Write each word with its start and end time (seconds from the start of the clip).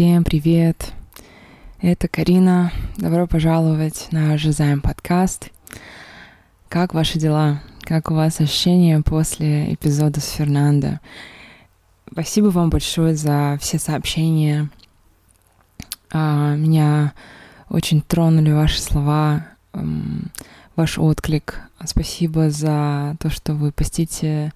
Всем 0.00 0.24
привет! 0.24 0.94
Это 1.82 2.08
Карина. 2.08 2.72
Добро 2.96 3.26
пожаловать 3.26 4.08
на 4.12 4.38
Жизаем 4.38 4.80
подкаст. 4.80 5.50
Как 6.70 6.94
ваши 6.94 7.18
дела? 7.18 7.60
Как 7.82 8.10
у 8.10 8.14
вас 8.14 8.40
ощущения 8.40 9.02
после 9.02 9.74
эпизода 9.74 10.22
с 10.22 10.30
Фернандо? 10.30 11.00
Спасибо 12.10 12.46
вам 12.46 12.70
большое 12.70 13.14
за 13.14 13.58
все 13.60 13.78
сообщения. 13.78 14.70
А, 16.10 16.56
меня 16.56 17.12
очень 17.68 18.00
тронули 18.00 18.52
ваши 18.52 18.80
слова, 18.80 19.48
ваш 20.76 20.98
отклик. 20.98 21.60
Спасибо 21.84 22.48
за 22.48 23.18
то, 23.20 23.28
что 23.28 23.52
вы 23.52 23.70
постите 23.70 24.54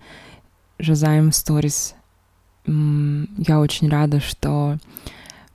Жизаем 0.79 1.29
Stories 1.29 1.97
я 2.67 3.61
очень 3.61 3.91
рада, 3.91 4.21
что 4.21 4.79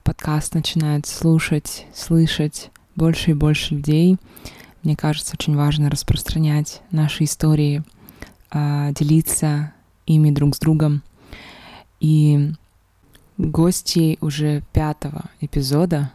подкаст 0.02 0.54
начинает 0.54 1.06
слушать, 1.06 1.86
слышать 1.94 2.70
больше 2.96 3.30
и 3.30 3.34
больше 3.34 3.74
людей. 3.74 4.16
Мне 4.82 4.96
кажется, 4.96 5.34
очень 5.34 5.56
важно 5.56 5.90
распространять 5.90 6.82
наши 6.90 7.24
истории, 7.24 7.82
а, 8.50 8.92
делиться 8.92 9.72
ими 10.06 10.30
друг 10.30 10.56
с 10.56 10.58
другом. 10.58 11.02
И 12.00 12.52
гостьей 13.38 14.18
уже 14.20 14.62
пятого 14.72 15.24
эпизода 15.40 16.12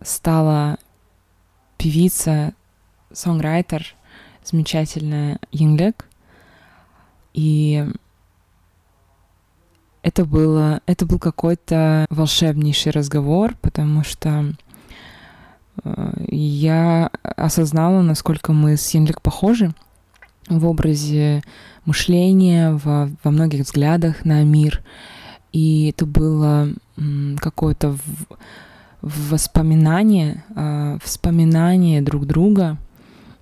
стала 0.00 0.78
певица, 1.76 2.54
сонграйтер, 3.12 3.94
замечательная 4.44 5.38
Йинлек. 5.52 6.06
И 7.32 7.86
это 10.04 10.26
было, 10.26 10.82
это 10.84 11.06
был 11.06 11.18
какой-то 11.18 12.04
волшебнейший 12.10 12.92
разговор, 12.92 13.56
потому 13.62 14.04
что 14.04 14.52
э, 15.82 16.12
я 16.28 17.10
осознала, 17.22 18.02
насколько 18.02 18.52
мы 18.52 18.76
с 18.76 18.90
Янлик 18.90 19.22
похожи 19.22 19.72
в 20.50 20.66
образе 20.66 21.42
мышления, 21.86 22.72
во, 22.72 23.10
во 23.24 23.30
многих 23.30 23.62
взглядах 23.64 24.26
на 24.26 24.44
мир. 24.44 24.82
И 25.52 25.88
это 25.88 26.04
было 26.04 26.68
какое-то 27.40 27.96
воспоминание, 29.00 30.44
э, 30.54 30.98
вспоминание 31.02 32.02
друг 32.02 32.26
друга 32.26 32.76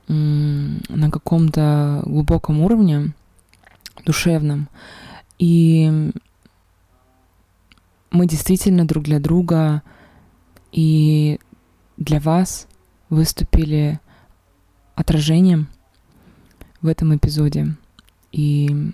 на 0.06 1.10
каком-то 1.10 2.02
глубоком 2.04 2.60
уровне, 2.60 3.14
душевном. 4.04 4.68
И 5.38 6.12
мы 8.12 8.26
действительно 8.26 8.86
друг 8.86 9.04
для 9.04 9.18
друга 9.18 9.82
и 10.70 11.40
для 11.96 12.20
вас 12.20 12.68
выступили 13.08 13.98
отражением 14.94 15.68
в 16.82 16.88
этом 16.88 17.16
эпизоде. 17.16 17.74
И 18.30 18.92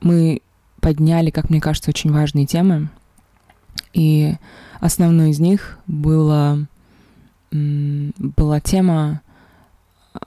мы 0.00 0.42
подняли, 0.80 1.30
как 1.30 1.50
мне 1.50 1.60
кажется, 1.60 1.90
очень 1.90 2.12
важные 2.12 2.46
темы. 2.46 2.90
И 3.92 4.34
основной 4.80 5.30
из 5.30 5.38
них 5.38 5.78
было, 5.86 6.66
была 7.52 8.60
тема 8.60 9.22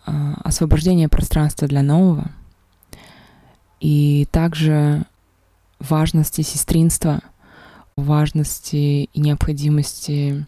а, 0.06 0.40
освобождения 0.44 1.10
пространства 1.10 1.68
для 1.68 1.84
нового 1.84 2.32
и 3.82 4.28
также 4.32 5.06
важности 5.80 6.42
сестринства— 6.42 7.22
важности 7.98 9.10
и 9.14 9.20
необходимости 9.22 10.46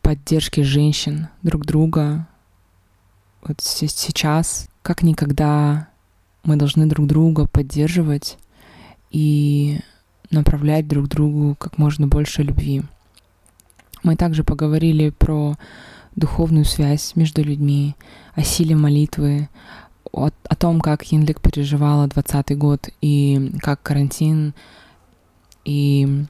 поддержки 0.00 0.62
женщин 0.62 1.28
друг 1.42 1.66
друга. 1.66 2.26
Вот 3.42 3.60
сейчас, 3.60 4.68
как 4.80 5.02
никогда, 5.02 5.88
мы 6.44 6.56
должны 6.56 6.86
друг 6.86 7.06
друга 7.06 7.46
поддерживать 7.46 8.38
и 9.10 9.80
направлять 10.30 10.88
друг 10.88 11.08
другу 11.08 11.56
как 11.56 11.76
можно 11.76 12.06
больше 12.06 12.42
любви. 12.42 12.82
Мы 14.02 14.16
также 14.16 14.42
поговорили 14.42 15.10
про 15.10 15.56
духовную 16.14 16.64
связь 16.64 17.16
между 17.16 17.42
людьми, 17.42 17.94
о 18.34 18.42
силе 18.42 18.74
молитвы, 18.74 19.50
о, 20.10 20.30
о 20.48 20.56
том, 20.56 20.80
как 20.80 21.04
Йинлик 21.12 21.42
переживала 21.42 22.06
20 22.06 22.56
год 22.56 22.88
и 23.02 23.52
как 23.60 23.82
карантин 23.82 24.54
и 25.66 26.24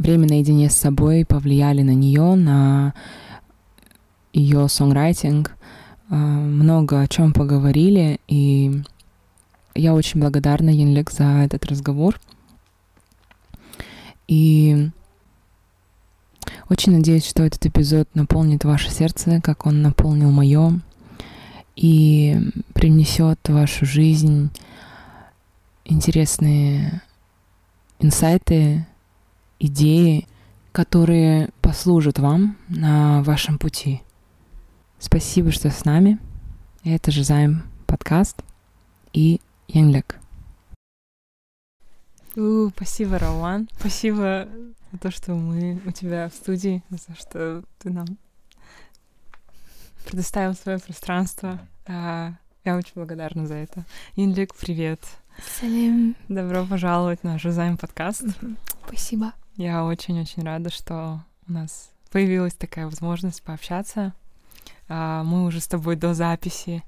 время 0.00 0.28
наедине 0.28 0.70
с 0.70 0.76
собой 0.76 1.24
повлияли 1.24 1.82
на 1.82 1.94
нее, 1.94 2.34
на 2.34 2.94
ее 4.32 4.68
сонграйтинг. 4.68 5.56
Много 6.08 7.00
о 7.00 7.06
чем 7.06 7.32
поговорили, 7.32 8.18
и 8.26 8.82
я 9.74 9.94
очень 9.94 10.20
благодарна 10.20 10.70
Янлек 10.70 11.10
за 11.10 11.24
этот 11.44 11.66
разговор. 11.66 12.20
И 14.26 14.90
очень 16.68 16.92
надеюсь, 16.92 17.26
что 17.28 17.44
этот 17.44 17.64
эпизод 17.66 18.08
наполнит 18.14 18.64
ваше 18.64 18.90
сердце, 18.90 19.40
как 19.40 19.66
он 19.66 19.82
наполнил 19.82 20.30
мое, 20.30 20.80
и 21.76 22.38
принесет 22.74 23.38
в 23.44 23.52
вашу 23.52 23.86
жизнь 23.86 24.50
интересные 25.84 27.02
инсайты, 27.98 28.86
идеи, 29.60 30.26
которые 30.72 31.50
послужат 31.60 32.18
вам 32.18 32.56
на 32.68 33.22
вашем 33.22 33.58
пути. 33.58 34.02
Спасибо, 34.98 35.52
что 35.52 35.70
с 35.70 35.84
нами. 35.84 36.18
Это 36.82 37.10
же 37.10 37.22
Займ 37.22 37.62
подкаст 37.86 38.42
и 39.12 39.40
Янглек. 39.68 40.18
У, 42.36 42.70
спасибо, 42.70 43.18
Роман. 43.18 43.68
Спасибо 43.78 44.48
за 44.92 44.98
то, 44.98 45.10
что 45.10 45.34
мы 45.34 45.80
у 45.84 45.90
тебя 45.90 46.28
в 46.28 46.34
студии, 46.34 46.82
за 46.90 46.98
то, 46.98 47.14
что 47.16 47.64
ты 47.78 47.90
нам 47.90 48.06
предоставил 50.06 50.54
свое 50.54 50.78
пространство. 50.78 51.60
А, 51.86 52.34
я 52.64 52.76
очень 52.76 52.92
благодарна 52.94 53.46
за 53.46 53.54
это. 53.54 53.84
Инлик, 54.16 54.54
привет. 54.54 55.00
Салим. 55.58 56.16
Добро 56.28 56.64
пожаловать 56.64 57.24
на 57.24 57.38
Жизаем 57.38 57.76
подкаст. 57.76 58.24
Спасибо. 58.86 59.32
Я 59.56 59.84
очень-очень 59.84 60.42
рада, 60.42 60.70
что 60.70 61.24
у 61.48 61.52
нас 61.52 61.90
появилась 62.10 62.54
такая 62.54 62.86
возможность 62.86 63.42
пообщаться. 63.42 64.14
А, 64.88 65.22
мы 65.22 65.44
уже 65.44 65.60
с 65.60 65.66
тобой 65.66 65.96
до 65.96 66.14
записи 66.14 66.82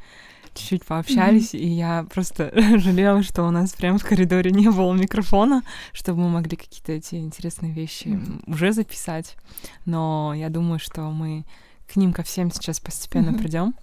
чуть-чуть 0.55 0.85
пообщались, 0.85 1.55
mm-hmm. 1.55 1.59
и 1.59 1.69
я 1.69 2.07
просто 2.13 2.53
жалела, 2.79 3.23
что 3.23 3.45
у 3.45 3.51
нас 3.51 3.73
прямо 3.73 3.99
в 3.99 4.05
коридоре 4.05 4.51
не 4.51 4.71
было 4.71 4.93
микрофона, 4.93 5.63
чтобы 5.93 6.23
мы 6.23 6.29
могли 6.29 6.57
какие-то 6.57 6.93
эти 6.93 7.15
интересные 7.17 7.73
вещи 7.73 8.09
mm-hmm. 8.09 8.53
уже 8.53 8.73
записать. 8.73 9.37
Но 9.85 10.35
я 10.35 10.51
думаю, 10.51 10.79
что 10.79 11.03
мы 11.11 11.45
к 11.91 11.97
ним 11.97 12.13
ко 12.13 12.23
всем 12.23 12.51
сейчас 12.51 12.81
постепенно 12.81 13.31
mm-hmm. 13.31 13.39
придем. 13.39 13.75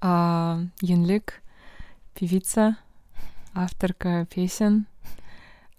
А, 0.00 0.60
Янлик, 0.80 1.42
певица, 2.14 2.76
авторка 3.54 4.26
песен. 4.26 4.86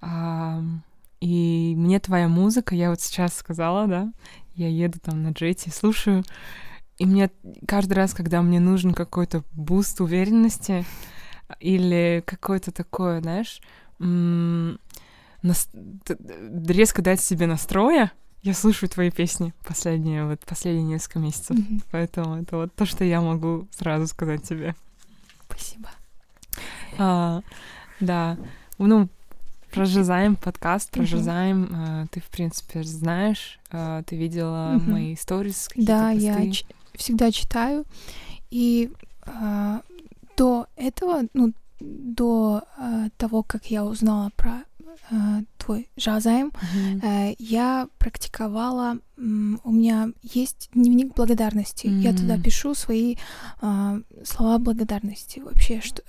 А, 0.02 0.62
и 1.20 1.74
мне 1.78 2.00
твоя 2.00 2.28
музыка, 2.28 2.76
я 2.76 2.90
вот 2.90 3.02
сейчас 3.02 3.36
сказала, 3.36 3.88
да, 3.88 4.12
я 4.56 4.68
еду 4.70 5.00
там 5.00 5.24
на 5.24 5.30
Jet 5.30 5.55
е, 5.55 5.72
слушаю, 5.72 6.24
и 6.98 7.06
мне 7.06 7.30
каждый 7.68 7.94
раз, 7.94 8.14
когда 8.14 8.42
мне 8.42 8.60
нужен 8.60 8.94
какой-то 8.94 9.44
boost 9.52 10.02
уверенности 10.02 10.86
или 11.60 12.24
какое-то 12.26 12.72
такое, 12.72 13.22
знаешь, 13.22 13.62
нас... 14.00 15.70
резко 16.68 17.02
дать 17.02 17.22
себе 17.22 17.46
настроя, 17.46 18.12
я 18.44 18.54
слушаю 18.54 18.90
твои 18.90 19.12
песни 19.12 19.54
последние, 19.66 20.26
вот 20.26 20.40
последние 20.42 20.86
несколько 20.86 21.20
месяцев. 21.20 21.58
Mm-hmm. 21.58 21.84
Поэтому 21.92 22.42
это 22.42 22.58
вот 22.58 22.76
то, 22.76 22.86
что 22.86 23.04
я 23.04 23.22
могу 23.22 23.68
сразу 23.72 24.08
сказать 24.08 24.44
тебе. 24.44 24.76
Спасибо. 25.50 25.90
А, 26.98 27.42
да. 28.00 28.38
Ну, 28.78 29.10
про 29.72 29.86
Жизаем 29.86 30.36
подкаст, 30.36 30.92
про 30.92 31.06
Жизаем 31.06 31.66
uh 31.66 32.08
ты, 32.12 32.22
в 32.22 32.30
принципе, 32.30 32.84
знаешь, 32.84 33.60
uh, 33.72 34.04
ты 34.04 34.16
видела 34.16 34.76
uh-huh. 34.76 34.90
мои 34.90 35.16
сторис, 35.16 35.70
Да, 35.76 36.12
посты. 36.12 36.26
я 36.26 36.52
ч- 36.52 36.66
всегда 36.96 37.32
читаю, 37.32 37.86
и 38.50 38.92
uh, 39.24 39.84
до 40.36 40.68
этого, 40.76 41.24
ну, 41.34 41.54
до 41.80 42.64
того, 43.18 43.44
как 43.44 43.68
я 43.68 43.86
узнала 43.86 44.32
про 44.36 44.64
твой 45.58 45.90
Жазаем, 45.96 46.52
uh, 47.02 47.36
я 47.38 47.88
практиковала, 47.98 48.98
у 49.18 49.72
меня 49.72 50.10
есть 50.24 50.70
дневник 50.74 51.14
благодарности, 51.14 51.88
uh-huh. 51.88 52.02
я 52.02 52.14
туда 52.14 52.40
пишу 52.42 52.74
свои 52.74 53.16
слова 53.62 54.58
благодарности 54.60 55.40
вообще, 55.40 55.82
что... 55.82 56.04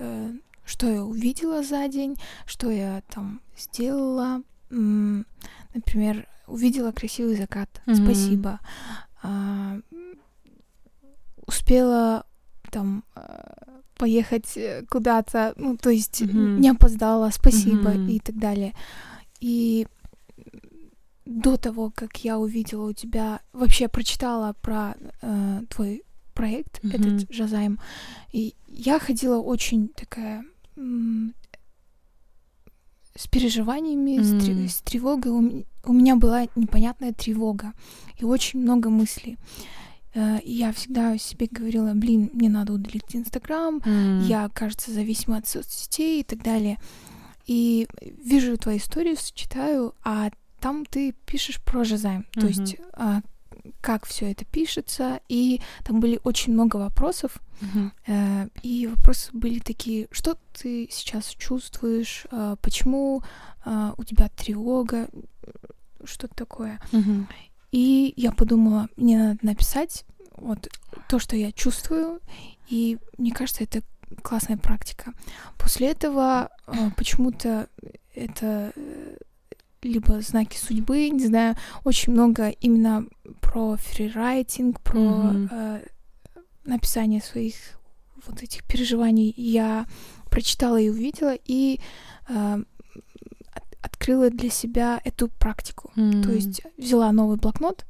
Что 0.68 0.86
я 0.86 1.02
увидела 1.02 1.62
за 1.62 1.88
день, 1.88 2.16
что 2.44 2.70
я 2.70 3.02
там 3.08 3.40
сделала. 3.56 4.42
например, 4.68 6.28
увидела 6.46 6.92
красивый 6.92 7.36
закат, 7.36 7.80
Мгм. 7.86 7.96
спасибо. 7.96 8.60
А, 9.22 9.78
успела 11.46 12.26
там 12.70 13.02
а, 13.14 13.80
поехать 13.96 14.56
э, 14.56 14.84
куда-то, 14.90 15.54
ну, 15.56 15.78
то 15.78 15.88
есть 15.88 16.20
Мгм. 16.20 16.60
не 16.60 16.68
опоздала, 16.68 17.30
спасибо 17.30 17.90
Мгм. 17.92 18.06
и 18.06 18.20
так 18.20 18.36
далее. 18.38 18.74
И 19.40 19.86
до 21.24 21.56
того, 21.56 21.90
как 21.94 22.24
я 22.24 22.38
увидела 22.38 22.90
у 22.90 22.92
тебя, 22.92 23.40
вообще 23.54 23.88
прочитала 23.88 24.52
про 24.52 24.94
э, 25.22 25.62
твой 25.70 26.02
проект, 26.34 26.84
Мгм. 26.84 26.92
этот 26.94 27.26
Жазайм, 27.34 27.80
и 28.32 28.54
я 28.66 28.98
ходила 28.98 29.38
очень 29.38 29.88
такая 29.88 30.44
с 33.14 33.26
переживаниями, 33.26 34.22
с, 34.22 34.30
тре- 34.44 34.52
М. 34.54 34.68
с 34.68 34.80
тревогой. 34.80 35.32
У, 35.32 35.64
у 35.84 35.92
меня 35.92 36.16
была 36.16 36.46
непонятная 36.54 37.12
тревога 37.12 37.72
и 38.18 38.24
очень 38.24 38.60
много 38.60 38.90
мыслей. 38.90 39.38
Э, 40.14 40.38
и 40.40 40.52
я 40.52 40.72
всегда 40.72 41.18
себе 41.18 41.48
говорила, 41.50 41.92
блин, 41.94 42.30
мне 42.32 42.48
надо 42.48 42.72
удалить 42.74 43.14
Инстаграм, 43.16 43.80
М. 43.84 44.20
я, 44.20 44.48
кажется, 44.48 44.92
зависима 44.92 45.38
от 45.38 45.48
соцсетей 45.48 46.20
и 46.20 46.24
так 46.24 46.42
далее. 46.42 46.78
И 47.46 47.88
вижу 48.02 48.56
твои 48.56 48.76
истории, 48.78 49.16
читаю, 49.34 49.94
а 50.04 50.30
там 50.60 50.84
ты 50.84 51.12
пишешь 51.26 51.60
про 51.62 51.84
Жазайм, 51.84 52.24
то 52.34 52.40
Мгм. 52.40 52.48
есть 52.48 52.76
а, 52.92 53.20
как 53.80 54.06
все 54.06 54.30
это 54.30 54.44
пишется, 54.44 55.20
и 55.28 55.60
там 55.84 56.00
были 56.00 56.20
очень 56.24 56.52
много 56.52 56.76
вопросов, 56.76 57.38
Мгм. 57.60 57.92
э, 58.06 58.48
и 58.62 58.86
вопросы 58.86 59.30
были 59.32 59.58
такие, 59.58 60.08
что 60.10 60.36
ты 60.52 60.88
сейчас 60.90 61.26
чувствуешь, 61.30 62.26
э, 62.30 62.56
почему 62.62 63.22
э, 63.64 63.92
у 63.96 64.04
тебя 64.04 64.28
тревога, 64.28 65.08
что-то 66.04 66.34
такое. 66.34 66.80
Мгм. 66.92 67.28
И 67.72 68.14
я 68.16 68.32
подумала, 68.32 68.88
мне 68.96 69.18
надо 69.18 69.38
написать 69.42 70.04
вот 70.36 70.68
то, 71.08 71.18
что 71.18 71.36
я 71.36 71.52
чувствую, 71.52 72.20
и 72.68 72.98
мне 73.18 73.32
кажется, 73.32 73.64
это 73.64 73.82
классная 74.22 74.56
практика. 74.56 75.12
После 75.58 75.88
этого 75.90 76.50
э, 76.66 76.90
почему-то 76.96 77.68
это 78.14 78.72
э, 78.74 79.16
либо 79.82 80.20
знаки 80.20 80.56
судьбы, 80.56 81.08
не 81.10 81.26
знаю, 81.26 81.56
очень 81.84 82.12
много 82.12 82.48
именно 82.48 83.06
про 83.40 83.76
фрирайтинг, 83.76 84.80
про 84.80 84.98
Мгм. 84.98 85.48
э, 85.50 85.82
написание 86.64 87.20
своих 87.20 87.54
вот 88.26 88.42
этих 88.42 88.64
переживаний 88.64 89.32
я 89.36 89.86
прочитала 90.30 90.76
и 90.80 90.88
увидела, 90.90 91.34
и 91.46 91.80
э, 92.28 92.62
от- 93.54 93.76
открыла 93.80 94.30
для 94.30 94.50
себя 94.50 95.00
эту 95.04 95.28
практику. 95.28 95.90
То 95.94 96.00
М. 96.00 96.30
есть 96.34 96.60
взяла 96.76 97.10
новый 97.12 97.36
блокнот, 97.38 97.86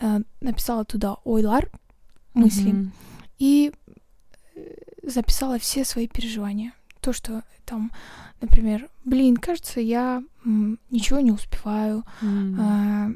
э, 0.00 0.20
написала 0.40 0.84
туда 0.84 1.16
ойлар, 1.24 1.70
мысли, 2.34 2.70
Мгм. 2.72 2.92
и 3.38 3.72
э, 4.56 4.74
записала 5.02 5.58
все 5.58 5.84
свои 5.84 6.08
переживания. 6.08 6.72
То, 7.00 7.12
что 7.12 7.42
там, 7.64 7.92
например, 8.40 8.88
блин, 9.04 9.36
кажется, 9.36 9.80
я 9.80 10.22
ничего 10.90 11.20
не 11.20 11.32
успеваю, 11.32 12.04
а, 12.22 13.10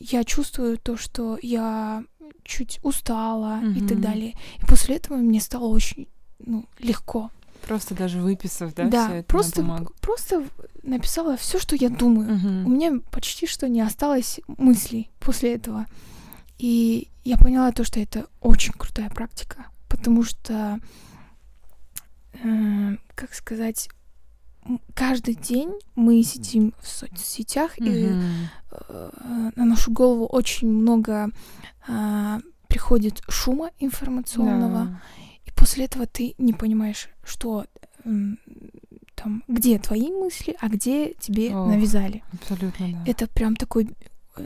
я 0.00 0.24
чувствую 0.24 0.78
то, 0.78 0.96
что 0.96 1.38
я 1.42 2.04
чуть 2.42 2.78
устала 2.82 3.60
и 3.74 3.80
так 3.86 4.00
далее. 4.00 4.34
И 4.62 4.66
после 4.66 4.96
этого 4.96 5.16
мне 5.16 5.40
стало 5.40 5.66
очень 5.66 6.08
ну, 6.38 6.66
легко. 6.78 7.30
Просто 7.66 7.94
даже 7.94 8.20
выписав, 8.20 8.74
да, 8.74 8.88
Да, 8.88 9.06
всё 9.06 9.14
это 9.16 9.26
просто, 9.28 9.62
на 9.62 9.68
бумагу. 9.68 9.92
просто 10.02 10.44
написала 10.82 11.36
все, 11.38 11.58
что 11.58 11.74
я 11.76 11.88
думаю. 11.88 12.28
У 12.30 12.34
Мгм. 12.34 12.74
меня 12.74 13.00
почти 13.10 13.46
что 13.46 13.68
не 13.68 13.80
осталось 13.80 14.40
мыслей 14.58 15.10
после 15.20 15.54
этого. 15.54 15.86
И 16.58 17.08
я 17.24 17.38
поняла 17.38 17.72
то, 17.72 17.84
что 17.84 18.00
это 18.00 18.26
очень 18.40 18.72
крутая 18.74 19.08
практика, 19.08 19.66
потому 19.88 20.22
что, 20.24 20.78
э, 22.42 22.96
как 23.14 23.34
сказать, 23.34 23.88
каждый 24.94 25.34
день 25.34 25.72
мы 25.94 26.22
сидим 26.22 26.72
в 26.80 26.86
соцсетях, 26.88 27.78
и 27.78 27.82
Мгм. 28.08 28.48
э, 28.88 29.50
на 29.56 29.64
нашу 29.64 29.92
голову 29.92 30.26
очень 30.26 30.68
много 30.68 31.30
а, 31.86 32.40
приходит 32.68 33.22
шума 33.28 33.70
информационного, 33.78 34.86
Да. 34.86 35.00
и 35.46 35.50
после 35.54 35.84
этого 35.84 36.06
ты 36.06 36.34
не 36.38 36.52
понимаешь, 36.52 37.08
что 37.24 37.66
м, 38.04 38.38
там, 39.14 39.42
где 39.48 39.78
твои 39.78 40.10
мысли, 40.10 40.56
а 40.60 40.68
где 40.68 41.14
тебе 41.14 41.54
Ох. 41.56 41.68
навязали. 41.68 42.22
Абсолютно, 42.32 42.88
да. 42.92 43.10
Это 43.10 43.26
прям 43.28 43.56
такой 43.56 43.88
э, 44.36 44.44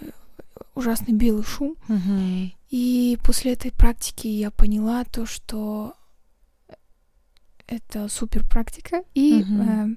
ужасный 0.75 1.15
белый 1.15 1.43
шум. 1.43 1.75
Мгм. 1.89 2.53
И 2.71 3.19
после 3.25 3.53
этой 3.55 3.73
практики 3.73 4.29
я 4.29 4.51
поняла 4.51 5.05
то, 5.05 5.27
что 5.27 5.95
это 7.69 8.09
супер 8.09 8.45
практика, 8.49 9.03
и 9.15 9.45
Мгм. 9.45 9.61
э, 9.61 9.97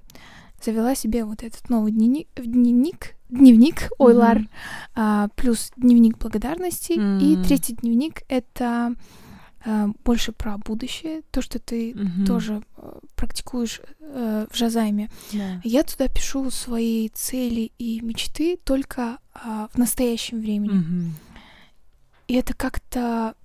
завела 0.64 0.94
себе 0.96 1.26
вот 1.26 1.42
этот 1.44 1.70
новый 1.70 1.92
дневник, 1.92 2.28
дневник, 2.36 3.16
дневник 3.30 3.90
Ойлар, 3.98 4.40
Мгм. 4.40 4.50
а, 4.96 5.28
плюс 5.36 5.72
дневник 5.78 6.18
благодарности, 6.20 6.94
и 6.94 7.36
М. 7.36 7.44
третий 7.44 7.74
дневник 7.74 8.22
это 8.30 8.94
э, 9.64 9.88
больше 10.04 10.32
про 10.32 10.58
будущее, 10.58 11.22
то, 11.30 11.44
что 11.44 11.60
ты 11.60 11.94
Мгм. 11.94 12.26
тоже 12.26 12.64
э, 12.78 13.00
практикуешь 13.16 13.80
э, 14.00 14.48
в 14.50 14.58
Жазайме. 14.58 15.10
Да. 15.34 15.62
Я 15.64 15.84
туда 15.84 16.08
пишу 16.08 16.50
свои 16.50 17.10
цели 17.10 17.72
и 17.78 18.02
мечты 18.02 18.58
только 18.58 19.20
а, 19.36 19.68
в 19.72 19.78
настоящем 19.78 20.40
времени. 20.42 20.74
Мгм. 20.80 21.14
И 22.28 22.34
это 22.34 22.56
как-то 22.56 23.36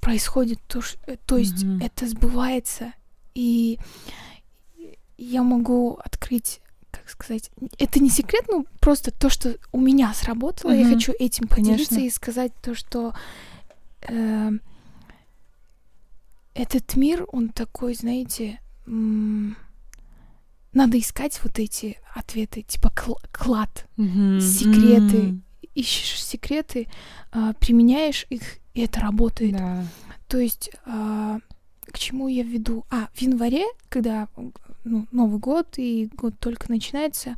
происходит, 0.00 0.58
то, 0.66 0.80
э, 1.06 1.16
то 1.26 1.36
есть 1.36 1.64
Мгм. 1.64 1.80
это 1.82 2.06
сбывается, 2.08 2.94
и 3.34 3.78
я 5.18 5.42
могу 5.42 5.94
открыть, 5.94 6.60
как 6.90 7.08
сказать, 7.10 7.50
это 7.78 8.00
не 8.00 8.08
секрет, 8.10 8.44
ну 8.48 8.66
просто 8.80 9.10
то, 9.10 9.28
что 9.28 9.56
у 9.72 9.80
меня 9.80 10.12
сработало, 10.14 10.72
я 10.72 10.84
Мгм. 10.84 10.94
хочу 10.94 11.12
этим 11.18 11.48
поделиться 11.48 11.94
Конечно. 11.96 12.06
и 12.06 12.10
сказать 12.10 12.52
то, 12.62 12.74
что 12.74 13.14
э, 14.02 14.50
этот 16.54 16.96
мир, 16.96 17.26
он 17.32 17.48
такой, 17.50 17.94
знаете, 17.94 18.60
надо 18.86 19.56
искать 20.98 21.40
вот 21.44 21.58
эти 21.58 21.98
ответы, 22.14 22.62
типа 22.62 22.90
кл- 22.90 23.18
клад, 23.32 23.86
Мгм. 23.96 24.40
секреты. 24.40 25.28
М. 25.30 25.44
ищешь 25.72 26.24
секреты, 26.24 26.88
а, 27.30 27.52
применяешь 27.54 28.26
их, 28.28 28.58
и 28.74 28.80
это 28.80 28.98
работает. 29.00 29.52
Да. 29.56 29.86
То 30.26 30.38
есть 30.38 30.70
а, 30.84 31.38
к 31.92 31.98
чему 31.98 32.28
я 32.28 32.42
веду? 32.42 32.84
А, 32.90 33.08
в 33.14 33.22
январе, 33.22 33.64
когда 33.88 34.28
ну, 34.84 35.06
Новый 35.12 35.38
год 35.38 35.74
и 35.76 36.08
год 36.16 36.38
только 36.38 36.70
начинается, 36.70 37.36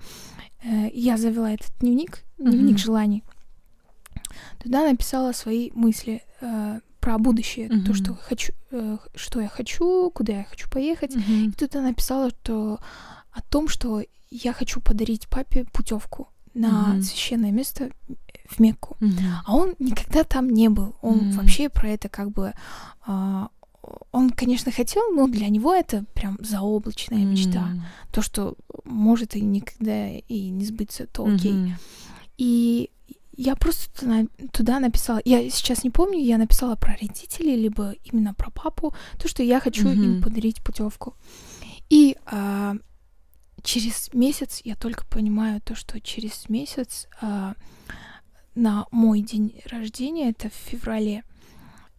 э, 0.64 0.88
я 0.92 1.16
завела 1.16 1.50
этот 1.52 1.73
дневник, 1.80 2.23
дневник 2.38 2.75
Мгм. 2.75 2.78
желаний. 2.78 3.25
Туда 4.62 4.88
написала 4.88 5.32
свои 5.32 5.71
мысли 5.75 6.23
э, 6.40 6.80
про 7.00 7.18
будущее, 7.18 7.68
то, 7.68 7.75
Мгм. 7.75 7.94
что 7.94 8.14
хочу, 8.14 8.52
э, 8.71 8.99
что 9.14 9.40
я 9.40 9.49
хочу, 9.49 10.11
куда 10.11 10.32
я 10.35 10.44
хочу 10.44 10.71
поехать. 10.71 11.16
Мгм. 11.16 11.49
И 11.49 11.50
туда 11.52 11.82
написала 11.82 12.30
то, 12.30 12.78
о 13.32 13.42
том, 13.42 13.68
что 13.68 14.02
я 14.30 14.52
хочу 14.52 14.80
подарить 14.80 15.28
папе 15.28 15.64
путевку 15.73 16.28
на 16.54 16.68
Мгм. 16.94 17.02
священное 17.02 17.50
место 17.50 17.90
в 18.49 18.61
Мекку. 18.61 18.97
Мгм. 19.00 19.18
А 19.47 19.54
он 19.56 19.75
никогда 19.78 20.23
там 20.25 20.49
не 20.49 20.68
был. 20.68 20.94
Он 21.02 21.16
Мгм. 21.18 21.30
вообще 21.32 21.68
про 21.68 21.88
это 21.88 22.09
как 22.09 22.30
бы... 22.30 22.52
а, 23.06 23.49
он, 24.12 24.30
конечно, 24.30 24.70
хотел, 24.72 25.02
но 25.12 25.26
для 25.26 25.48
него 25.48 25.74
это 25.74 26.04
прям 26.14 26.38
заоблачная 26.40 27.24
мечта. 27.24 27.70
М. 27.70 27.82
То, 28.12 28.22
что 28.22 28.56
может 28.84 29.36
и 29.36 29.40
никогда 29.40 30.08
и 30.10 30.50
не 30.50 30.64
сбыться, 30.64 31.06
то 31.06 31.26
окей. 31.26 31.52
Мгм. 31.52 31.74
И 32.38 32.90
я 33.36 33.56
просто 33.56 34.28
туда, 34.52 34.78
написала, 34.78 35.20
я 35.24 35.48
сейчас 35.50 35.84
не 35.84 35.90
помню, 35.90 36.18
я 36.20 36.38
написала 36.38 36.76
про 36.76 36.96
родителей, 37.00 37.56
либо 37.56 37.94
именно 38.04 38.34
про 38.34 38.50
папу, 38.50 38.94
то, 39.18 39.28
что 39.28 39.42
я 39.42 39.58
хочу 39.60 39.88
им 39.90 40.12
Мгм. 40.12 40.22
подарить 40.22 40.62
путевку. 40.62 41.14
И 41.90 42.16
а, 42.26 42.76
через 43.62 44.12
месяц 44.12 44.60
я 44.64 44.76
только 44.76 45.06
понимаю 45.06 45.60
то, 45.60 45.74
что 45.74 46.00
через 46.00 46.48
месяц 46.48 47.08
а, 47.20 47.54
на 48.54 48.86
мой 48.90 49.22
день 49.22 49.60
рождения, 49.64 50.30
это 50.30 50.50
в 50.50 50.54
феврале, 50.54 51.24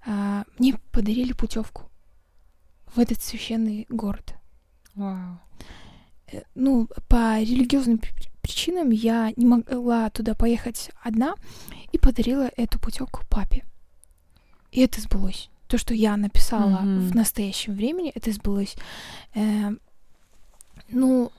а, 0.06 0.44
мне 0.60 0.76
подарили 0.92 1.34
путевку 1.34 1.90
в 2.96 3.00
этот 3.00 3.22
священный 3.22 3.86
город. 3.90 4.36
Вау. 4.96 5.40
Э, 6.32 6.42
ну, 6.56 6.88
по 7.08 7.40
религиозным 7.40 7.98
при- 7.98 8.12
причинам 8.42 8.90
я 8.92 9.32
не 9.36 9.46
могла 9.46 10.10
туда 10.10 10.36
поехать 10.36 10.92
одна 11.02 11.36
и 11.92 11.98
подарила 11.98 12.50
эту 12.58 12.80
путевку 12.80 13.22
папе. 13.30 13.64
И 14.72 14.82
это 14.82 15.00
сбылось. 15.02 15.50
То, 15.68 15.78
что 15.78 15.94
я 15.94 16.18
написала 16.18 16.82
Мгм. 16.82 17.08
в 17.10 17.16
настоящем 17.16 17.74
времени, 17.74 18.12
это 18.14 18.32
сбылось. 18.32 18.76
Э, 19.34 19.72
ну, 20.90 21.32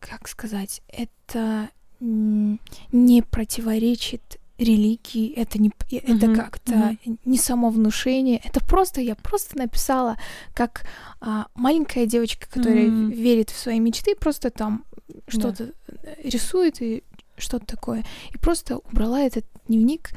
как 0.00 0.28
сказать, 0.28 0.82
это 0.88 1.68
не 2.00 3.22
противоречит 3.22 4.38
религии, 4.58 5.32
это 5.34 5.58
не 5.58 5.70
это 5.90 6.26
Мгм, 6.26 6.34
как-то 6.36 6.96
не 7.24 7.38
самовнушение, 7.38 8.40
это 8.42 8.60
просто 8.64 9.00
я 9.00 9.14
просто 9.14 9.58
написала 9.58 10.16
как 10.54 10.86
а, 11.20 11.46
маленькая 11.54 12.06
девочка, 12.06 12.46
которая 12.48 12.88
Мгм. 12.90 13.10
верит 13.10 13.50
в 13.50 13.58
свои 13.58 13.80
мечты, 13.80 14.14
просто 14.14 14.50
там 14.50 14.84
что-то 15.28 15.72
э, 15.88 16.14
рисует 16.24 16.80
и 16.80 17.02
что-то 17.36 17.66
такое, 17.66 18.04
и 18.32 18.38
просто 18.38 18.78
убрала 18.78 19.20
этот 19.20 19.44
дневник 19.68 20.10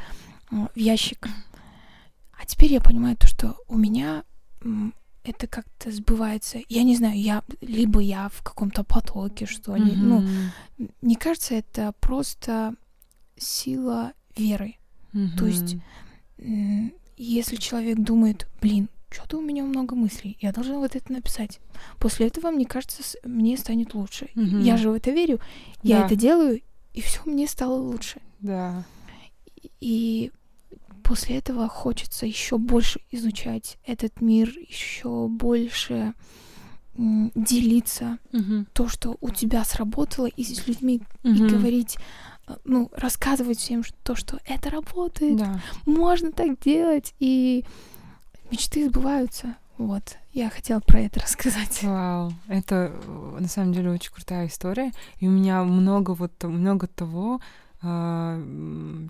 а, 0.52 0.70
в 0.74 0.78
ящик. 0.78 1.28
А 2.42 2.46
теперь 2.46 2.72
я 2.72 2.80
понимаю 2.80 3.18
то, 3.18 3.28
что 3.28 3.58
у 3.68 3.78
меня 3.78 4.24
это 5.26 5.48
как-то 5.48 5.92
сбывается. 5.92 6.60
Я 6.70 6.84
не 6.84 6.96
знаю, 6.96 7.20
я 7.20 7.44
либо 7.62 8.00
я 8.00 8.30
в 8.30 8.42
каком-то 8.42 8.84
потоке, 8.86 9.46
что 9.46 9.76
ли. 9.76 9.96
Ну, 9.98 10.22
Мгм. 10.78 10.90
мне 11.02 11.18
кажется, 11.18 11.56
это 11.56 11.94
просто 12.00 12.74
сила 13.38 14.14
веры. 14.40 14.76
то 15.38 15.46
есть 15.46 15.78
Если 17.18 17.58
человек 17.58 17.98
думает, 18.00 18.48
блин, 18.62 18.88
что-то 19.12 19.38
у 19.38 19.42
меня 19.42 19.64
много 19.64 19.96
мыслей, 19.96 20.38
я 20.40 20.52
должна 20.54 20.78
вот 20.78 20.96
это 20.96 21.12
написать. 21.12 21.60
После 22.00 22.28
этого, 22.28 22.50
мне 22.52 22.66
кажется, 22.66 23.04
мне 23.24 23.58
станет 23.58 23.94
лучше. 23.94 24.30
Мгм. 24.36 24.60
Я 24.62 24.78
же 24.78 24.90
в 24.90 24.94
это 24.94 25.12
верю, 25.12 25.40
я 25.84 26.00
Да. 26.00 26.06
это 26.06 26.16
делаю, 26.16 26.62
и 26.94 27.02
все 27.02 27.20
мне 27.26 27.48
стало 27.48 27.76
лучше. 27.80 28.22
Да. 28.40 28.86
И 29.82 30.32
после 31.04 31.38
этого 31.38 31.68
хочется 31.68 32.26
еще 32.26 32.58
больше 32.58 33.02
изучать 33.12 33.78
этот 33.86 34.22
мир, 34.22 34.48
еще 34.70 35.28
больше 35.28 36.14
делиться 36.96 38.20
Мгм. 38.32 38.68
то, 38.74 38.88
что 38.88 39.18
у 39.22 39.30
тебя 39.30 39.64
сработало, 39.64 40.28
и 40.28 40.44
с 40.44 40.68
людьми 40.68 41.02
и 41.24 41.28
Мгм. 41.30 41.48
говорить, 41.48 41.98
ну, 42.66 42.90
рассказывать 42.96 43.60
всем 43.60 43.84
то, 44.04 44.16
что 44.16 44.40
это 44.46 44.70
работает, 44.70 45.38
Да. 45.38 45.62
можно 45.86 46.32
так 46.32 46.60
делать, 46.60 47.14
и 47.20 47.66
мечты 48.52 48.88
сбываются. 48.88 49.56
Вот, 49.78 50.18
я 50.34 50.50
хотела 50.50 50.82
про 50.82 51.00
это 51.00 51.22
рассказать. 51.22 51.80
Вау, 51.84 52.34
это 52.48 52.92
э, 52.94 53.38
на 53.40 53.48
самом 53.48 53.72
деле 53.74 53.92
очень 53.92 54.12
крутая 54.12 54.48
история, 54.48 54.92
и 55.20 55.28
у 55.28 55.32
меня 55.32 55.64
много 55.64 56.12
вот 56.12 56.44
много 56.44 56.88
того, 56.88 57.40
а, 57.82 58.38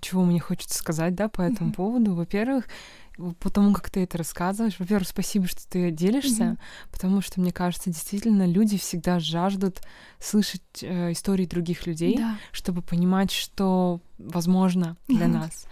чего 0.01 0.23
мне 0.23 0.39
хочется 0.39 0.77
сказать, 0.77 1.15
да, 1.15 1.27
по 1.27 1.41
этому 1.41 1.73
поводу. 1.73 2.13
Во-первых, 2.13 2.65
в- 3.19 3.33
по 3.35 3.49
тому, 3.49 3.73
как 3.73 3.89
ты 3.89 4.01
это 4.03 4.17
рассказываешь, 4.17 4.79
во-первых, 4.79 5.07
спасибо, 5.07 5.47
что 5.47 5.61
ты 5.67 5.91
делишься, 5.91 6.43
Мгм. 6.43 6.59
потому 6.91 7.21
что 7.21 7.41
мне 7.41 7.51
кажется, 7.51 7.89
действительно, 7.89 8.45
люди 8.47 8.77
всегда 8.77 9.19
жаждут 9.19 9.81
слышать 10.19 10.61
э, 10.81 11.11
истории 11.11 11.45
других 11.45 11.85
людей, 11.87 12.17
Да. 12.17 12.37
чтобы 12.51 12.81
понимать, 12.81 13.31
что 13.31 13.99
возможно 14.17 14.97
для 15.07 15.27
Мгм. 15.27 15.33
нас. 15.41 15.65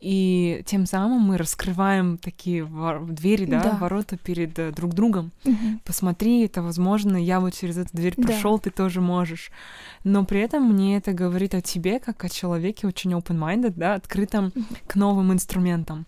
И 0.00 0.62
тем 0.64 0.86
самым 0.86 1.20
мы 1.20 1.36
раскрываем 1.36 2.16
такие 2.16 2.64
вор- 2.64 3.04
двери, 3.06 3.44
да, 3.44 3.62
Да. 3.62 3.76
ворота 3.76 4.16
перед 4.16 4.58
э, 4.58 4.70
друг 4.72 4.94
другом. 4.94 5.30
Мгм. 5.44 5.80
Посмотри, 5.84 6.44
это 6.46 6.62
возможно, 6.62 7.18
я 7.18 7.38
вот 7.38 7.52
через 7.54 7.76
эту 7.76 7.90
дверь 7.92 8.14
Да. 8.16 8.22
прошел, 8.28 8.58
ты 8.58 8.70
тоже 8.70 9.02
можешь. 9.02 9.50
Но 10.02 10.24
при 10.24 10.40
этом 10.40 10.72
мне 10.72 10.96
это 10.96 11.12
говорит 11.12 11.54
о 11.54 11.60
тебе, 11.60 11.98
как 12.00 12.24
о 12.24 12.30
человеке 12.30 12.86
очень 12.86 13.12
open-minded, 13.12 13.74
да, 13.76 13.92
открытом 13.94 14.52
Мгм. 14.54 14.66
к 14.86 14.94
новым 14.94 15.32
инструментам. 15.34 16.06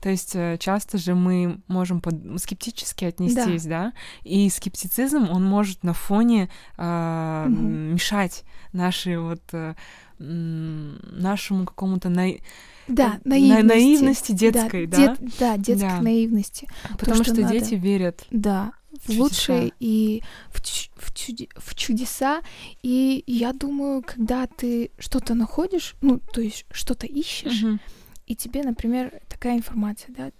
То 0.00 0.08
есть 0.08 0.34
э, 0.34 0.56
часто 0.58 0.96
же 0.96 1.14
мы 1.14 1.60
можем 1.68 2.00
под- 2.00 2.40
скептически 2.40 3.04
отнестись, 3.04 3.64
да. 3.66 3.92
и 4.22 4.48
скептицизм, 4.48 5.28
он 5.30 5.44
может 5.44 5.82
на 5.84 5.92
фоне 5.92 6.48
Мгм. 6.78 6.86
м, 6.86 7.92
мешать 7.94 8.44
нашей 8.72 9.18
вот 9.18 9.42
э, 9.52 9.74
нашему 10.18 11.64
какому-то 11.66 12.08
наи- 12.08 12.40
Да, 12.88 13.20
на- 13.24 13.30
наивности. 13.36 13.66
наивности 13.66 14.32
детской, 14.32 14.86
да, 14.86 14.96
дет- 14.96 15.38
да, 15.38 15.56
детской 15.56 15.88
Да. 15.88 16.00
наивности. 16.00 16.68
потому 16.98 17.16
что 17.24 17.32
что, 17.34 17.40
надо. 17.42 17.58
дети 17.58 17.74
верят. 17.74 18.26
Да, 18.30 18.72
в 18.92 19.06
Чудеса. 19.06 19.22
лучшее 19.22 19.72
и 19.80 20.22
в, 20.50 20.60
чу- 20.62 20.90
в, 20.96 21.12
чуде- 21.14 21.48
в 21.56 21.74
чудеса. 21.74 22.42
И 22.82 23.24
я 23.26 23.52
думаю, 23.52 24.02
когда 24.06 24.46
ты 24.46 24.90
что-то 24.98 25.34
находишь, 25.34 25.94
ну, 26.00 26.18
то 26.32 26.40
есть 26.40 26.66
что-то 26.70 27.06
ищешь, 27.06 27.62
Мгм. 27.62 27.80
и 28.26 28.36
тебе, 28.36 28.62
например, 28.62 29.20
такая 29.28 29.56
информация, 29.56 30.14
да, 30.14 30.30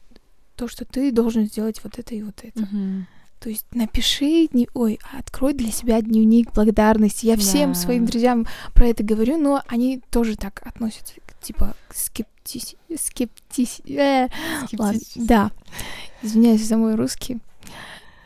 то, 0.57 0.69
что 0.69 0.85
ты 0.85 1.11
должен 1.13 1.47
сделать 1.47 1.81
вот 1.83 1.99
это 1.99 2.15
и 2.15 2.23
вот 2.23 2.41
это. 2.43 2.61
Мгм. 2.63 3.07
То 3.45 3.51
есть 3.51 3.67
напиши, 3.75 4.47
дни... 4.47 4.71
ой, 4.73 4.99
открой 5.13 5.53
для 5.53 5.71
себя 5.71 6.01
дневник 6.01 6.55
благодарности. 6.55 7.27
Я 7.27 7.37
всем 7.37 7.75
Да. 7.75 7.79
своим 7.79 8.07
друзьям 8.07 8.47
про 8.73 8.87
это 8.87 9.05
говорю, 9.05 9.37
но 9.37 9.63
они 9.67 10.01
тоже 10.11 10.35
так 10.35 10.67
относятся, 10.67 11.13
типа, 11.43 11.77
к 11.89 11.95
скептис... 11.95 12.75
скептис... 12.99 13.83
э, 13.85 14.29
Ладно, 14.79 15.01
да. 15.17 15.51
Извиняюсь 16.23 16.65
за 16.65 16.79
мой 16.79 16.95
русский. 16.95 17.39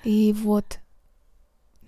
И 0.04 0.32
вот, 0.38 0.78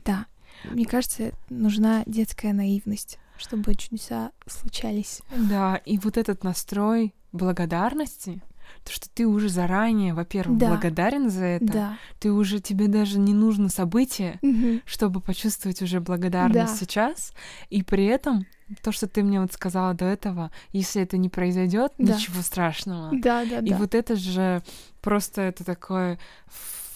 да, 0.04 0.26
мне 0.64 0.84
кажется, 0.84 1.30
нужна 1.50 2.02
детская 2.06 2.52
наивность, 2.52 3.20
чтобы 3.38 3.76
чудеса 3.76 4.32
случались. 4.48 5.22
Да, 5.36 5.76
и 5.76 5.98
вот 5.98 6.16
этот 6.16 6.42
настрой 6.42 7.14
благодарности, 7.30 8.42
то, 8.84 8.92
что 8.92 9.08
ты 9.12 9.26
уже 9.26 9.48
заранее, 9.48 10.14
во-первых, 10.14 10.58
Да. 10.58 10.68
благодарен 10.68 11.30
за 11.30 11.44
это, 11.44 11.66
Да. 11.72 11.98
ты 12.18 12.32
уже, 12.32 12.60
тебе 12.60 12.88
даже 12.88 13.18
не 13.18 13.32
нужно 13.34 13.68
событие, 13.68 14.38
Мгм. 14.42 14.82
чтобы 14.84 15.20
почувствовать 15.20 15.82
уже 15.82 16.00
благодарность 16.00 16.72
Да. 16.72 16.78
сейчас, 16.78 17.32
и 17.68 17.82
при 17.82 18.04
этом 18.06 18.46
то, 18.82 18.92
что 18.92 19.06
ты 19.08 19.22
мне 19.24 19.40
вот 19.40 19.52
сказала 19.52 19.94
до 19.94 20.04
этого, 20.04 20.50
если 20.72 21.02
это 21.02 21.16
не 21.16 21.28
произойдет, 21.28 21.92
Да. 21.98 22.14
ничего 22.14 22.40
страшного. 22.42 23.10
Да, 23.12 23.44
да, 23.44 23.58
И 23.58 23.70
да. 23.70 23.76
вот 23.76 23.94
это 23.94 24.14
же 24.16 24.62
просто 25.00 25.42
это 25.42 25.64
такое 25.64 26.18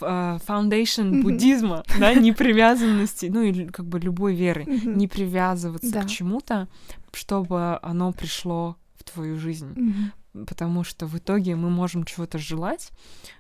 э, 0.01 0.39
foundation 0.47 1.05
Мгм. 1.11 1.23
буддизма, 1.23 1.83
да, 1.99 2.15
непривязанности, 2.15 3.27
ну 3.27 3.43
и 3.43 3.67
как 3.67 3.87
бы 3.87 3.99
любой 4.01 4.35
веры, 4.35 4.65
Мгм. 4.67 4.99
не 4.99 5.09
привязываться 5.09 5.91
Да. 5.93 6.03
к 6.03 6.07
чему-то, 6.07 6.69
чтобы 7.13 7.79
оно 7.83 8.13
пришло 8.13 8.77
в 8.99 9.05
твою 9.05 9.39
жизнь. 9.39 9.73
Мгм. 9.75 10.13
Потому 10.47 10.83
что 10.85 11.07
в 11.07 11.17
итоге 11.17 11.55
мы 11.57 11.71
можем 11.71 12.05
чего-то 12.05 12.39
желать, 12.39 12.91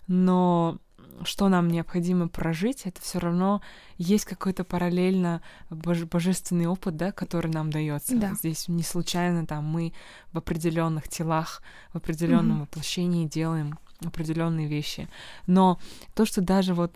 но 0.06 0.78
что 1.22 1.48
нам 1.48 1.68
необходимо 1.68 2.28
прожить, 2.28 2.82
это 2.86 3.00
все 3.00 3.18
равно 3.18 3.62
есть 3.98 4.24
какой-то 4.24 4.64
параллельно 4.64 5.42
боже- 5.70 6.06
божественный 6.06 6.66
опыт, 6.66 6.96
да, 6.96 7.12
который 7.12 7.50
нам 7.52 7.70
дается. 7.70 8.16
Да. 8.16 8.34
Здесь 8.34 8.68
не 8.68 8.82
случайно 8.82 9.46
там 9.46 9.64
мы 9.64 9.92
в 10.32 10.38
определенных 10.38 11.08
телах, 11.08 11.62
в 11.92 11.96
определенном 11.96 12.56
Мгм. 12.56 12.60
воплощении 12.62 13.26
делаем 13.26 13.78
определенные 14.04 14.66
вещи. 14.66 15.08
Но 15.46 15.78
то, 16.14 16.24
что 16.26 16.40
даже 16.40 16.74
вот 16.74 16.92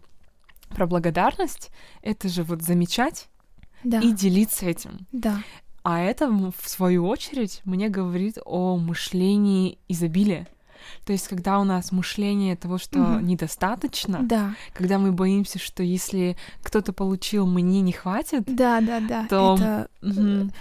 про 0.71 0.87
благодарность, 0.87 1.71
это 2.03 2.29
же 2.29 2.43
вот 2.43 2.63
замечать 2.63 3.29
Да, 3.85 4.01
и 4.01 4.13
делиться 4.13 4.67
этим. 4.67 5.07
да, 5.13 5.43
А 5.91 6.01
это, 6.01 6.29
в 6.31 6.69
свою 6.69 7.07
очередь, 7.09 7.63
мне 7.65 7.89
говорит 7.89 8.37
о 8.45 8.77
мышлении 8.77 9.79
изобилия. 9.89 10.47
То 11.07 11.13
есть, 11.15 11.29
когда 11.29 11.59
у 11.61 11.65
нас 11.65 11.93
мышление 11.93 12.57
того, 12.57 12.77
что 12.77 12.99
Мгм. 12.99 13.27
недостаточно, 13.27 14.19
да, 14.23 14.55
когда 14.75 14.99
мы 14.99 15.13
боимся, 15.13 15.59
что 15.59 15.83
если 15.83 16.37
кто-то 16.63 16.93
получил, 16.93 17.47
мне 17.47 17.81
не 17.81 17.93
хватит, 17.93 18.43
да, 18.47 18.83
да, 18.83 19.01
да. 19.01 19.27
То- 19.29 19.55
Это, 19.55 19.89
мгм, 20.03 20.53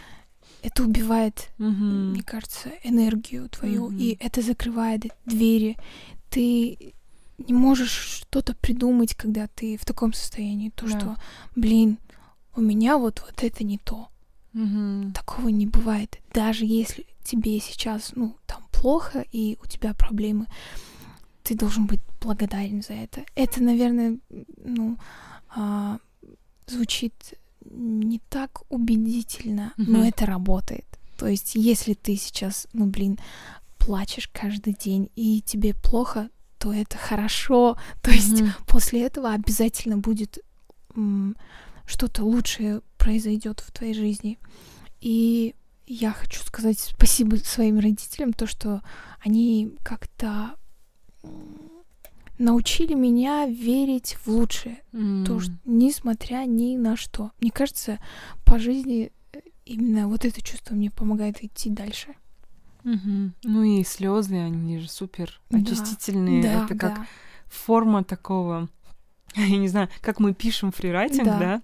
это 0.63 0.83
убивает 0.83 1.49
мгм, 1.57 2.11
мне 2.11 2.23
кажется, 2.23 2.71
энергию 2.85 3.49
твою, 3.49 3.87
Мгм. 3.89 3.97
и 3.97 4.15
это 4.21 4.41
закрывает 4.41 5.07
двери. 5.25 5.75
Ты 6.29 6.93
не 7.37 7.53
можешь 7.53 7.91
что-то 7.91 8.55
придумать, 8.55 9.13
когда 9.13 9.47
ты 9.47 9.75
в 9.77 9.83
таком 9.83 10.13
состоянии. 10.13 10.69
То, 10.69 10.85
Да. 10.85 10.99
что, 10.99 11.15
блин, 11.57 11.97
у 12.55 12.61
меня 12.61 12.97
вот, 12.97 13.21
вот 13.25 13.43
это 13.43 13.65
не 13.65 13.77
то. 13.77 14.07
Мгм, 14.57 15.13
Такого 15.13 15.49
не 15.49 15.65
бывает. 15.67 16.17
Даже 16.33 16.65
если 16.65 17.05
тебе 17.23 17.59
сейчас, 17.59 18.11
ну, 18.15 18.35
там 18.45 18.63
плохо, 18.71 19.25
и 19.31 19.57
у 19.63 19.67
тебя 19.67 19.93
проблемы, 19.93 20.47
ты 21.43 21.55
должен 21.55 21.85
быть 21.85 22.01
благодарен 22.21 22.81
за 22.81 22.93
это. 22.93 23.23
Это, 23.35 23.63
наверное, 23.63 24.17
ну, 24.63 24.97
а, 25.55 25.99
звучит 26.67 27.13
не 27.69 28.19
так 28.29 28.61
убедительно, 28.69 29.73
но 29.77 29.99
Мгм. 29.99 30.07
это 30.07 30.25
работает. 30.25 30.85
То 31.17 31.27
есть, 31.27 31.55
если 31.55 31.93
ты 31.93 32.15
сейчас, 32.15 32.67
ну, 32.73 32.85
блин, 32.85 33.17
плачешь 33.77 34.29
каждый 34.33 34.73
день, 34.73 35.09
и 35.15 35.41
тебе 35.41 35.73
плохо, 35.73 36.29
то 36.57 36.73
это 36.73 36.97
хорошо. 36.97 37.77
То 38.01 38.11
есть, 38.11 38.41
мгм. 38.41 38.51
после 38.67 39.03
этого 39.05 39.33
обязательно 39.33 39.97
будет 39.97 40.39
что-то 41.87 42.23
лучшее 42.23 42.81
произойдет 42.97 43.61
в 43.61 43.71
твоей 43.71 43.95
жизни. 43.95 44.37
И 45.01 45.55
я 45.87 46.11
хочу 46.11 46.43
сказать 46.43 46.77
спасибо 46.79 47.37
своим 47.37 47.79
родителям, 47.79 48.33
то, 48.33 48.45
что 48.45 48.81
они 49.23 49.73
как-то 49.83 50.55
научили 52.37 52.93
меня 52.93 53.47
верить 53.47 54.15
в 54.23 54.27
лучшее. 54.27 54.83
То, 54.91 54.97
М, 54.97 55.39
что 55.39 55.51
несмотря 55.65 56.45
ни 56.45 56.75
на 56.77 56.95
что. 56.95 57.31
Мне 57.39 57.49
кажется, 57.51 57.99
по 58.45 58.59
жизни 58.59 59.11
э, 59.33 59.39
именно 59.65 60.07
вот 60.07 60.23
это 60.25 60.41
чувство 60.41 60.75
мне 60.75 60.91
помогает 60.91 61.43
идти 61.43 61.69
дальше. 61.69 62.15
Угу. 62.83 63.31
Ну 63.43 63.63
и 63.63 63.83
слезы, 63.83 64.35
они 64.35 64.79
же 64.79 64.89
супер 64.89 65.41
очистительные. 65.49 66.43
Да, 66.43 66.65
это 66.65 66.75
как 66.75 66.95
да. 66.95 67.07
форма 67.47 68.03
такого, 68.03 68.69
я 69.35 69.57
не 69.57 69.67
знаю, 69.67 69.89
как 70.01 70.19
мы 70.19 70.33
пишем 70.33 70.71
фрирайтинг, 70.71 71.25
Да. 71.25 71.39
да? 71.39 71.61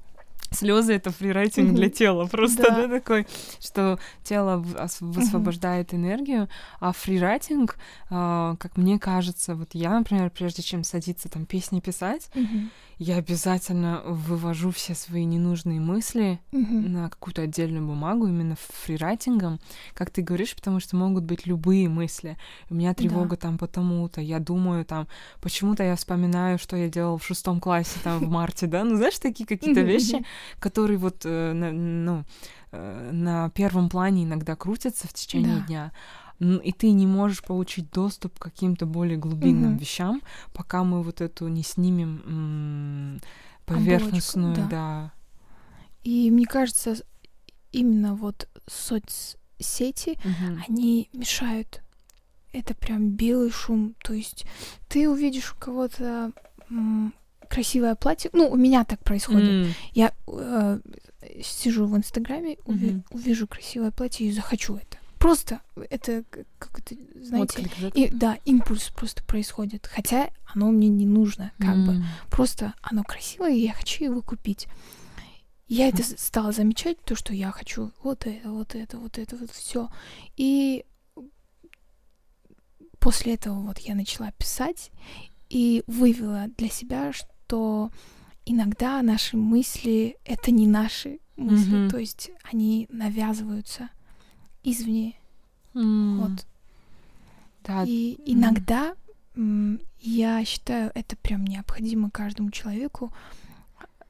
Слезы 0.54 0.94
это 0.94 1.12
фрирайтинг 1.12 1.74
для 1.74 1.90
тела, 1.90 2.26
просто 2.28 2.64
Да. 2.64 2.88
да, 2.88 2.88
такой, 2.88 3.28
что 3.60 4.00
тело 4.24 4.64
высвобождает 5.00 5.94
энергию, 5.94 6.48
а 6.80 6.94
фрирайтинг, 6.94 7.78
а, 8.10 8.56
как 8.60 8.78
мне 8.78 9.00
кажется, 9.00 9.56
вот 9.56 9.70
я, 9.74 9.98
например, 9.98 10.30
прежде 10.30 10.62
чем 10.62 10.84
садиться 10.84 11.30
там 11.30 11.46
песни 11.46 11.80
писать. 11.80 12.30
Я 13.04 13.18
обязательно 13.18 14.02
вывожу 14.06 14.72
все 14.72 14.96
свои 14.96 15.26
ненужные 15.26 15.80
мысли 15.80 16.40
Мгм. 16.52 16.92
на 16.94 17.10
какую-то 17.10 17.42
отдельную 17.42 17.86
бумагу, 17.86 18.28
именно 18.28 18.56
фрирайтингом, 18.60 19.60
как 19.94 20.10
ты 20.10 20.22
говоришь, 20.22 20.56
потому 20.56 20.80
что 20.80 20.96
могут 20.96 21.24
быть 21.26 21.46
любые 21.46 21.90
мысли. 21.90 22.38
У 22.70 22.76
меня 22.76 22.94
тревога 22.94 23.36
там 23.36 23.58
потому-то, 23.58 24.22
я 24.22 24.40
думаю 24.40 24.86
там, 24.86 25.08
почему-то 25.42 25.84
я 25.84 25.96
вспоминаю, 25.96 26.58
что 26.60 26.78
я 26.78 26.88
делала 26.90 27.18
в 27.18 27.26
шестом 27.26 27.60
классе 27.60 28.00
там 28.04 28.20
в 28.20 28.30
марте, 28.30 28.68
да, 28.68 28.84
ну 28.84 28.96
знаешь, 28.96 29.20
такие 29.20 29.46
какие-то 29.46 29.82
вещи, 29.82 30.24
которые 30.60 30.98
вот, 30.98 31.22
э, 31.26 31.54
на, 31.54 31.72
ну, 31.72 32.24
э, 32.72 33.10
на 33.12 33.50
первом 33.50 33.90
плане 33.90 34.24
иногда 34.24 34.56
крутятся 34.56 35.08
в 35.08 35.14
течение 35.14 35.60
Да. 35.60 35.66
дня. 35.68 35.92
И 36.40 36.72
ты 36.74 36.92
не 36.92 37.08
можешь 37.08 37.42
получить 37.44 37.90
доступ 37.92 38.38
к 38.38 38.42
каким-то 38.44 38.86
более 38.86 39.18
глубинным 39.18 39.72
Мгм. 39.72 39.78
вещам, 39.78 40.22
пока 40.54 40.84
мы 40.84 41.02
вот 41.04 41.22
эту 41.22 41.48
не 41.48 41.64
снимем 41.64 42.22
м, 42.26 43.22
поверхностную, 43.66 44.56
да. 44.56 44.68
да. 44.70 45.12
И 46.04 46.30
мне 46.32 46.46
кажется, 46.46 46.96
именно 47.72 48.14
вот 48.16 48.48
соцсети, 48.68 50.18
Мгм. 50.24 50.64
они 50.68 51.10
мешают. 51.14 51.82
Это 52.52 52.74
прям 52.76 53.10
белый 53.12 53.50
шум. 53.52 53.96
То 54.04 54.14
есть 54.14 54.46
ты 54.90 55.10
увидишь 55.10 55.54
у 55.54 55.60
кого-то 55.60 56.32
м, 56.70 57.14
красивое 57.50 57.96
платье. 57.96 58.30
Ну, 58.34 58.48
у 58.50 58.56
меня 58.56 58.84
так 58.84 59.00
происходит. 59.04 59.68
М. 59.68 59.74
Я 59.94 60.12
э, 60.28 60.80
сижу 61.44 61.86
в 61.86 61.96
Инстаграме, 61.96 62.56
уви- 62.66 62.92
Мгм. 62.94 63.04
увижу 63.12 63.48
красивое 63.48 63.92
платье 63.92 64.28
и 64.28 64.32
захочу 64.32 64.76
это. 64.76 64.98
Просто 65.24 65.62
это 65.90 66.24
к- 66.30 66.44
как-то, 66.60 66.96
знаете, 67.22 67.62
Отклик, 67.62 67.72
да, 67.80 67.88
и, 67.88 68.10
да, 68.10 68.38
импульс 68.44 68.90
просто 68.90 69.24
происходит. 69.24 69.88
Хотя 69.88 70.30
оно 70.54 70.70
мне 70.70 70.90
не 70.90 71.06
нужно, 71.06 71.54
как 71.60 71.78
бы. 71.86 71.94
М. 71.94 72.04
Просто 72.30 72.74
оно 72.82 73.04
красивое, 73.04 73.52
и 73.54 73.62
я 73.62 73.72
хочу 73.74 74.04
его 74.04 74.22
купить. 74.22 74.68
Я 75.70 75.88
это 75.88 76.04
стала 76.04 76.52
замечать, 76.52 77.02
то, 77.06 77.16
что 77.16 77.34
я 77.34 77.52
хочу 77.52 77.94
вот 78.04 78.28
это, 78.28 78.50
вот 78.52 78.76
это, 78.76 78.98
вот 78.98 79.18
это, 79.18 79.38
вот 79.38 79.50
все. 79.52 79.90
И 80.36 80.84
после 83.00 83.36
этого 83.36 83.62
вот 83.62 83.80
я 83.80 83.96
начала 83.96 84.32
писать 84.34 84.92
и 85.50 85.84
вывела 85.88 86.48
для 86.58 86.68
себя, 86.70 87.14
что 87.14 87.92
иногда 88.46 89.02
наши 89.02 89.38
мысли— 89.38 90.18
это 90.26 90.52
не 90.52 90.68
наши 90.68 91.20
мысли, 91.38 91.76
Мгм. 91.76 91.90
то 91.90 91.98
есть 91.98 92.30
они 92.52 92.88
навязываются 92.90 93.90
извне. 94.64 95.16
М. 95.74 96.20
Вот. 96.20 96.46
Да, 97.64 97.84
И 97.88 98.20
иногда 98.26 98.96
м, 99.36 99.80
я 100.00 100.44
считаю, 100.46 100.92
это 100.94 101.16
прям 101.16 101.46
необходимо 101.46 102.10
каждому 102.12 102.52
человеку 102.52 103.12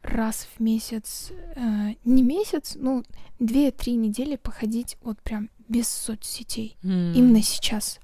раз 0.02 0.48
в 0.58 0.60
месяц, 0.60 1.32
э, 1.56 1.94
не 2.04 2.24
месяц, 2.24 2.74
ну, 2.76 3.04
две-три 3.40 3.96
недели 3.96 4.36
походить 4.36 4.98
вот 5.02 5.22
прям 5.22 5.50
без 5.70 5.88
соцсетей. 5.88 6.76
м. 6.84 7.14
Именно 7.14 7.42
сейчас, 7.42 8.00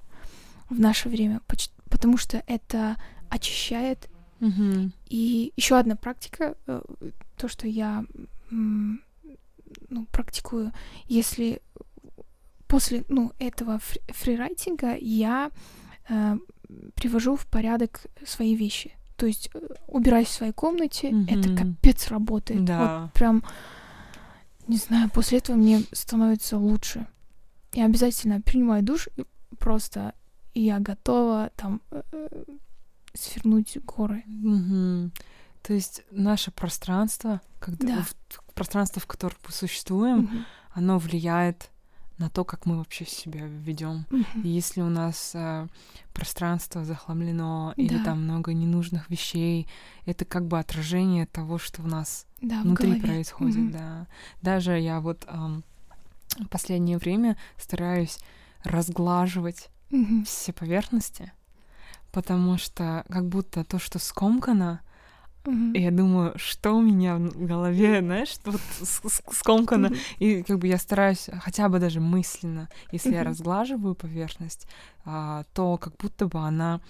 в 0.69 0.79
наше 0.79 1.09
время. 1.09 1.41
Потому 1.89 2.17
что 2.17 2.41
это 2.47 2.95
очищает. 3.29 4.09
Мгм. 4.39 4.93
И 5.09 5.51
еще 5.57 5.77
одна 5.77 5.95
практика, 5.97 6.55
э, 6.67 6.81
то, 7.37 7.47
что 7.47 7.67
я 7.67 8.05
ну, 9.89 10.05
практикую, 10.11 10.71
если 11.07 11.61
после 12.69 13.03
ну, 13.09 13.31
этого 13.39 13.79
фри- 13.79 14.13
фрирайтинга 14.13 14.95
я 15.01 15.51
э, 16.09 16.37
привожу 16.95 17.35
в 17.35 17.45
порядок 17.45 18.01
свои 18.25 18.55
вещи. 18.55 18.91
То 19.17 19.25
есть 19.25 19.49
э, 19.53 19.59
убираюсь 19.87 20.27
в 20.27 20.31
своей 20.33 20.53
комнате, 20.53 21.07
это 21.27 21.49
Мгм. 21.49 21.57
капец 21.57 22.07
работает. 22.07 22.63
Да. 22.63 23.01
Вот 23.01 23.13
прям, 23.13 23.43
не 24.67 24.77
знаю, 24.77 25.09
после 25.09 25.39
этого 25.39 25.57
мне 25.57 25.83
становится 25.91 26.57
лучше. 26.57 27.05
Я 27.73 27.85
обязательно 27.85 28.39
принимаю 28.41 28.83
душ, 28.83 29.09
и 29.17 29.23
просто 29.57 30.13
я 30.53 30.79
готова 30.79 31.51
там 31.55 31.81
э, 31.91 32.01
свернуть 33.13 33.77
горы. 33.83 34.23
Мгм. 34.27 35.11
То 35.63 35.73
есть 35.73 36.03
наше 36.11 36.51
пространство, 36.51 37.41
когда 37.59 37.87
Да. 37.97 38.01
в- 38.03 38.53
пространство, 38.53 39.01
в 39.01 39.05
котором 39.07 39.35
мы 39.45 39.51
существуем, 39.51 40.17
Мгм. 40.19 40.45
оно 40.75 40.97
влияет 40.99 41.69
на 42.19 42.29
то, 42.29 42.43
как 42.43 42.65
мы 42.65 42.77
вообще 42.77 43.05
себя 43.05 43.41
ведем. 43.47 44.05
И 44.43 44.47
если 44.47 44.81
у 44.81 44.89
нас 44.89 45.31
э, 45.33 45.67
пространство 46.13 46.83
захламлено 46.85 47.73
или 47.77 47.97
Да. 47.97 48.03
там 48.03 48.23
много 48.23 48.53
ненужных 48.53 49.09
вещей, 49.09 49.67
это 50.05 50.25
как 50.25 50.45
бы 50.45 50.59
отражение 50.59 51.25
того, 51.25 51.57
что 51.57 51.81
у 51.81 51.87
нас 51.87 52.25
Да, 52.41 52.61
внутри 52.61 52.95
происходит, 52.95 53.63
Мгм. 53.63 53.71
да. 53.71 54.07
Даже 54.41 54.77
я 54.79 54.99
вот 54.99 55.25
в 55.25 56.47
последнее 56.49 56.97
время 56.97 57.37
стараюсь 57.57 58.19
разглаживать 58.63 59.69
Мгм. 59.89 60.25
все 60.25 60.53
поверхности, 60.53 61.31
потому 62.11 62.57
что 62.57 63.03
как 63.09 63.27
будто 63.27 63.63
то, 63.63 63.79
что 63.79 63.97
скомкано, 63.99 64.81
Мгм. 65.45 65.73
и 65.73 65.81
я 65.81 65.91
думаю, 65.91 66.33
что 66.37 66.73
у 66.73 66.81
меня 66.81 67.15
в 67.17 67.45
голове, 67.45 68.01
знаешь, 68.01 68.35
вот 68.45 68.61
скомкано, 69.31 69.87
Мгм. 69.89 69.97
и 70.19 70.43
как 70.43 70.59
бы 70.59 70.67
я 70.67 70.77
стараюсь 70.77 71.29
хотя 71.41 71.69
бы 71.69 71.79
даже 71.79 71.99
мысленно, 71.99 72.69
если 72.91 73.13
я 73.13 73.21
Мгм. 73.21 73.29
разглаживаю 73.29 73.95
поверхность, 73.95 74.67
а, 75.05 75.43
то 75.53 75.77
как 75.77 75.95
будто 75.97 76.27
бы 76.27 76.39
она 76.39 76.81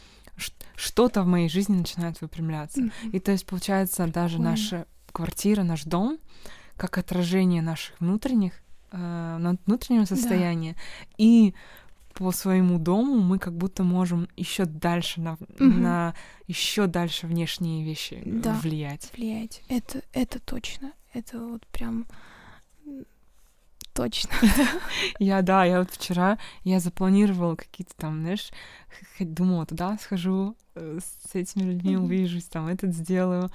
что-то 0.76 1.22
в 1.24 1.28
моей 1.28 1.50
жизни 1.50 1.76
начинает 1.78 2.22
выпрямляться. 2.22 2.82
Мгм. 2.82 2.92
И 3.12 3.20
то 3.20 3.32
есть 3.32 3.46
получается 3.46 4.08
даже 4.08 4.42
наша 4.42 4.86
квартира, 5.12 5.64
наш 5.64 5.84
дом, 5.84 6.18
как 6.78 6.98
отражение 6.98 7.62
наших 7.62 8.00
внутренних, 8.00 8.54
э, 8.92 9.56
внутреннего 9.66 10.06
состояния. 10.06 10.76
И 11.18 11.54
по 12.20 12.32
своему 12.34 12.80
дому 12.80 13.18
мы 13.22 13.40
как 13.40 13.54
будто 13.56 13.84
можем 13.84 14.28
еще 14.36 14.66
дальше 14.66 15.22
на, 15.22 15.38
Мгм. 15.58 15.82
на 15.82 16.14
еще 16.48 16.86
дальше 16.88 17.28
внешние 17.28 17.86
вещи 17.86 18.16
э, 18.16 18.24
Да. 18.26 18.60
влиять. 18.62 19.10
влиять. 19.16 19.62
Это, 19.70 20.02
это 20.12 20.40
точно. 20.40 20.92
Это 21.14 21.40
вот 21.40 21.66
прям 21.68 22.06
точно. 23.94 24.32
Я, 25.20 25.42
да, 25.42 25.64
я 25.66 25.80
вот 25.80 25.92
вчера, 25.92 26.38
я 26.66 26.80
запланировала 26.82 27.56
какие-то 27.56 27.94
там, 27.96 28.20
знаешь, 28.22 28.52
думала, 29.20 29.66
туда 29.66 29.98
схожу, 30.02 30.56
э, 30.76 31.00
с 31.02 31.36
этими 31.36 31.64
людьми 31.64 31.96
увижусь, 31.98 32.46
там 32.46 32.68
это 32.68 32.88
сделаю. 32.92 33.50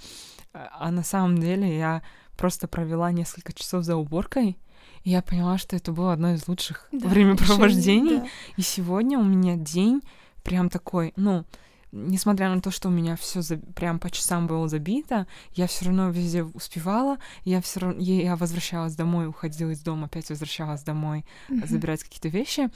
А 0.55 0.69
а 0.89 0.91
на 0.91 1.03
самом 1.03 1.37
деле 1.39 1.77
я 1.77 2.03
просто 2.37 2.67
провела 2.67 3.13
несколько 3.13 3.53
часов 3.53 3.85
за 3.85 3.97
уборкой, 3.97 4.57
и 5.05 5.11
я 5.11 5.23
поняла, 5.23 5.59
что 5.59 5.77
это 5.77 5.93
было 5.93 6.13
одно 6.13 6.33
из 6.35 6.49
лучших 6.49 6.89
Да, 6.93 7.09
времяпровождений. 7.09 8.11
решение, 8.15 8.31
И 8.57 8.63
сегодня 8.63 9.19
у 9.19 9.25
меня 9.25 9.57
день 9.57 10.01
прям 10.43 10.69
такой, 10.71 11.13
ну, 11.17 11.45
несмотря 11.93 12.53
на 12.53 12.61
то, 12.61 12.71
что 12.71 12.89
у 12.89 12.91
меня 12.91 13.15
все 13.17 13.41
прям 13.77 13.99
по 14.01 14.11
часам 14.11 14.47
было 14.47 14.69
забито, 14.69 15.27
я 15.53 15.67
все 15.69 15.85
равно 15.87 16.11
везде 16.11 16.43
успевала, 16.43 17.19
я 17.45 17.61
все 17.61 17.81
равно 17.81 18.01
я 18.01 18.35
возвращалась 18.37 18.97
домой, 18.97 19.29
уходила 19.29 19.71
из 19.71 19.81
дома, 19.81 20.07
опять 20.07 20.29
возвращалась 20.31 20.83
домой, 20.83 21.25
да. 21.49 21.55
Мгм. 21.57 21.67
забирать 21.69 22.03
какие-то 22.03 22.29
вещи. 22.29 22.69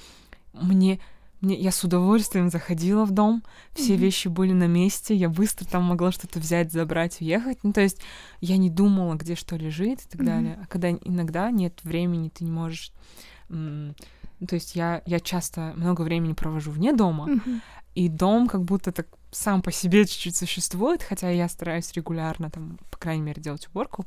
Мне 0.53 1.01
мне, 1.41 1.57
я 1.57 1.71
с 1.71 1.85
удовольствием 1.85 2.51
заходила 2.51 3.05
в 3.05 3.11
дом, 3.11 3.43
все 3.75 3.93
Мгм. 3.95 4.03
вещи 4.03 4.29
были 4.29 4.53
на 4.53 4.67
месте, 4.67 5.15
я 5.15 5.29
быстро 5.29 5.65
там 5.67 5.85
могла 5.85 6.11
что-то 6.13 6.39
взять, 6.41 6.73
забрать, 6.73 7.21
уехать. 7.21 7.59
Ну, 7.63 7.73
то 7.73 7.81
есть 7.81 8.01
я 8.41 8.57
не 8.57 8.71
думала, 8.71 9.15
где 9.15 9.35
что 9.35 9.57
лежит 9.57 10.01
и 10.01 10.09
так 10.09 10.17
Мгм. 10.21 10.25
далее. 10.27 10.59
А 10.63 10.67
когда 10.67 10.91
иногда 10.91 11.51
нет 11.51 11.79
времени, 11.85 12.29
ты 12.29 12.45
не 12.45 12.51
можешь... 12.51 12.93
м, 13.51 13.95
ну, 14.41 14.47
то 14.47 14.55
есть 14.55 14.77
я, 14.77 15.03
я 15.07 15.21
часто 15.21 15.73
много 15.77 16.03
времени 16.03 16.33
провожу 16.33 16.71
вне 16.71 16.93
дома, 16.93 17.27
Мгм. 17.27 17.61
и 17.95 18.09
дом 18.09 18.47
как 18.49 18.65
будто 18.65 18.93
так 18.93 19.07
сам 19.31 19.63
по 19.63 19.71
себе 19.73 20.07
чуть-чуть 20.07 20.37
существует, 20.37 21.03
хотя 21.03 21.29
я 21.31 21.49
стараюсь 21.49 21.93
регулярно, 21.93 22.51
там, 22.51 22.79
по 22.91 22.97
крайней 22.99 23.23
мере, 23.23 23.43
делать 23.43 23.67
уборку, 23.69 24.07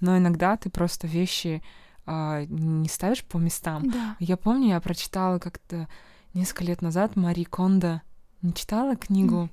но 0.00 0.16
иногда 0.16 0.56
ты 0.56 0.70
просто 0.70 1.06
вещи 1.06 1.62
а, 2.06 2.44
не 2.46 2.88
ставишь 2.88 3.22
по 3.24 3.36
местам. 3.38 3.90
Да. 3.90 4.16
Я 4.18 4.36
помню, 4.36 4.68
я 4.68 4.80
прочитала 4.80 5.38
как-то 5.38 5.88
несколько 6.34 6.64
лет 6.64 6.82
назад 6.82 7.16
Мари 7.16 7.44
Кондо. 7.44 8.00
Не 8.42 8.52
читала 8.52 8.96
книгу 8.96 9.48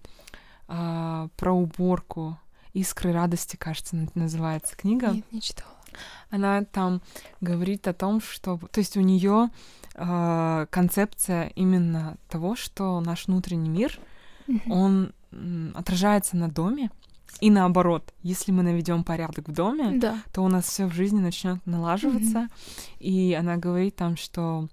а, 0.67 1.27
про 1.37 1.53
уборку? 1.53 2.37
«Искры 2.73 3.11
радости», 3.11 3.55
кажется, 3.55 3.95
на- 3.95 4.07
называется 4.13 4.75
книга. 4.77 5.09
Нет, 5.09 5.25
не 5.31 5.41
читала. 5.41 5.71
Она 6.29 6.63
там 6.63 7.01
говорит 7.41 7.87
о 7.87 7.93
том, 7.93 8.21
что, 8.21 8.59
то 8.71 8.79
есть 8.79 8.95
у 8.95 9.01
нее 9.01 9.49
э, 9.95 10.67
концепция 10.69 11.47
именно 11.55 12.17
того, 12.29 12.55
что 12.55 13.01
наш 13.01 13.25
внутренний 13.25 13.69
мир, 13.69 13.99
Мгм. 14.47 14.71
он 14.71 15.13
м, 15.31 15.71
отражается 15.75 16.37
на 16.37 16.47
доме, 16.47 16.91
и 17.41 17.49
наоборот, 17.49 18.13
если 18.21 18.51
мы 18.51 18.61
наведем 18.61 19.03
порядок 19.03 19.47
в 19.49 19.51
доме, 19.51 19.97
Да. 19.99 20.19
то 20.31 20.43
у 20.43 20.47
нас 20.47 20.65
все 20.65 20.85
в 20.85 20.93
жизни 20.93 21.19
начнет 21.19 21.65
налаживаться. 21.65 22.49
И 22.99 23.33
она 23.33 23.57
говорит 23.57 23.95
там, 23.95 24.15
что 24.15 24.67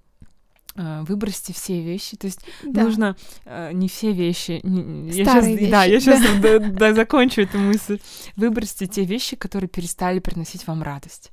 выбросьте 0.77 1.53
все 1.53 1.81
вещи, 1.81 2.15
то 2.17 2.27
есть 2.27 2.41
Да. 2.63 2.83
нужно 2.83 3.15
э, 3.45 3.71
не 3.73 3.87
все 3.87 4.11
вещи. 4.11 4.59
не- 4.63 5.09
я 5.11 5.25
Старые 5.25 5.57
щас- 5.59 5.69
Да, 5.69 5.83
я 5.85 5.93
вещи, 5.95 6.05
сейчас 6.05 6.95
закончу 6.95 7.41
эту 7.41 7.57
мысль. 7.57 7.99
Выбросьте 8.35 8.85
те 8.87 9.03
вещи, 9.03 9.35
которые 9.35 9.69
перестали 9.69 10.19
приносить 10.19 10.67
вам 10.67 10.83
радость. 10.83 11.31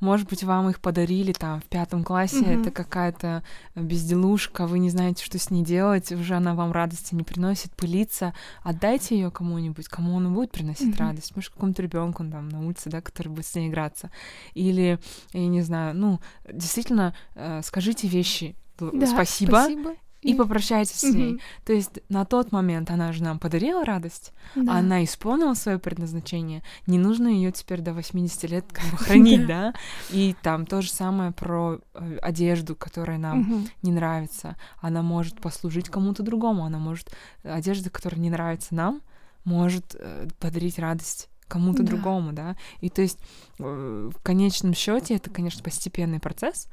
Может 0.00 0.28
быть, 0.28 0.42
вам 0.42 0.68
их 0.68 0.80
подарили 0.80 1.32
там 1.32 1.60
в 1.60 1.64
пятом 1.64 2.02
классе, 2.02 2.38
Мгм. 2.38 2.60
это 2.62 2.70
какая-то 2.72 3.44
безделушка, 3.76 4.66
вы 4.66 4.78
не 4.80 4.90
знаете, 4.90 5.24
что 5.24 5.38
с 5.38 5.50
ней 5.50 5.62
делать, 5.62 6.10
уже 6.12 6.34
она 6.34 6.54
вам 6.54 6.72
радости 6.72 7.14
не 7.14 7.22
приносит, 7.22 7.74
пылится. 7.76 8.34
Отдайте 8.62 9.14
ее 9.16 9.30
кому-нибудь, 9.30 9.86
кому 9.88 10.16
она 10.18 10.28
будет 10.30 10.50
приносить 10.50 10.88
Мгм. 10.98 11.06
радость. 11.06 11.36
Может, 11.36 11.52
какому-то 11.52 11.82
ребенку 11.82 12.24
там 12.24 12.48
на 12.48 12.66
улице, 12.66 12.90
да, 12.90 13.00
который 13.00 13.28
будет 13.28 13.46
с 13.46 13.54
ней 13.54 13.68
играться. 13.68 14.10
Или, 14.54 14.98
я 15.32 15.46
не 15.46 15.62
знаю, 15.62 15.94
ну, 15.94 16.20
действительно, 16.52 17.14
э, 17.34 17.60
скажите 17.62 18.08
вещи. 18.08 18.56
Да, 18.92 19.06
спасибо, 19.06 19.50
спасибо. 19.50 19.94
и 20.22 20.34
попрощайтесь 20.34 21.00
с 21.00 21.02
ней. 21.14 21.40
То 21.64 21.72
есть 21.72 22.00
на 22.08 22.24
тот 22.24 22.52
момент 22.52 22.90
она 22.90 23.12
же 23.12 23.22
нам 23.22 23.38
подарила 23.38 23.84
радость, 23.84 24.32
Да. 24.54 24.78
она 24.78 25.02
исполнила 25.04 25.54
свое 25.54 25.78
предназначение, 25.78 26.62
не 26.86 26.98
нужно 26.98 27.28
ее 27.28 27.50
теперь 27.52 27.80
до 27.80 27.92
80 27.92 28.44
лет 28.50 28.64
как 28.72 28.84
бы 28.90 28.96
хранить, 28.98 29.46
да? 29.46 29.74
И 30.10 30.34
там 30.42 30.66
то 30.66 30.80
же 30.82 30.90
самое 30.90 31.32
про 31.32 31.80
э, 31.94 32.18
одежду, 32.22 32.76
которая 32.76 33.18
нам 33.18 33.40
Мгм. 33.40 33.68
не 33.82 33.92
нравится. 33.92 34.56
Она 34.80 35.02
может 35.02 35.40
послужить 35.40 35.88
кому-то 35.88 36.22
другому, 36.22 36.64
она 36.64 36.78
может 36.78 37.10
одежда, 37.42 37.90
которая 37.90 38.20
не 38.20 38.30
нравится 38.30 38.74
нам, 38.74 39.02
может 39.44 39.96
э, 39.98 40.28
подарить 40.38 40.78
радость 40.78 41.28
кому-то 41.48 41.82
Да. 41.82 41.88
другому, 41.90 42.32
да. 42.32 42.56
И 42.80 42.88
то 42.88 43.02
есть 43.02 43.18
э, 43.58 44.10
в 44.14 44.22
конечном 44.22 44.72
счете 44.72 45.16
это, 45.16 45.28
конечно, 45.30 45.62
постепенный 45.62 46.18
процесс, 46.20 46.68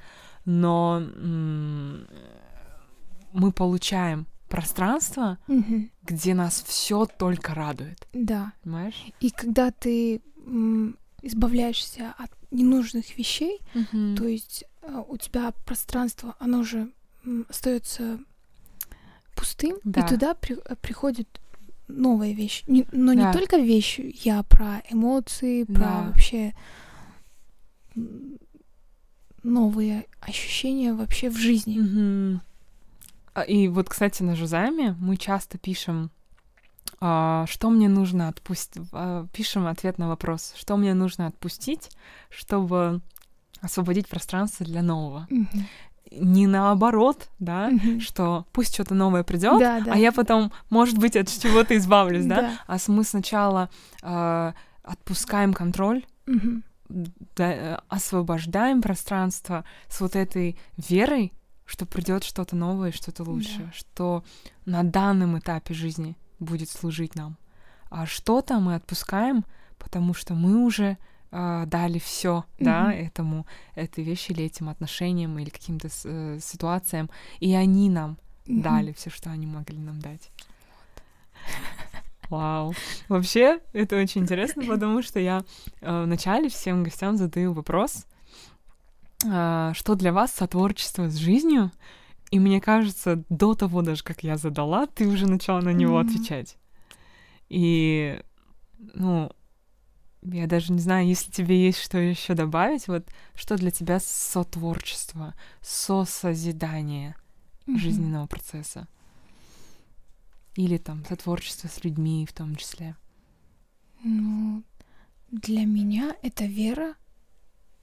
но 0.52 1.00
мы 3.34 3.52
получаем 3.52 4.26
пространство, 4.48 5.38
Мгм. 5.48 5.92
где 6.02 6.34
нас 6.34 6.64
все 6.68 7.06
только 7.06 7.54
радует, 7.54 8.08
Да. 8.14 8.54
понимаешь? 8.64 9.06
И 9.20 9.30
когда 9.30 9.70
ты 9.70 10.22
избавляешься 11.22 12.16
от 12.18 12.32
ненужных 12.50 13.16
вещей, 13.18 13.60
то 14.18 14.26
есть 14.28 14.64
э, 14.82 15.04
у 15.08 15.18
тебя 15.18 15.52
пространство, 15.66 16.36
оно 16.40 16.64
же 16.64 16.92
остается 17.48 18.20
пустым, 19.36 19.78
Да. 19.84 20.02
и 20.02 20.08
туда 20.08 20.34
при- 20.34 20.58
э, 20.66 20.76
приходит 20.82 21.40
новая 21.88 22.32
вещь. 22.32 22.64
Не- 22.66 22.88
но 22.92 23.14
Да. 23.14 23.28
не 23.28 23.34
только 23.34 23.58
вещи, 23.58 24.16
я 24.24 24.42
про 24.44 24.82
эмоции, 24.90 25.66
про 25.66 25.76
Да. 25.76 26.02
вообще 26.08 26.56
новые 29.50 30.06
ощущения 30.22 30.94
вообще 30.94 31.30
в 31.30 31.38
жизни. 31.38 32.40
А, 33.34 33.42
И 33.42 33.68
вот, 33.68 33.90
кстати, 33.90 34.24
на 34.24 34.36
Жузайме 34.36 34.96
мы 35.00 35.18
часто 35.18 35.58
пишем, 35.58 36.10
а, 37.02 37.46
что 37.48 37.70
мне 37.70 37.88
нужно 37.90 38.28
отпустить, 38.30 38.84
пишем 39.34 39.68
ответ 39.68 39.98
на 39.98 40.08
вопрос, 40.08 40.54
что 40.58 40.78
мне 40.78 40.94
нужно 40.94 41.28
отпустить, 41.28 41.90
чтобы 42.30 43.02
освободить 43.62 44.08
пространство 44.08 44.66
для 44.66 44.82
нового. 44.82 45.28
Мгм. 45.30 45.68
Не 46.12 46.48
наоборот, 46.48 47.30
да, 47.38 47.70
Мгм. 47.70 48.00
что 48.02 48.46
пусть 48.52 48.74
что-то 48.74 48.96
новое 48.96 49.24
придет, 49.24 49.60
Да, 49.60 49.80
да. 49.80 49.94
а 49.94 49.98
я 49.98 50.12
потом, 50.12 50.52
может 50.72 50.98
быть, 50.98 51.16
от 51.16 51.28
чего-то 51.28 51.78
избавлюсь, 51.78 52.26
да? 52.26 52.42
Да. 52.42 52.52
А 52.68 52.78
мы 52.88 53.04
сначала 53.04 53.70
а, 54.02 54.54
отпускаем 54.84 55.54
контроль, 55.54 56.04
Мгм. 56.26 56.64
Да, 56.90 57.52
э, 57.54 57.78
освобождаем 57.88 58.82
пространство 58.82 59.64
с 59.88 60.02
вот 60.02 60.16
этой 60.16 60.58
верой, 60.78 61.32
что 61.66 61.86
придет 61.86 62.24
что-то 62.24 62.56
новое, 62.56 62.92
что-то 62.92 63.24
лучшее, 63.24 63.68
Да. 63.68 63.72
что 63.74 64.24
на 64.66 64.84
данном 64.84 65.38
этапе 65.38 65.74
жизни 65.74 66.16
будет 66.40 66.70
служить 66.70 67.16
нам. 67.16 67.38
А 67.92 68.06
что-то 68.06 68.60
мы 68.60 68.76
отпускаем, 68.76 69.46
потому 69.78 70.14
что 70.14 70.34
мы 70.34 70.66
уже 70.66 70.98
а, 71.32 71.68
дали 71.68 72.00
все, 72.00 72.44
да, 72.60 72.86
Мгм. 72.86 72.90
этому 73.06 73.48
этой 73.76 74.04
вещи 74.04 74.32
или 74.32 74.46
этим 74.46 74.68
отношениям 74.68 75.38
или 75.38 75.50
каким-то 75.52 75.88
э, 76.06 76.40
ситуациям, 76.42 77.10
и 77.40 77.54
они 77.54 77.88
нам 77.92 78.18
Мгм. 78.48 78.62
дали 78.64 78.94
все, 78.94 79.12
что 79.12 79.30
они 79.30 79.46
могли 79.46 79.78
нам 79.78 80.00
дать. 80.00 80.32
Вау. 82.30 82.74
Вообще, 83.08 83.60
это 83.74 83.98
очень 83.98 84.22
интересно, 84.22 84.64
потому 84.66 85.02
что 85.02 85.20
я 85.20 85.44
э, 85.82 86.04
вначале 86.04 86.50
всем 86.50 86.84
гостям 86.84 87.18
задаю 87.18 87.54
вопрос, 87.54 88.06
а, 89.28 89.74
что 89.74 89.96
для 89.96 90.14
вас 90.14 90.32
сотворчество 90.32 91.10
с 91.10 91.16
жизнью? 91.16 91.72
И 92.32 92.40
мне 92.40 92.62
кажется, 92.62 93.24
до 93.30 93.56
того 93.56 93.82
даже, 93.82 94.04
как 94.04 94.24
я 94.24 94.38
задала, 94.38 94.86
ты 94.86 95.08
уже 95.08 95.28
начала 95.28 95.62
на 95.62 95.74
него 95.74 95.98
отвечать. 95.98 96.58
И, 97.50 98.22
ну, 98.78 99.32
я 100.22 100.46
даже 100.46 100.72
не 100.72 100.80
знаю, 100.80 101.08
если 101.08 101.32
тебе 101.32 101.66
есть 101.66 101.80
что 101.82 101.98
еще 101.98 102.36
добавить, 102.36 102.88
вот 102.88 103.08
что 103.34 103.56
для 103.56 103.72
тебя 103.72 104.00
сотворчество, 104.00 105.34
сосозидание 105.62 107.16
Мгм. 107.66 107.80
жизненного 107.80 108.28
процесса. 108.28 108.88
Или 110.56 110.78
там 110.78 111.06
сотворчество 111.06 111.68
с 111.68 111.84
людьми 111.84 112.26
в 112.26 112.34
том 112.34 112.56
числе. 112.56 112.96
Ну, 114.04 114.64
для 115.32 115.66
меня 115.66 116.16
это 116.22 116.46
вера, 116.46 116.96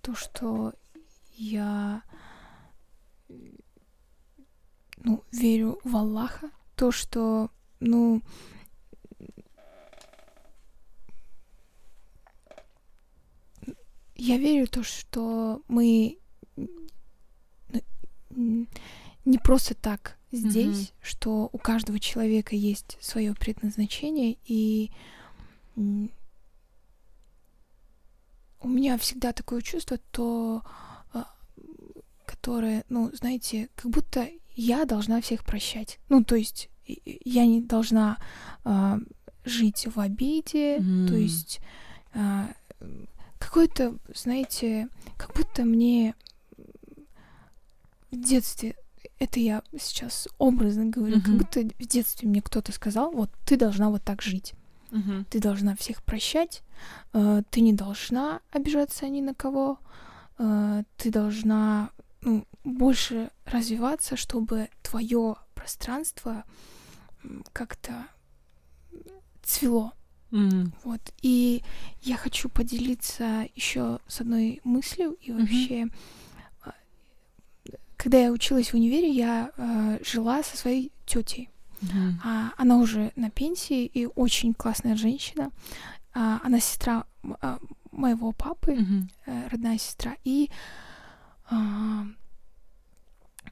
то, 0.00 0.14
что 0.14 0.74
я 1.36 2.02
ну, 4.98 5.22
верю 5.30 5.78
в 5.84 5.96
Аллаха, 5.96 6.50
то, 6.74 6.90
что, 6.90 7.50
ну, 7.80 8.22
я 14.16 14.38
верю 14.38 14.66
в 14.66 14.70
то, 14.70 14.82
что 14.82 15.62
мы 15.68 16.18
ну, 18.30 18.66
не 19.24 19.38
просто 19.38 19.74
так 19.74 20.18
здесь, 20.36 20.92
что 21.02 21.48
у 21.52 21.58
каждого 21.58 21.98
человека 21.98 22.54
есть 22.54 22.96
свое 23.00 23.34
предназначение, 23.34 24.36
и 24.44 24.90
у 25.74 26.08
меня 28.68 28.98
всегда 28.98 29.32
такое 29.32 29.60
чувство, 29.60 29.98
то, 30.10 30.62
а, 31.12 31.26
которое, 32.24 32.84
ну, 32.88 33.10
знаете, 33.14 33.68
как 33.76 33.90
будто 33.90 34.28
я 34.54 34.84
должна 34.84 35.20
всех 35.20 35.44
прощать. 35.44 35.98
Ну, 36.08 36.24
то 36.24 36.34
есть 36.34 36.70
я 36.86 37.46
не 37.46 37.60
должна 37.60 38.18
а, 38.64 38.98
жить 39.44 39.86
в 39.86 40.00
обиде, 40.00 40.78
то 40.78 41.14
Мгм. 41.14 41.22
есть 41.22 41.60
а, 42.14 42.48
какое-то, 43.38 43.98
знаете, 44.14 44.88
как 45.16 45.34
будто 45.34 45.64
мне 45.64 46.14
в 48.10 48.16
детстве, 48.16 48.76
это 49.18 49.40
я 49.40 49.62
сейчас 49.78 50.28
образно 50.38 50.86
говорю, 50.86 51.16
как 51.16 51.28
Мгм. 51.28 51.38
будто 51.38 51.60
в 51.60 51.86
детстве 51.86 52.28
мне 52.28 52.42
кто-то 52.42 52.72
сказал, 52.72 53.10
вот 53.12 53.30
ты 53.46 53.56
должна 53.56 53.90
вот 53.90 54.02
так 54.02 54.22
жить, 54.22 54.54
ты 55.30 55.40
должна 55.40 55.74
всех 55.76 56.02
прощать, 56.02 56.62
э, 57.12 57.42
ты 57.50 57.60
не 57.60 57.72
должна 57.72 58.40
обижаться 58.50 59.08
ни 59.08 59.20
на 59.20 59.34
кого, 59.34 59.78
э, 60.38 60.82
ты 60.96 61.10
должна 61.10 61.90
ну, 62.22 62.46
больше 62.64 63.30
развиваться, 63.44 64.16
чтобы 64.16 64.68
твое 64.82 65.36
пространство 65.54 66.44
как-то 67.52 68.06
цвело. 69.42 69.92
Мгм. 70.30 70.72
Вот. 70.84 71.00
И 71.22 71.62
я 72.02 72.16
хочу 72.16 72.48
поделиться 72.48 73.48
еще 73.54 74.00
с 74.08 74.20
одной 74.20 74.60
мыслью. 74.64 75.16
И 75.20 75.32
вообще, 75.32 75.84
а, 75.84 75.88
когда 78.06 78.20
я 78.20 78.30
училась 78.30 78.68
в 78.68 78.74
универе, 78.74 79.10
я 79.10 79.50
э, 79.56 79.98
жила 80.04 80.40
со 80.44 80.56
своей 80.56 80.92
тетей. 81.06 81.50
Мгм. 81.80 82.20
А, 82.22 82.52
она 82.56 82.76
уже 82.76 83.10
на 83.16 83.30
пенсии 83.30 83.84
и 83.84 84.06
очень 84.06 84.54
классная 84.54 84.94
женщина. 84.94 85.50
А, 86.14 86.38
она 86.44 86.60
сестра 86.60 87.04
а, 87.40 87.58
моего 87.90 88.30
папы, 88.30 88.74
Мгм. 88.74 89.10
э, 89.26 89.48
родная 89.48 89.76
сестра. 89.78 90.14
И 90.22 90.50
а, 91.50 92.06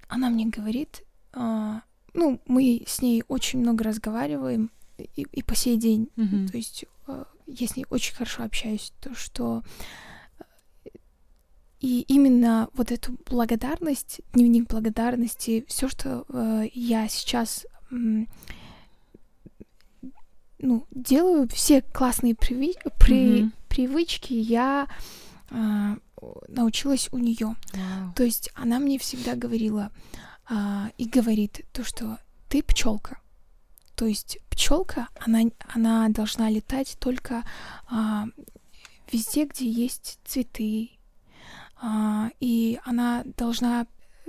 она 0.06 0.30
мне 0.30 0.46
говорит, 0.46 1.02
а, 1.32 1.80
ну, 2.12 2.40
мы 2.46 2.84
с 2.86 3.02
ней 3.02 3.24
очень 3.26 3.58
много 3.58 3.82
разговариваем 3.82 4.70
и, 4.98 5.22
и 5.32 5.42
по 5.42 5.56
сей 5.56 5.78
день. 5.78 6.10
Мгм. 6.14 6.46
То 6.46 6.56
есть 6.56 6.84
э, 7.08 7.24
я 7.48 7.66
с 7.66 7.74
ней 7.74 7.86
очень 7.90 8.14
хорошо 8.14 8.44
общаюсь. 8.44 8.92
То, 9.00 9.16
что 9.16 9.64
э, 9.64 10.13
и 11.84 12.00
именно 12.08 12.70
вот 12.72 12.90
эту 12.90 13.12
благодарность, 13.26 14.22
дневник 14.32 14.68
благодарности, 14.68 15.66
все, 15.68 15.86
что 15.86 16.24
э, 16.30 16.68
я 16.72 17.08
сейчас 17.08 17.66
м, 17.90 18.26
ну, 20.58 20.86
делаю, 20.90 21.46
все 21.48 21.82
классные 21.82 22.32
приви- 22.32 22.78
при- 22.98 23.42
Мгм. 23.42 23.52
привычки 23.68 24.32
я 24.32 24.88
а, 25.50 25.98
научилась 26.48 27.10
у 27.12 27.18
нее. 27.18 27.54
Вау. 27.74 28.12
То 28.16 28.24
есть 28.24 28.50
она 28.54 28.78
мне 28.78 28.98
всегда 28.98 29.34
говорила 29.34 29.90
а, 30.48 30.90
и 30.96 31.04
говорит 31.04 31.66
то, 31.72 31.84
что 31.84 32.18
ты 32.48 32.62
пчелка. 32.62 33.20
То 33.94 34.06
есть 34.06 34.38
пчелка, 34.48 35.08
она, 35.20 35.42
она 35.74 36.08
должна 36.08 36.48
летать 36.48 36.96
только 36.98 37.44
а, 37.90 38.26
везде, 39.12 39.44
где 39.44 39.68
есть 39.70 40.18
цветы. 40.24 40.90
А, 41.86 42.30
и 42.40 42.80
она 42.84 43.24
должна 43.36 43.86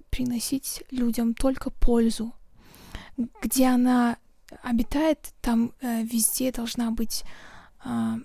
приносить 0.09 0.83
людям 0.91 1.33
только 1.33 1.69
пользу. 1.69 2.33
Где 3.41 3.67
она 3.67 4.17
обитает, 4.61 5.33
там 5.39 5.71
э, 5.79 6.03
везде 6.03 6.51
должна 6.51 6.91
быть, 6.91 7.23
а, 7.79 8.17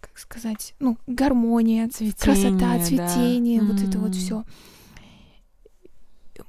как 0.00 0.18
сказать, 0.18 0.74
ну, 0.80 0.98
гармония, 1.06 1.88
красота, 2.18 2.78
да. 2.78 2.84
цветение, 2.84 3.62
вот 3.62 3.80
это 3.80 4.00
вот 4.00 4.16
все. 4.16 4.42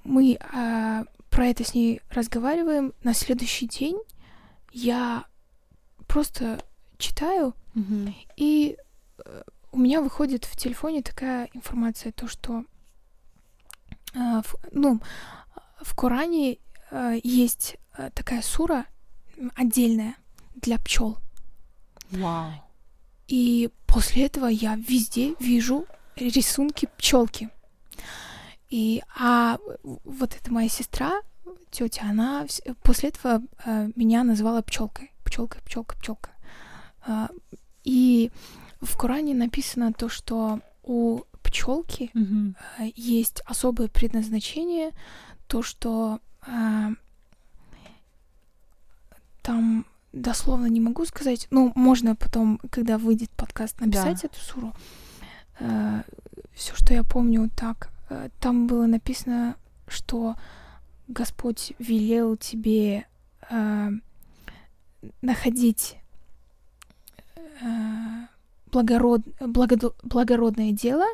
Мы 0.04 0.40
а, 0.52 1.06
про 1.30 1.46
это 1.46 1.64
с 1.64 1.76
ней 1.76 2.02
разговариваем. 2.10 2.94
На 3.04 3.14
следующий 3.14 3.68
день 3.68 4.00
я 4.72 5.26
просто 6.08 6.66
читаю, 6.98 7.54
Мгм. 7.76 8.16
и 8.36 8.78
э, 9.24 9.42
у 9.74 9.78
меня 9.80 10.02
выходит 10.02 10.46
в 10.46 10.56
телефоне 10.56 11.02
такая 11.02 11.50
информация, 11.54 12.12
то 12.12 12.28
что 12.28 12.64
а, 14.16 14.44
в- 14.44 14.56
ну, 14.72 15.02
в 15.82 15.96
Коране 15.96 16.60
а, 16.92 17.16
есть 17.24 17.78
а, 17.94 18.12
такая 18.12 18.44
сура 18.44 18.86
отдельная 19.56 20.16
для 20.54 20.78
пчел. 20.78 21.18
Вау. 22.12 22.52
И 23.28 23.72
после 23.88 24.28
этого 24.28 24.46
я 24.46 24.76
везде 24.76 25.34
вижу 25.40 25.88
рисунки 26.16 26.88
пчелки. 26.98 27.50
И 28.70 29.02
а 29.18 29.58
вот 29.84 30.36
эта 30.36 30.54
моя 30.54 30.70
сестра, 30.70 31.22
тетя, 31.72 32.04
она 32.10 32.46
после 32.84 33.10
этого 33.10 33.42
э, 33.66 33.90
меня 33.96 34.24
называла 34.24 34.62
пчелкой. 34.62 35.12
Пчелка, 35.24 35.60
пчелка, 35.64 35.96
пчелка. 35.98 36.30
и 37.84 38.32
в 38.84 38.98
Коране 38.98 39.34
написано 39.34 39.94
то, 39.94 40.10
что 40.10 40.60
у 40.84 41.22
пчелки 41.44 42.10
Мгм. 42.14 42.56
э, 42.80 42.92
есть 42.96 43.42
особое 43.46 43.88
предназначение, 43.88 44.92
то, 45.48 45.62
что 45.62 46.20
э, 46.48 46.90
там 49.42 49.86
дословно 50.12 50.68
не 50.68 50.80
могу 50.80 51.06
сказать, 51.06 51.48
ну, 51.50 51.72
можно 51.76 52.16
потом, 52.16 52.60
когда 52.70 52.98
выйдет 52.98 53.30
подкаст, 53.32 53.80
написать 53.80 54.22
Да. 54.22 54.28
эту 54.28 54.40
суру. 54.40 54.74
все, 56.54 56.76
что 56.76 56.94
я 56.94 57.04
помню, 57.04 57.50
так, 57.56 57.90
э, 58.10 58.30
там 58.40 58.68
было 58.68 58.86
написано, 58.86 59.56
что 59.88 60.36
Господь 61.08 61.74
велел 61.80 62.38
тебе 62.38 63.06
э, 63.50 63.90
находить 65.22 65.98
э, 67.36 68.28
благород, 68.74 69.22
благодо- 69.40 69.94
благородное 70.04 70.72
дело 70.72 71.06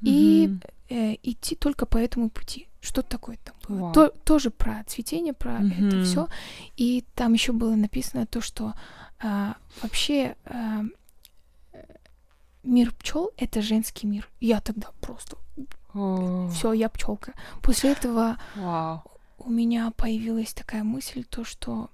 и 0.00 0.48
Мгм. 0.48 0.60
э, 0.90 1.16
идти 1.22 1.54
только 1.54 1.86
по 1.86 1.98
этому 1.98 2.30
пути. 2.30 2.66
Что 2.80 3.02
такое 3.02 3.38
там 3.44 3.54
было? 3.68 3.78
Вау. 3.84 3.92
То- 3.92 4.10
тоже 4.24 4.50
про 4.50 4.82
цветение, 4.86 5.32
про 5.32 5.54
это 5.56 5.64
Мгм. 5.96 6.04
все. 6.04 6.26
И 6.76 7.04
там 7.14 7.34
еще 7.34 7.52
было 7.52 7.76
написано 7.76 8.26
то, 8.26 8.40
что 8.40 8.72
а, 9.24 9.54
вообще 9.82 10.34
а, 10.46 10.82
мир 12.64 12.92
пчел 12.98 13.30
это 13.36 13.62
женский 13.62 14.06
мир. 14.08 14.28
Я 14.40 14.60
тогда 14.60 14.88
просто 15.00 15.36
О, 15.94 16.48
все, 16.48 16.72
я 16.72 16.88
пчелка. 16.88 17.32
После 17.62 17.92
этого 17.92 18.38
Вау. 18.56 19.02
у 19.38 19.50
меня 19.50 19.90
появилась 19.96 20.52
такая 20.54 20.82
мысль, 20.84 21.24
то 21.24 21.44
что, 21.44 21.90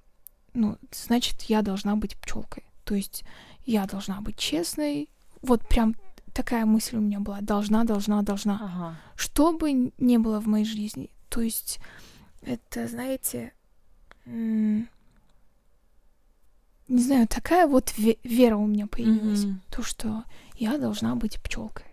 ну, 0.54 0.76
значит, 0.92 1.42
я 1.42 1.62
должна 1.62 1.96
быть 1.96 2.16
пчелкой. 2.16 2.64
То 2.84 2.94
есть 2.94 3.24
я 3.68 3.84
должна 3.86 4.20
быть 4.20 4.36
честной. 4.38 5.08
Вот 5.42 5.66
прям 5.68 5.94
такая 6.32 6.64
мысль 6.64 6.96
у 6.96 7.00
меня 7.00 7.20
была. 7.20 7.40
Должна, 7.40 7.84
должна, 7.84 8.22
должна. 8.22 8.54
Ага. 8.62 8.96
Что 9.16 9.52
бы 9.52 9.92
ни 9.98 10.16
было 10.16 10.40
в 10.40 10.46
моей 10.46 10.64
жизни. 10.64 11.10
То 11.28 11.40
есть 11.42 11.78
это, 12.42 12.88
знаете, 12.88 13.52
м, 14.26 14.88
не 16.88 17.02
знаю, 17.02 17.28
такая 17.28 17.66
вот 17.66 17.92
ве- 17.98 18.18
вера 18.24 18.56
у 18.56 18.66
меня 18.66 18.86
появилась. 18.86 19.44
Мгм. 19.44 19.60
То, 19.70 19.82
что 19.82 20.24
я 20.56 20.78
должна 20.78 21.14
быть 21.16 21.40
пчелкой. 21.42 21.84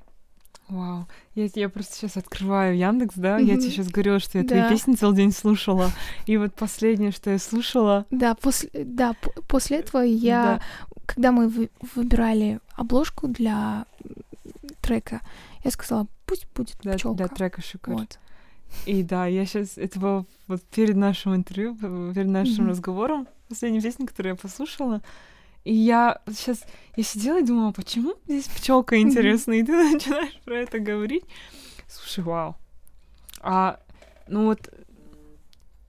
Вау. 0.70 1.08
Я, 1.36 1.48
я 1.54 1.70
просто 1.70 1.94
сейчас 1.96 2.18
открываю 2.18 2.76
Яндекс, 2.78 3.16
да? 3.18 3.38
Я 3.38 3.54
Мгм. 3.54 3.62
тебе 3.62 3.72
сейчас 3.72 3.88
говорила, 3.90 4.20
что 4.20 4.38
я 4.40 4.44
Да. 4.44 4.56
твои 4.56 4.70
песни 4.70 4.96
целый 4.96 5.16
день 5.18 5.32
слушала. 5.32 5.92
И 6.26 6.38
вот 6.38 6.56
последнее, 6.56 7.12
что 7.12 7.30
я 7.30 7.38
слушала. 7.40 8.06
Да, 8.10 8.34
после, 8.36 8.70
да, 8.74 9.14
после 9.48 9.80
этого 9.80 10.02
я, 10.02 10.62
когда 11.06 11.32
мы 11.32 11.48
вы- 11.48 11.70
выбирали 11.96 12.60
обложку 12.76 13.28
для 13.28 13.86
трека, 14.82 15.22
я 15.64 15.72
сказала, 15.72 16.08
пусть 16.26 16.48
будет 16.56 16.76
Да, 16.84 16.94
пчелка. 16.96 17.18
для 17.18 17.28
трека 17.28 17.62
Шукар. 17.62 17.94
Вот. 17.94 18.20
И 18.86 19.04
да, 19.04 19.26
я 19.28 19.46
сейчас... 19.46 19.78
Это 19.78 20.00
было 20.00 20.26
вот 20.48 20.62
перед 20.64 20.96
нашим 20.96 21.36
интервью, 21.36 21.76
перед 22.14 22.28
нашим 22.28 22.64
Мгм. 22.66 22.70
разговором, 22.70 23.28
последняя 23.48 23.82
песня, 23.82 24.06
которую 24.06 24.34
я 24.34 24.38
послушала. 24.38 25.02
И 25.64 25.74
я 25.74 26.22
сейчас... 26.28 26.64
Я 26.96 27.04
сидела 27.04 27.40
и 27.40 27.44
думала, 27.44 27.72
почему 27.72 28.16
здесь 28.28 28.48
пчелка 28.48 29.00
интересная? 29.00 29.60
И 29.60 29.64
ты 29.64 29.72
начинаешь 29.94 30.40
про 30.44 30.58
это 30.58 30.80
говорить. 30.80 31.24
Слушай, 31.88 32.24
вау. 32.24 32.56
А, 33.42 33.80
ну 34.28 34.46
вот 34.46 34.70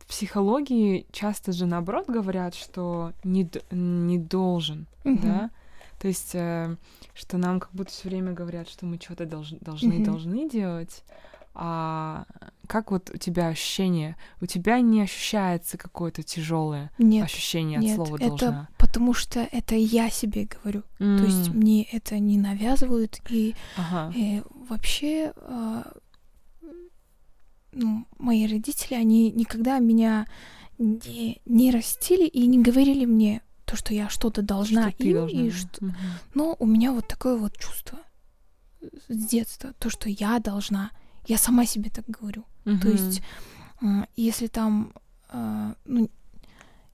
в 0.07 0.11
психологии 0.11 1.07
часто 1.11 1.51
же 1.53 1.67
наоборот 1.67 2.07
говорят, 2.09 2.55
что 2.55 3.13
не, 3.25 3.51
не 3.73 4.19
должен, 4.19 4.87
Мгм. 5.05 5.21
да? 5.21 5.51
То 5.99 6.09
есть, 6.09 6.35
э, 6.35 6.77
что 7.15 7.39
нам 7.39 7.59
как 7.59 7.71
будто 7.73 7.91
все 7.91 8.09
время 8.09 8.33
говорят, 8.33 8.69
что 8.69 8.87
мы 8.87 8.99
что-то 9.03 9.27
должны, 9.27 9.59
должны, 9.61 9.95
Мгм. 9.95 10.05
должны 10.05 10.49
делать. 10.49 11.03
А 11.55 12.27
как 12.67 12.91
вот 12.91 13.11
у 13.15 13.17
тебя 13.17 13.49
ощущение? 13.49 14.17
У 14.43 14.47
тебя 14.47 14.81
не 14.81 15.01
ощущается 15.01 15.79
какое-то 15.79 16.23
тяжелое 16.23 16.91
Нет, 16.99 17.25
ощущение 17.25 17.81
нет, 17.81 17.99
от 17.99 18.07
слова 18.07 18.17
это 18.19 18.29
должна? 18.29 18.69
потому 18.77 19.15
что 19.15 19.41
это 19.41 19.75
я 19.75 20.11
себе 20.11 20.47
говорю. 20.47 20.83
То 20.99 21.25
есть 21.25 21.49
мне 21.49 21.85
это 21.85 22.19
не 22.19 22.37
навязывают, 22.39 23.21
и 23.31 23.55
Ага. 23.77 24.13
э, 24.15 24.43
вообще, 24.69 25.33
а, 25.37 25.95
ну, 27.77 28.07
мои 28.19 28.47
родители, 28.47 28.95
они 28.95 29.31
никогда 29.31 29.79
меня 29.79 30.27
не, 30.79 31.41
не 31.45 31.71
растили 31.71 32.27
и 32.27 32.47
не 32.47 32.63
говорили 32.63 33.05
мне 33.05 33.43
то, 33.65 33.77
что 33.77 33.93
я 33.95 34.09
что-то 34.09 34.43
должна 34.43 34.91
Что 34.91 35.03
им, 35.03 35.15
должна, 35.15 35.41
и 35.41 35.51
да. 35.51 35.57
что... 35.57 35.85
Мгм. 35.85 35.97
Но 36.35 36.57
у 36.59 36.67
меня 36.67 36.93
вот 36.93 37.07
такое 37.09 37.37
вот 37.37 37.57
чувство 37.59 37.99
с 39.09 39.29
детства, 39.29 39.75
то, 39.79 39.91
что 39.91 40.09
я 40.09 40.39
должна, 40.39 40.91
я 41.27 41.39
сама 41.39 41.67
себе 41.67 41.91
так 41.91 42.05
говорю. 42.09 42.45
То 42.65 42.71
Мгм. 42.71 42.93
есть, 42.93 43.23
а, 43.83 44.07
если 44.17 44.47
там, 44.47 44.93
а, 45.29 45.75
ну, 45.85 46.11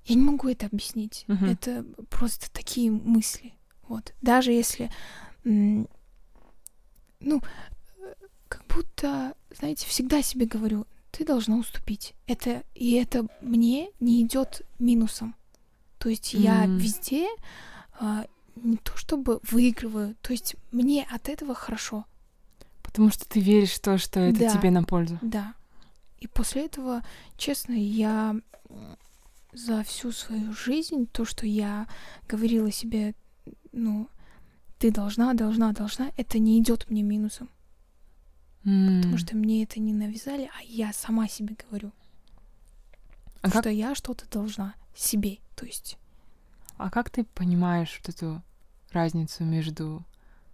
я 0.06 0.14
не 0.16 0.22
могу 0.22 0.48
это 0.48 0.66
объяснить. 0.66 1.24
Мгм. 1.28 1.44
Это 1.44 1.84
просто 2.10 2.50
такие 2.50 2.90
мысли. 2.90 3.54
Вот. 3.88 4.14
Даже 4.22 4.52
если, 4.52 4.90
ну, 5.44 5.86
э, 7.20 7.38
как 8.52 8.66
будто, 8.76 9.34
знаете, 9.58 9.86
всегда 9.86 10.22
себе 10.22 10.46
говорю, 10.46 10.86
ты 11.10 11.24
должна 11.24 11.56
уступить. 11.56 12.14
Это 12.26 12.62
и 12.74 12.92
это 12.92 13.26
мне 13.40 13.88
не 14.00 14.22
идет 14.22 14.62
минусом. 14.78 15.34
То 15.98 16.08
есть 16.08 16.34
я 16.34 16.64
М. 16.64 16.76
везде 16.78 17.28
а, 17.98 18.26
не 18.56 18.76
то 18.76 18.96
чтобы 18.96 19.40
выигрываю, 19.50 20.16
то 20.20 20.32
есть 20.32 20.56
мне 20.70 21.06
от 21.10 21.28
этого 21.28 21.54
хорошо. 21.54 22.04
Потому 22.82 23.10
что 23.10 23.26
ты 23.26 23.40
веришь 23.40 23.72
в 23.72 23.80
то, 23.80 23.96
что 23.98 24.20
это 24.20 24.40
Да. 24.40 24.48
тебе 24.48 24.70
на 24.70 24.82
пользу. 24.84 25.18
Да. 25.22 25.54
И 26.20 26.26
после 26.26 26.66
этого, 26.66 27.02
честно, 27.38 27.72
я 27.72 28.36
за 29.52 29.82
всю 29.82 30.12
свою 30.12 30.52
жизнь, 30.52 31.06
то, 31.06 31.24
что 31.24 31.46
я 31.46 31.86
говорила 32.28 32.70
себе, 32.70 33.14
ну, 33.72 34.08
ты 34.78 34.90
должна, 34.90 35.34
должна, 35.34 35.72
должна, 35.72 36.10
это 36.16 36.38
не 36.38 36.58
идет 36.58 36.90
мне 36.90 37.02
минусом. 37.02 37.48
Потому 38.64 39.14
М. 39.14 39.18
что 39.18 39.36
мне 39.36 39.64
это 39.64 39.80
не 39.80 39.92
навязали, 39.92 40.48
а 40.58 40.62
я 40.62 40.92
сама 40.92 41.28
себе 41.28 41.56
говорю, 41.68 41.92
А 43.40 43.50
как, 43.50 43.62
что 43.62 43.70
я 43.70 43.94
что-то 43.94 44.28
должна 44.30 44.74
себе. 44.94 45.38
То 45.56 45.66
есть, 45.66 45.98
а 46.76 46.90
как 46.90 47.10
ты 47.10 47.24
понимаешь 47.24 48.00
вот 48.02 48.14
эту 48.14 48.42
разницу 48.92 49.44
между 49.44 50.04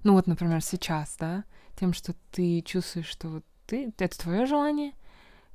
Ну 0.04 0.12
вот, 0.14 0.26
например, 0.26 0.62
сейчас, 0.62 1.16
да, 1.18 1.44
тем, 1.78 1.92
что 1.92 2.14
ты 2.32 2.62
чувствуешь, 2.62 3.06
что 3.06 3.28
вот 3.28 3.44
ты, 3.66 3.92
это 3.98 4.18
твое 4.18 4.46
желание 4.46 4.92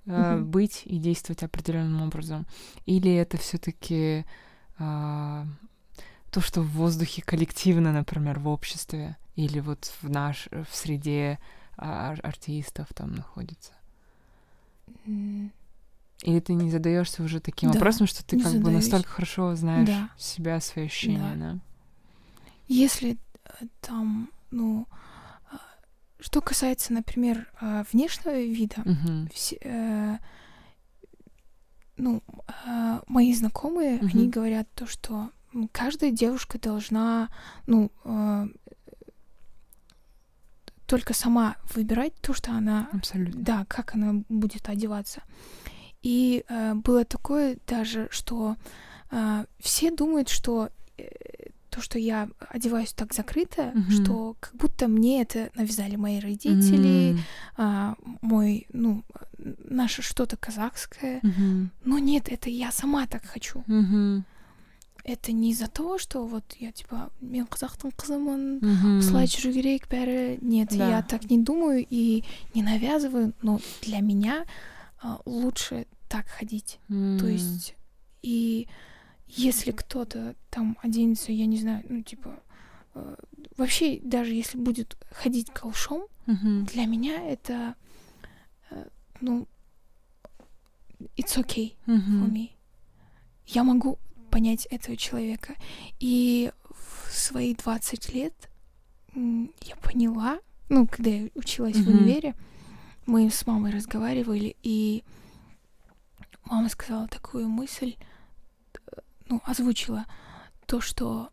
э, 0.06 0.38
Мгм. 0.38 0.52
быть 0.52 0.82
и 0.86 0.98
действовать 1.00 1.44
определенным 1.44 2.02
образом, 2.02 2.46
или 2.86 3.12
это 3.14 3.38
все-таки 3.38 4.26
то, 4.78 6.42
что 6.42 6.62
в 6.62 6.70
воздухе 6.72 7.22
коллективно, 7.22 7.94
например, 7.94 8.40
в 8.40 8.48
обществе, 8.48 9.18
или 9.36 9.60
вот 9.60 9.94
в 10.02 10.10
наш 10.10 10.48
в 10.52 10.76
среде 10.76 11.38
а, 11.40 11.44
ар- 11.78 12.20
артистов 12.24 12.88
там 12.94 13.14
находится. 13.14 13.74
Или 15.06 16.40
ты 16.40 16.54
не 16.54 16.72
задаешься 16.72 17.24
уже 17.24 17.40
таким 17.40 17.70
Да, 17.72 17.80
вопросом, 17.80 18.08
что 18.08 18.26
ты 18.26 18.38
как 18.40 18.54
бы 18.54 18.58
задаюсь. 18.60 18.84
настолько 18.86 19.10
хорошо 19.10 19.56
знаешь 19.56 19.88
Да. 19.90 20.10
себя, 20.18 20.60
свои 20.62 20.86
ощущения, 20.86 21.36
да? 21.36 21.60
Если 22.68 23.18
э, 23.46 23.66
там, 23.82 24.32
ну, 24.52 24.88
а, 25.52 25.60
что 26.22 26.40
касается, 26.42 26.94
например, 26.94 27.52
а, 27.60 27.84
внешнего 27.92 28.40
вида, 28.42 28.78
Мгм. 28.86 29.30
все, 29.34 29.58
э, 29.62 30.18
ну, 31.98 32.24
а, 32.66 33.02
мои 33.08 33.34
знакомые, 33.34 34.00
они 34.00 34.24
Мгм. 34.24 34.30
говорят 34.32 34.68
то, 34.76 34.88
что 34.88 35.30
каждая 35.74 36.12
девушка 36.12 36.58
должна, 36.58 37.30
ну, 37.68 37.92
только 40.86 41.14
сама 41.14 41.56
выбирать 41.74 42.14
то, 42.22 42.34
что 42.34 42.52
она, 42.52 42.90
Абсолютно. 42.94 43.42
да, 43.42 43.66
как 43.68 43.96
она 43.96 44.24
будет 44.30 44.70
одеваться. 44.70 45.22
И 46.02 46.44
э, 46.50 46.74
было 46.76 47.06
такое 47.06 47.58
даже, 47.68 48.08
что 48.12 48.56
э, 49.12 49.46
все 49.60 49.92
думают, 49.92 50.30
что 50.30 50.70
э, 50.98 51.06
то, 51.70 51.82
что 51.82 51.98
я 51.98 52.30
одеваюсь 52.50 52.94
так 52.94 53.14
закрыто, 53.14 53.72
Мгм. 53.74 53.90
что 53.90 54.36
как 54.40 54.54
будто 54.56 54.88
мне 54.88 55.22
это 55.24 55.50
навязали 55.56 55.96
мои 55.96 56.20
родители, 56.20 57.12
М, 57.14 57.18
а, 57.58 57.96
мой, 58.22 58.68
ну, 58.74 59.04
наше 59.40 60.02
что-то 60.04 60.38
казахское. 60.38 61.20
мгм, 61.24 61.72
Но 61.84 61.98
нет, 61.98 62.30
это 62.30 62.50
я 62.50 62.72
сама 62.72 63.08
так 63.08 63.26
хочу. 63.26 63.64
мгм, 63.66 64.24
Это 65.04 65.34
не 65.34 65.52
из-за 65.52 65.68
того, 65.68 65.98
что 65.98 66.26
вот 66.26 66.44
я 66.60 66.72
типа 66.72 67.12
мен 67.20 67.46
қазақтың 67.46 67.92
қызымын 67.96 68.62
мгм. 68.64 69.00
осылай 69.00 69.26
жүру 69.28 69.52
керек 69.54 69.88
бәрі 69.92 70.40
нет 70.42 70.70
Да. 70.78 70.90
я 70.90 71.02
так 71.02 71.30
не 71.30 71.40
думаю 71.44 71.86
и 71.90 72.24
не 72.56 72.64
навязываю 72.64 73.34
но 73.42 73.60
для 73.82 74.00
меня 74.00 74.46
а, 75.02 75.20
лучше 75.26 75.88
так 76.08 76.28
ходить 76.28 76.80
то 76.88 76.94
М, 77.28 77.28
есть 77.28 77.76
и 78.22 78.68
если 79.28 79.72
кто-то 79.72 80.36
там 80.50 80.78
оденется 80.82 81.34
я 81.34 81.48
не 81.48 81.58
знаю 81.58 81.84
ну 81.90 82.02
типа 82.02 82.40
э, 82.96 83.16
вообще 83.58 84.00
даже 84.02 84.34
если 84.34 84.58
будет 84.58 84.96
ходить 85.12 85.50
колшом 85.52 86.04
мгм. 86.28 86.64
для 86.66 86.86
меня 86.86 87.20
это 87.30 87.76
э, 88.72 88.86
ну 89.20 89.48
it's 91.18 91.36
okay 91.38 91.76
for 91.88 91.92
Мгм. 91.98 92.34
me. 92.34 92.52
Я 93.48 93.64
могу 93.66 93.98
понять 94.34 94.66
этого 94.72 94.98
человека. 94.98 95.54
И 96.00 96.52
в 96.72 97.12
свои 97.12 97.54
20 97.54 98.14
лет 98.14 98.34
я 99.16 99.76
поняла, 99.84 100.40
ну, 100.70 100.88
когда 100.88 101.10
я 101.12 101.30
училась 101.36 101.76
в 101.78 101.88
Мгм. 101.88 101.98
универе, 101.98 102.36
мы 103.06 103.30
с 103.30 103.46
мамой 103.46 103.72
разговаривали, 103.72 104.56
и 104.64 105.04
мама 106.46 106.70
сказала 106.70 107.08
такую 107.08 107.48
мысль, 107.48 107.96
э, 108.74 109.00
ну, 109.30 109.42
озвучила 109.46 110.06
то, 110.66 110.82
что 110.82 111.30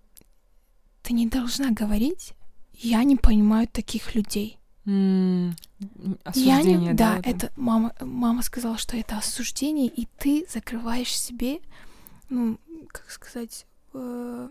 ты 1.02 1.14
не 1.14 1.26
должна 1.26 1.70
говорить, 1.70 2.34
я 2.74 3.02
не 3.04 3.16
понимаю 3.16 3.66
таких 3.68 4.14
людей. 4.14 4.58
М, 4.86 5.54
Я 6.34 6.62
не, 6.62 6.92
да, 6.94 7.18
да, 7.18 7.30
это 7.30 7.50
мама, 7.56 7.94
мама 8.00 8.42
сказала, 8.42 8.76
что 8.78 8.96
это 8.96 9.18
осуждение, 9.18 9.86
и 9.88 10.06
ты 10.18 10.46
закрываешь 10.52 11.16
себе, 11.18 11.60
ну, 12.28 12.58
как 12.88 13.11
сказать, 13.11 13.66
э, 13.95 14.49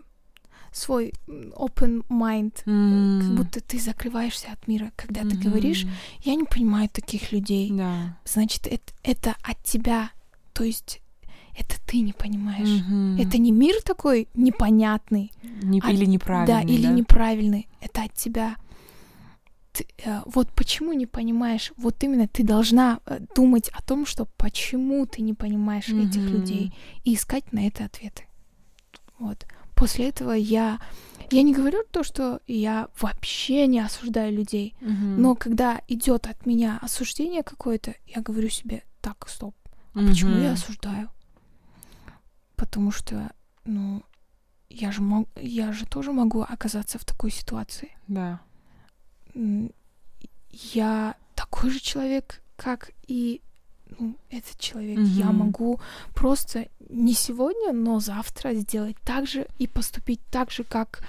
свой 0.72 1.12
open 1.28 2.04
mind, 2.08 2.52
М, 2.66 3.20
как 3.22 3.34
будто 3.36 3.60
ты 3.60 3.78
закрываешься 3.80 4.48
от 4.52 4.68
мира, 4.68 4.92
когда 4.96 5.22
ты 5.22 5.36
говоришь, 5.36 5.86
я 6.22 6.34
не 6.36 6.44
понимаю 6.44 6.88
таких 6.88 7.32
людей, 7.32 7.70
Да. 7.72 8.16
значит, 8.24 8.66
это, 8.66 8.92
это 9.02 9.34
от 9.42 9.60
тебя, 9.64 10.10
то 10.52 10.62
есть 10.64 11.00
это 11.58 11.74
ты 11.86 12.00
не 12.00 12.12
понимаешь. 12.12 12.68
Мгм. 12.82 13.16
Это 13.20 13.36
не 13.38 13.50
мир 13.50 13.74
такой 13.82 14.28
непонятный, 14.34 15.32
Не- 15.62 15.80
а- 15.84 15.90
или 15.90 16.04
неправильный, 16.06 16.46
да, 16.46 16.72
или 16.72 16.86
неправильный. 16.86 17.68
Это 17.80 18.02
от 18.04 18.14
тебя. 18.14 18.56
Ты, 19.72 19.86
э, 20.04 20.20
вот 20.26 20.48
почему 20.54 20.92
не 20.92 21.06
понимаешь? 21.06 21.72
Вот 21.76 22.02
именно 22.02 22.26
ты 22.26 22.42
должна 22.42 23.00
э, 23.06 23.20
думать 23.36 23.68
о 23.72 23.82
том, 23.82 24.04
что 24.06 24.26
почему 24.36 25.06
ты 25.06 25.22
не 25.22 25.34
понимаешь 25.34 25.88
этих 25.88 26.24
Мгм. 26.26 26.32
людей 26.32 26.72
и 27.04 27.14
искать 27.14 27.52
на 27.52 27.66
это 27.66 27.84
ответы. 27.84 28.24
Вот. 29.18 29.46
После 29.76 30.08
этого 30.08 30.32
я 30.32 30.80
я 31.30 31.42
не 31.42 31.54
говорю 31.54 31.84
то, 31.92 32.02
что 32.02 32.40
я 32.48 32.88
вообще 33.00 33.68
не 33.68 33.78
осуждаю 33.78 34.32
людей, 34.34 34.74
Мгм. 34.80 35.22
но 35.22 35.36
когда 35.36 35.80
идет 35.86 36.26
от 36.26 36.44
меня 36.46 36.78
осуждение 36.82 37.44
какое-то, 37.44 37.94
я 38.06 38.20
говорю 38.20 38.48
себе, 38.48 38.82
так, 39.00 39.28
стоп, 39.28 39.54
а 39.94 39.98
почему 40.00 40.36
я 40.38 40.52
осуждаю? 40.52 41.08
Потому 42.56 42.90
что, 42.90 43.30
ну, 43.64 44.02
я 44.68 44.90
же, 44.92 45.02
мог, 45.02 45.28
я 45.36 45.72
же 45.72 45.86
тоже 45.86 46.12
могу 46.12 46.42
оказаться 46.42 46.98
в 46.98 47.04
такой 47.04 47.30
ситуации. 47.30 47.90
Да. 48.08 48.30
М, 48.32 48.40
Я 50.50 51.16
такой 51.34 51.70
же 51.70 51.80
человек, 51.80 52.42
как 52.56 52.90
и 53.06 53.40
ну, 53.98 54.16
этот 54.30 54.58
человек. 54.58 54.98
Я 54.98 55.26
Мгм. 55.26 55.36
могу 55.36 55.80
просто 56.14 56.68
не 56.88 57.14
сегодня, 57.14 57.72
но 57.72 58.00
завтра 58.00 58.54
сделать 58.54 58.96
так 59.04 59.26
же 59.26 59.46
и 59.58 59.66
поступить 59.66 60.20
так 60.30 60.50
же, 60.50 60.64
как 60.64 61.02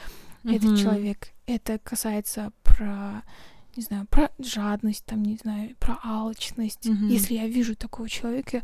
этот 0.43 0.71
Мгм. 0.71 0.75
человек. 0.75 1.29
Это 1.45 1.77
касается 1.79 2.51
про, 2.63 3.23
не 3.75 3.83
знаю, 3.83 4.07
про 4.07 4.31
жадность, 4.39 5.05
там, 5.05 5.23
не 5.23 5.37
знаю, 5.37 5.75
про 5.79 5.99
алчность. 6.03 6.85
Мгм. 6.85 7.07
Если 7.07 7.35
я 7.35 7.47
вижу 7.47 7.75
такого 7.75 8.09
человека, 8.09 8.63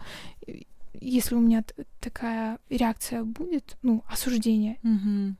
если 0.99 1.35
у 1.35 1.39
меня 1.39 1.63
такая 1.99 2.59
реакция 2.69 3.23
будет, 3.23 3.77
ну, 3.83 4.03
осуждение, 4.07 4.79
Мгм. 4.81 5.37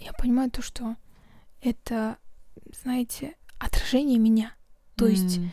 я 0.00 0.12
понимаю 0.14 0.50
то, 0.50 0.62
что 0.62 0.96
это, 1.60 2.16
знаете, 2.82 3.34
отражение 3.58 4.18
меня. 4.18 4.52
То 4.96 5.06
есть 5.06 5.38
М. 5.38 5.50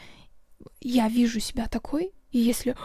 я 0.82 1.08
вижу 1.08 1.40
себя 1.40 1.68
такой, 1.68 2.12
и 2.32 2.40
если 2.40 2.76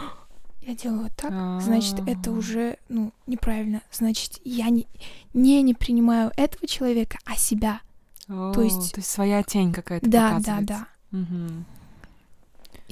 я 0.62 0.74
делаю 0.74 1.04
вот 1.04 1.12
так, 1.16 1.60
значит, 1.62 2.00
это 2.06 2.30
А. 2.30 2.32
уже, 2.32 2.78
ну, 2.88 3.12
неправильно. 3.26 3.82
Значит, 3.92 4.40
я 4.44 4.70
не, 4.70 4.86
не, 5.34 5.62
не 5.62 5.74
принимаю 5.74 6.32
этого 6.36 6.66
человека, 6.66 7.18
а 7.24 7.36
себя. 7.36 7.80
О, 8.28 8.52
есть- 8.62 8.92
то 8.94 9.00
есть 9.00 9.10
своя 9.10 9.42
тень 9.42 9.72
какая-то 9.72 10.08
Да, 10.08 10.38
да, 10.40 10.60
да. 10.62 10.88
Мгм. 11.10 11.64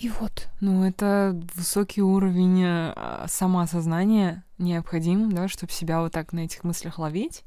И 0.02 0.08
вот. 0.08 0.48
Ну, 0.60 0.84
это 0.84 1.40
высокий 1.54 2.02
уровень 2.02 2.64
а, 2.64 3.24
самоосознания 3.28 4.44
необходим, 4.58 5.30
да, 5.30 5.46
чтобы 5.46 5.72
себя 5.72 6.00
вот 6.00 6.10
так 6.12 6.32
на 6.32 6.40
этих 6.40 6.64
мыслях 6.64 6.98
ловить, 6.98 7.44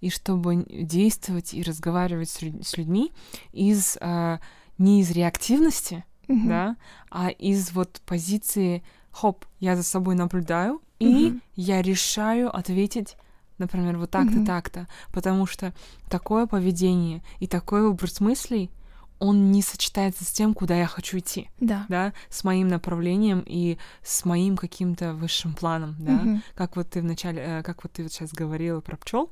и 0.00 0.08
чтобы 0.10 0.64
действовать 0.70 1.52
и 1.52 1.62
разговаривать 1.62 2.30
с, 2.30 2.42
лю- 2.42 2.62
с 2.62 2.76
людьми 2.76 3.12
из 3.52 3.98
а, 4.00 4.38
не 4.78 5.00
из 5.00 5.10
реактивности, 5.10 6.04
Мгм. 6.28 6.48
да, 6.48 6.76
а 7.10 7.30
из 7.30 7.72
вот 7.72 8.00
позиции 8.06 8.84
хоп, 9.10 9.44
я 9.58 9.74
за 9.74 9.82
собой 9.82 10.14
наблюдаю, 10.14 10.80
и 11.00 11.38
я 11.56 11.82
решаю 11.82 12.54
ответить, 12.56 13.16
например, 13.58 13.96
вот 13.98 14.10
так-то, 14.12 14.36
Мгм. 14.36 14.46
так-то, 14.46 14.86
потому 15.12 15.46
что 15.46 15.72
такое 16.08 16.46
поведение 16.46 17.22
и 17.40 17.48
такой 17.48 17.86
образ 17.86 18.20
мыслей, 18.20 18.70
он 19.18 19.50
не 19.50 19.62
сочетается 19.62 20.24
с 20.24 20.32
тем, 20.32 20.52
куда 20.54 20.76
я 20.76 20.86
хочу 20.86 21.18
идти, 21.18 21.48
Да. 21.60 21.86
да, 21.88 22.12
с 22.28 22.44
моим 22.44 22.68
направлением 22.68 23.42
и 23.46 23.78
с 24.02 24.24
моим 24.24 24.56
каким-то 24.56 25.14
высшим 25.14 25.54
планом, 25.54 25.96
да, 25.98 26.12
Мгм. 26.12 26.42
как 26.54 26.76
вот 26.76 26.90
ты 26.90 27.00
вначале, 27.00 27.42
э, 27.42 27.62
как 27.62 27.82
вот 27.82 27.92
ты 27.92 28.02
вот 28.02 28.12
сейчас 28.12 28.32
говорила 28.32 28.80
про 28.80 28.96
пчел, 28.96 29.30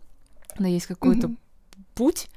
да, 0.58 0.66
есть 0.68 0.86
какой-то 0.86 1.28
Мгм. 1.28 1.38
путь, 1.94 2.28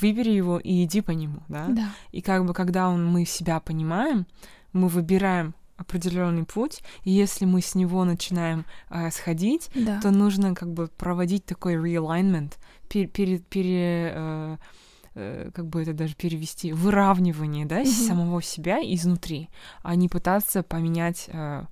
выбери 0.00 0.30
его 0.30 0.58
и 0.58 0.84
иди 0.84 1.00
по 1.00 1.10
нему, 1.10 1.40
да, 1.48 1.66
Да. 1.68 1.90
и 2.12 2.22
как 2.22 2.44
бы 2.46 2.54
когда 2.54 2.88
он, 2.88 3.06
мы 3.06 3.24
себя 3.26 3.60
понимаем, 3.60 4.26
мы 4.72 4.88
выбираем 4.88 5.54
определенный 5.76 6.44
путь, 6.44 6.82
и 7.04 7.10
если 7.10 7.44
мы 7.44 7.60
с 7.60 7.74
него 7.74 8.04
начинаем 8.04 8.64
э, 8.88 9.10
сходить, 9.10 9.68
Да. 9.74 10.00
то 10.00 10.10
нужно 10.10 10.54
как 10.54 10.72
бы 10.72 10.88
проводить 10.88 11.44
такой 11.44 11.74
realignment, 11.74 12.54
пере, 12.88 13.06
пере, 13.06 13.38
пере, 13.40 14.12
э, 14.14 14.56
как 15.54 15.66
бы 15.66 15.82
это 15.82 15.92
даже 15.94 16.14
перевести, 16.14 16.72
выравнивание, 16.72 17.64
да, 17.66 17.80
Мгм. 17.80 17.86
самого 17.86 18.42
себя 18.42 18.78
изнутри, 18.82 19.48
а 19.82 19.94
не 19.94 20.08
пытаться 20.08 20.62
поменять 20.62 21.26
э, 21.32 21.64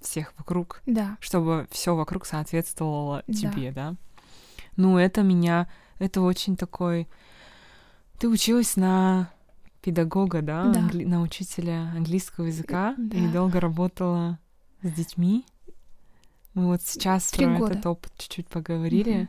всех 0.00 0.32
вокруг, 0.38 0.82
Да. 0.86 1.16
чтобы 1.20 1.66
все 1.70 1.94
вокруг 1.96 2.26
соответствовало 2.26 3.24
Да. 3.26 3.32
тебе, 3.34 3.72
да. 3.72 3.94
Ну, 4.76 4.98
это 4.98 5.22
меня, 5.22 5.68
это 5.98 6.20
очень 6.22 6.56
такой 6.56 7.08
Ты 8.18 8.28
училась 8.28 8.76
на 8.76 9.30
педагога, 9.80 10.42
да? 10.42 10.66
Да. 10.66 10.80
Англи- 10.80 11.06
На 11.06 11.22
учителя 11.22 11.90
английского 11.96 12.44
языка 12.46 12.94
Да. 12.98 13.16
и 13.16 13.26
долго 13.28 13.60
работала 13.60 14.38
с 14.82 14.92
детьми. 14.92 15.46
Мы 16.52 16.66
вот 16.66 16.82
сейчас 16.82 17.30
Три 17.30 17.46
про 17.46 17.56
года. 17.56 17.72
этот 17.72 17.86
опыт 17.86 18.12
чуть-чуть 18.18 18.48
поговорили. 18.48 19.14
Мгм. 19.20 19.28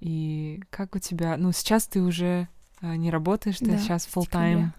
И 0.00 0.62
как 0.70 0.96
у 0.96 0.98
тебя... 0.98 1.36
Ну, 1.36 1.52
сейчас 1.52 1.86
ты 1.86 2.02
уже 2.02 2.48
не 2.82 3.10
работаешь, 3.10 3.58
ты 3.58 3.66
Да, 3.66 3.78
сейчас 3.78 4.06
full 4.06 4.28
time 4.30 4.70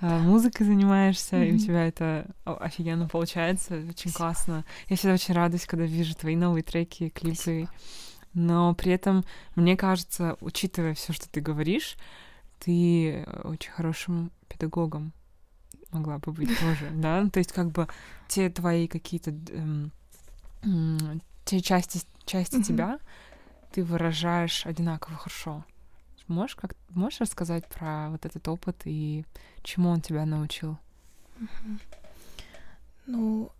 а, 0.00 0.18
музыкой 0.18 0.66
занимаешься, 0.66 1.44
и 1.44 1.54
у 1.54 1.58
тебя 1.58 1.86
это 1.86 2.26
офигенно 2.44 3.08
получается, 3.08 3.74
очень 3.76 4.10
Спасибо. 4.10 4.14
классно. 4.14 4.64
Я 4.88 4.96
всегда 4.96 5.14
очень 5.14 5.34
радуюсь, 5.34 5.66
когда 5.66 5.84
вижу 5.84 6.14
твои 6.14 6.36
новые 6.36 6.62
треки, 6.62 7.08
клипы. 7.08 7.36
Спасибо. 7.36 7.70
Но 8.34 8.74
при 8.74 8.92
этом, 8.92 9.24
мне 9.56 9.76
кажется, 9.76 10.36
учитывая 10.40 10.94
все, 10.94 11.12
что 11.12 11.28
ты 11.28 11.40
говоришь, 11.40 11.96
ты 12.60 13.26
очень 13.44 13.72
хорошим 13.72 14.30
педагогом 14.48 15.12
могла 15.90 16.18
бы 16.18 16.32
быть 16.32 16.48
тоже, 16.60 16.90
да? 16.92 17.22
Ну, 17.22 17.30
То 17.30 17.38
есть 17.38 17.52
как 17.52 17.70
бы 17.72 17.88
те 18.28 18.50
твои 18.50 18.86
какие-то 18.86 19.30
эм, 19.50 19.90
те 21.44 21.60
части 21.60 22.00
части 22.26 22.62
тебя 22.62 22.98
ты 23.72 23.82
выражаешь 23.84 24.66
одинаково 24.66 25.16
хорошо. 25.16 25.64
Можешь 26.28 26.56
как 26.56 26.74
можешь 26.90 27.20
рассказать 27.20 27.66
про 27.66 28.10
вот 28.10 28.24
этот 28.26 28.46
опыт 28.48 28.82
и 28.84 29.24
чему 29.62 29.88
он 29.90 30.00
тебя 30.00 30.26
научил? 30.26 30.76
Ну, 33.06 33.50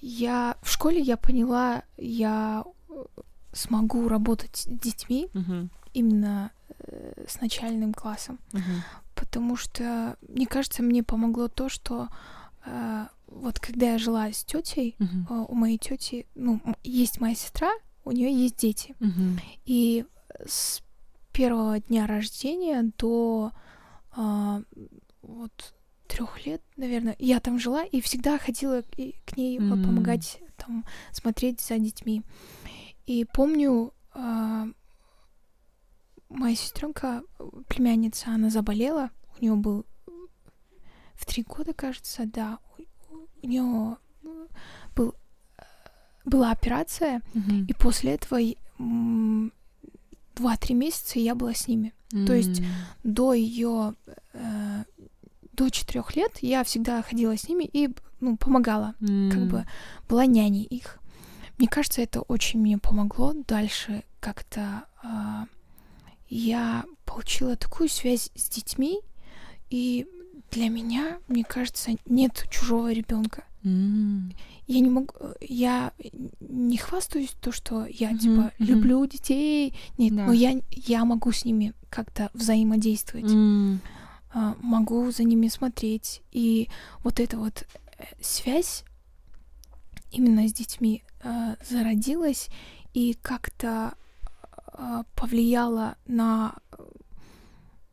я 0.00 0.56
в 0.62 0.70
школе 0.70 1.00
я 1.00 1.16
поняла, 1.16 1.82
я 1.96 2.64
э, 2.88 3.04
смогу 3.52 4.08
работать 4.08 4.56
с 4.56 4.64
детьми 4.66 5.28
Мгм. 5.34 5.70
именно 5.92 6.52
э, 6.78 7.24
с 7.26 7.40
начальным 7.40 7.92
классом, 7.92 8.38
Мгм. 8.52 8.82
потому 9.16 9.56
что 9.56 10.16
мне 10.28 10.46
кажется, 10.46 10.82
мне 10.82 11.02
помогло 11.02 11.48
то, 11.48 11.68
что 11.68 12.08
э, 12.64 13.06
вот 13.26 13.58
когда 13.58 13.92
я 13.92 13.98
жила 13.98 14.30
с 14.30 14.44
тетей, 14.44 14.94
Мгм. 15.00 15.26
э, 15.28 15.44
у 15.48 15.54
моей 15.54 15.78
тети, 15.78 16.26
ну, 16.36 16.60
есть 16.84 17.20
моя 17.20 17.34
сестра, 17.34 17.70
у 18.04 18.12
нее 18.12 18.32
есть 18.32 18.56
дети, 18.58 18.94
Мгм. 19.00 19.40
и 19.66 20.06
с 20.46 20.82
первого 21.32 21.80
дня 21.80 22.06
рождения 22.06 22.90
до 22.98 23.52
а, 24.12 24.62
вот 25.22 25.74
трех 26.08 26.44
лет, 26.44 26.62
наверное, 26.76 27.16
я 27.18 27.40
там 27.40 27.58
жила 27.58 27.84
и 27.84 28.00
всегда 28.00 28.38
ходила 28.38 28.82
к 28.82 29.36
ней 29.36 29.58
М. 29.58 29.82
помогать 29.82 30.40
там 30.56 30.84
смотреть 31.12 31.60
за 31.60 31.78
детьми. 31.78 32.22
И 33.06 33.24
помню, 33.32 33.92
а, 34.12 34.66
моя 36.28 36.56
сестренка, 36.56 37.22
племянница, 37.68 38.30
она 38.30 38.50
заболела, 38.50 39.10
у 39.38 39.42
нее 39.42 39.54
был 39.54 39.86
в 41.14 41.26
три 41.26 41.42
года, 41.42 41.72
кажется, 41.74 42.26
да, 42.26 42.58
у 43.42 43.46
нее 43.46 43.96
был 44.96 45.14
была 46.24 46.50
операция, 46.50 47.22
Мгм. 47.34 47.64
и 47.66 47.72
после 47.72 48.14
этого 48.14 48.38
и, 50.40 50.42
м, 50.42 50.46
два-три 50.46 50.74
месяца 50.74 51.18
я 51.18 51.34
была 51.34 51.54
с 51.54 51.68
ними. 51.68 51.92
то 52.26 52.32
есть. 52.34 52.60
До 53.04 53.32
ее 53.34 53.94
до 55.52 55.68
четырех 55.68 56.16
лет 56.16 56.38
я 56.40 56.64
всегда 56.64 57.02
ходила 57.02 57.36
с 57.36 57.46
ними 57.48 57.64
и 57.70 57.90
ну, 58.20 58.36
помогала, 58.38 58.94
как 58.98 59.08
М. 59.10 59.48
бы 59.48 59.66
была 60.08 60.24
няней 60.26 60.62
их. 60.64 60.98
Мне 61.58 61.68
кажется, 61.68 62.00
это 62.00 62.22
очень 62.22 62.60
мне 62.60 62.78
помогло. 62.78 63.34
Дальше 63.46 64.02
как-то 64.20 64.84
а, 65.02 65.46
я 66.28 66.84
получила 67.04 67.56
такую 67.56 67.88
связь 67.90 68.30
с 68.34 68.48
детьми, 68.48 69.00
и 69.68 70.06
для 70.50 70.68
меня, 70.70 71.18
мне 71.28 71.44
кажется, 71.44 71.90
нет 72.06 72.46
чужого 72.50 72.92
ребенка. 72.92 73.44
Я 73.62 74.80
не 74.80 74.88
могу, 74.88 75.12
я 75.40 75.92
не 76.40 76.76
хвастаюсь 76.78 77.34
то, 77.40 77.52
что 77.52 77.84
я 77.86 78.10
Мгм, 78.10 78.18
типа 78.18 78.32
мгм. 78.32 78.52
люблю 78.58 79.06
детей, 79.06 79.74
нет, 79.98 80.14
Да. 80.16 80.26
но 80.26 80.32
я 80.32 80.60
я 80.70 81.04
могу 81.04 81.32
с 81.32 81.44
ними 81.44 81.74
как-то 81.90 82.30
взаимодействовать, 82.32 83.30
а, 84.32 84.56
могу 84.62 85.10
за 85.10 85.24
ними 85.24 85.48
смотреть, 85.48 86.22
и 86.30 86.68
вот 87.02 87.18
эта 87.20 87.36
вот 87.36 87.66
э, 87.98 88.04
связь 88.22 88.84
именно 90.12 90.46
с 90.48 90.52
детьми 90.52 91.02
а, 91.22 91.56
зародилась 91.68 92.48
и 92.94 93.14
как-то 93.20 93.94
а, 94.72 95.04
повлияла 95.16 95.96
на 96.06 96.54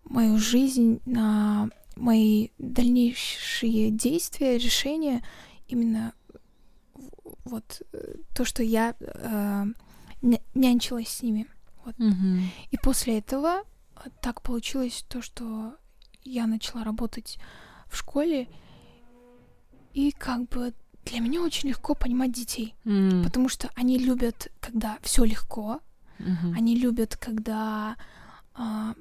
мою 0.06 0.38
жизнь, 0.38 1.02
на 1.06 1.70
мои 1.96 2.50
дальнейшие 2.60 3.92
действия, 3.92 4.58
решения, 4.58 5.24
именно 5.68 6.14
вот 7.46 7.82
э, 7.94 8.16
то, 8.36 8.46
что 8.46 8.64
я 8.64 8.96
э, 9.00 9.66
ня- 10.22 10.42
нянчилась 10.56 11.10
с 11.10 11.22
ними. 11.22 11.48
Мгм. 11.98 12.50
И 12.72 12.78
после 12.78 13.20
этого 13.20 13.64
э, 13.96 14.10
так 14.22 14.42
получилось 14.42 15.06
то, 15.08 15.22
что 15.22 15.76
я 16.24 16.48
начала 16.48 16.84
работать 16.84 17.38
в 17.88 17.96
школе, 17.98 18.48
и 19.94 20.12
как 20.12 20.48
бы 20.50 20.74
для 21.06 21.20
меня 21.22 21.42
очень 21.42 21.70
легко 21.70 21.96
понимать 21.96 22.32
детей, 22.34 22.76
М. 22.86 23.24
потому 23.24 23.48
что 23.50 23.70
они 23.76 23.98
любят, 23.98 24.52
когда 24.60 24.98
все 25.02 25.24
легко, 25.24 25.80
Мгм. 26.20 26.54
они 26.58 26.76
любят, 26.76 27.16
когда 27.16 27.96
а, 28.54 28.96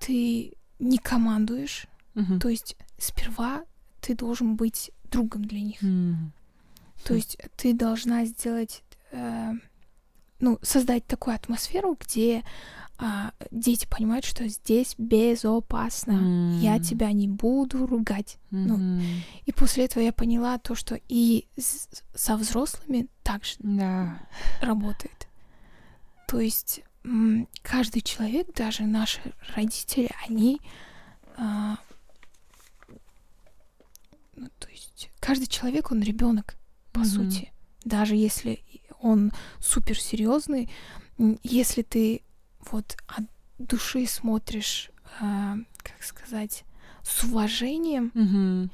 ты 0.00 0.54
не 0.78 0.98
командуешь, 0.98 1.86
Мгм. 2.14 2.40
то 2.40 2.48
есть 2.48 2.76
сперва 2.98 3.64
ты 4.00 4.14
должен 4.16 4.56
быть 4.56 4.90
другом 5.12 5.44
для 5.44 5.60
них. 5.60 5.82
М. 5.82 6.32
То 7.04 7.14
есть 7.14 7.36
ты 7.56 7.72
должна 7.74 8.24
сделать, 8.24 8.82
э, 9.12 9.52
ну, 10.40 10.58
создать 10.62 11.06
такую 11.06 11.36
атмосферу, 11.36 11.96
где 12.00 12.42
а, 13.04 13.32
дети 13.50 13.84
понимают, 13.90 14.24
что 14.24 14.46
здесь 14.46 14.94
безопасно. 14.96 16.12
Я 16.60 16.76
М. 16.76 16.82
тебя 16.82 17.10
не 17.10 17.26
буду 17.26 17.84
ругать. 17.86 18.38
ну, 18.50 18.76
Мгм. 18.76 19.22
И 19.44 19.50
после 19.50 19.86
этого 19.86 20.04
я 20.04 20.12
поняла 20.12 20.58
то, 20.58 20.76
что 20.76 21.00
и 21.08 21.46
со 22.14 22.36
взрослыми 22.36 23.08
также 23.24 23.54
Да. 23.58 24.20
работает. 24.60 25.26
То 26.28 26.38
есть 26.38 26.82
каждый 27.62 28.02
человек, 28.02 28.54
даже 28.54 28.84
наши 28.84 29.20
родители, 29.56 30.10
они, 30.28 30.60
а, 31.36 31.78
ну, 34.42 34.50
то 34.58 34.68
есть 34.70 35.10
каждый 35.20 35.46
человек, 35.46 35.92
он 35.92 36.02
ребенок, 36.02 36.56
по 36.92 37.00
Мгм. 37.00 37.08
сути. 37.08 37.52
Даже 37.84 38.16
если 38.16 38.62
он 39.00 39.30
супер 39.60 39.98
серьезный, 40.00 40.68
если 41.44 41.82
ты 41.82 42.22
вот 42.70 42.96
от 43.06 43.24
души 43.58 44.06
смотришь, 44.06 44.90
а, 45.20 45.56
как 45.78 46.02
сказать, 46.02 46.64
с 47.04 47.22
уважением, 47.24 48.10
Мгм. 48.14 48.70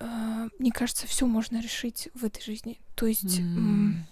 а, 0.00 0.48
мне 0.58 0.72
кажется, 0.72 1.06
все 1.06 1.26
можно 1.26 1.60
решить 1.60 2.08
в 2.14 2.24
этой 2.24 2.42
жизни. 2.42 2.78
То 2.94 3.06
есть, 3.06 3.40
М. 3.40 4.06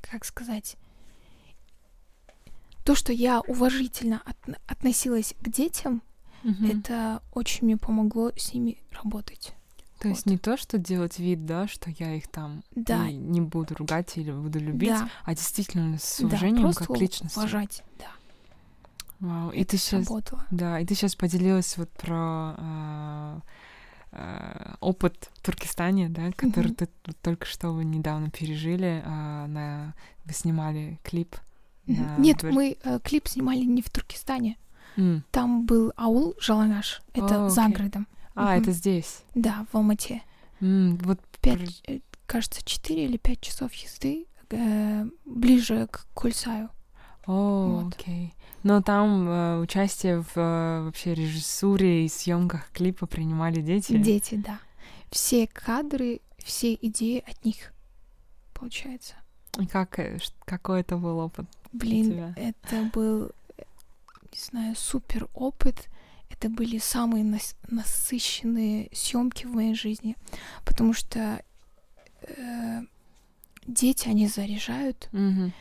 как 0.00 0.24
сказать, 0.24 0.76
то, 2.84 2.94
что 2.94 3.12
я 3.12 3.40
уважительно 3.40 4.22
отн- 4.24 4.58
относилась 4.66 5.34
к 5.40 5.48
детям, 5.50 6.02
Мгм. 6.42 6.70
это 6.70 7.22
очень 7.32 7.64
мне 7.66 7.76
помогло 7.76 8.30
с 8.36 8.52
ними 8.54 8.78
работать. 8.92 9.54
То 9.98 10.08
есть 10.08 10.26
вот. 10.26 10.30
не 10.32 10.38
то, 10.38 10.56
что 10.56 10.78
делать 10.78 11.18
вид, 11.18 11.44
да, 11.44 11.66
что 11.66 11.90
я 11.90 12.14
их 12.14 12.28
там 12.28 12.62
Да, 12.76 13.08
не, 13.08 13.16
не 13.16 13.40
буду 13.40 13.74
ругать 13.74 14.16
или 14.16 14.30
буду 14.30 14.60
любить, 14.60 14.90
да, 14.90 15.10
а 15.24 15.34
действительно 15.34 15.98
с 15.98 16.20
да, 16.20 16.26
уважением 16.26 16.62
просто 16.62 16.84
как 16.86 16.96
личность. 17.00 17.36
уважать, 17.36 17.82
да. 17.98 18.06
Вау. 19.18 19.50
И 19.50 19.62
это 19.62 19.72
ты 19.72 19.76
сейчас, 19.78 20.04
сработало. 20.04 20.46
да, 20.52 20.78
и 20.78 20.86
ты 20.86 20.94
сейчас 20.94 21.16
поделилась 21.16 21.76
вот 21.76 21.90
про 21.90 22.16
а, 22.56 23.40
а, 24.12 24.76
опыт 24.80 25.30
в 25.34 25.42
Туркестане, 25.42 26.08
да, 26.08 26.30
который 26.36 26.68
Мгм. 26.68 26.76
ты 26.76 26.88
тут 27.02 27.18
только 27.20 27.46
что 27.46 27.70
вы 27.70 27.84
недавно 27.84 28.30
пережили, 28.30 29.02
а, 29.04 29.48
на 29.48 29.94
вы 30.24 30.32
снимали 30.32 31.00
клип. 31.02 31.34
На 31.86 32.16
Нет, 32.18 32.42
мы 32.44 32.76
э, 32.82 33.00
клип 33.02 33.26
снимали 33.26 33.64
не 33.64 33.82
в 33.82 33.90
Туркестане. 33.90 34.58
М. 34.98 35.24
Там 35.30 35.64
был 35.64 35.92
аул 35.96 36.34
Жаланаш. 36.40 37.00
Это 37.14 37.46
О, 37.46 37.48
за 37.48 37.64
окей. 37.64 37.76
городом. 37.76 38.06
А, 38.34 38.52
Мгм. 38.54 38.62
это 38.62 38.72
здесь. 38.72 39.22
Да, 39.34 39.64
в 39.72 39.76
Алмате. 39.76 40.22
М, 40.60 40.96
Вот 40.98 41.20
Пять, 41.40 41.82
э, 41.88 42.00
кажется, 42.26 42.62
4 42.64 43.04
или 43.04 43.16
5 43.16 43.40
часов 43.40 43.72
езды 43.74 44.26
э, 44.50 45.06
ближе 45.24 45.86
к 45.90 46.06
Кульсаю. 46.14 46.68
О, 47.26 47.82
Вот. 47.84 47.94
окей. 47.94 48.34
Но 48.64 48.82
там 48.82 49.28
э, 49.28 49.60
участие 49.60 50.22
в 50.22 50.36
э, 50.36 50.82
вообще 50.84 51.14
режиссуре 51.14 52.04
и 52.04 52.08
съемках 52.08 52.70
клипа 52.72 53.06
принимали 53.06 53.60
дети. 53.60 53.96
Дети, 53.96 54.34
да. 54.34 54.58
Все 55.12 55.46
кадры, 55.46 56.20
все 56.38 56.74
идеи 56.74 57.22
от 57.26 57.44
них, 57.44 57.72
получается. 58.52 59.14
И 59.60 59.66
как, 59.66 59.98
э, 59.98 60.18
какой 60.44 60.80
это 60.80 60.96
был 60.96 61.18
опыт? 61.18 61.46
Блин, 61.72 62.34
это 62.36 62.90
был 62.92 63.30
не 64.32 64.38
знаю, 64.38 64.76
супер 64.76 65.28
опыт. 65.34 65.88
Это 66.30 66.48
были 66.50 66.78
самые 66.78 67.24
нас- 67.24 67.56
насыщенные 67.68 68.90
съемки 68.92 69.46
в 69.46 69.54
моей 69.54 69.74
жизни, 69.74 70.16
потому 70.64 70.92
что 70.92 71.42
э, 72.22 72.82
дети, 73.66 74.08
они 74.08 74.28
заряжают. 74.28 75.08
Мгм. 75.12 75.52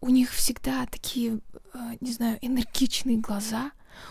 У 0.00 0.10
них 0.10 0.32
всегда 0.32 0.86
такие, 0.86 1.38
э, 1.74 1.78
не 2.00 2.12
знаю, 2.12 2.38
энергичные 2.42 3.18
глаза. 3.18 3.70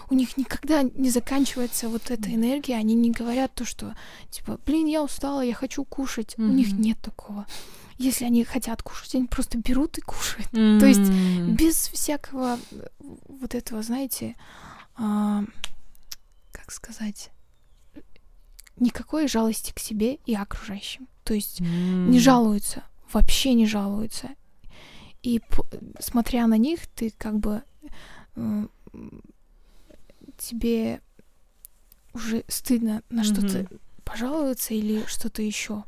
У 0.09 0.13
них 0.13 0.38
никогда 0.38 0.84
не 0.84 1.09
заканчивается 1.09 1.89
вот 1.89 2.09
эта 2.09 2.34
энергия. 2.34 2.77
Они 2.77 2.95
не 2.95 3.11
говорят 3.11 3.53
то, 3.53 3.65
что 3.65 3.95
типа, 4.29 4.59
блин, 4.65 4.88
я 4.88 5.03
устала, 5.03 5.41
я 5.41 5.53
хочу 5.53 5.84
кушать. 5.84 6.36
У 6.38 6.43
них 6.43 6.71
нет 6.71 6.97
такого. 7.01 7.45
Если 7.98 8.26
они 8.26 8.44
хотят 8.44 8.82
кушать, 8.84 9.16
они 9.16 9.28
просто 9.28 9.58
берут 9.58 9.98
и 9.98 10.02
кушают. 10.02 10.50
То 10.80 10.86
есть 10.86 11.12
без 11.46 11.76
всякого 11.76 12.60
э, 12.72 12.88
вот 13.00 13.56
этого, 13.56 13.82
знаете, 13.84 14.36
а, 14.96 15.44
как 16.52 16.72
сказать, 16.72 17.32
никакой 18.78 19.28
жалости 19.28 19.72
к 19.72 19.80
себе 19.80 20.16
и 20.26 20.36
окружающим. 20.36 21.08
То 21.24 21.34
есть 21.34 21.62
не 22.06 22.18
М. 22.18 22.24
жалуются, 22.24 22.84
вообще 23.12 23.54
не 23.54 23.66
жалуются. 23.68 24.30
И 25.22 25.41
смотря 26.00 26.48
на 26.48 26.58
них, 26.58 26.88
ты 26.88 27.12
как 27.12 27.39
бы 27.39 27.64
м, 28.36 28.70
тебе 30.38 31.02
уже 32.14 32.44
стыдно 32.48 33.04
на 33.10 33.24
что-то 33.24 33.60
Мгм. 33.60 33.80
пожаловаться 34.04 34.74
или 34.74 35.06
что-то 35.08 35.41
еще. 35.41 35.84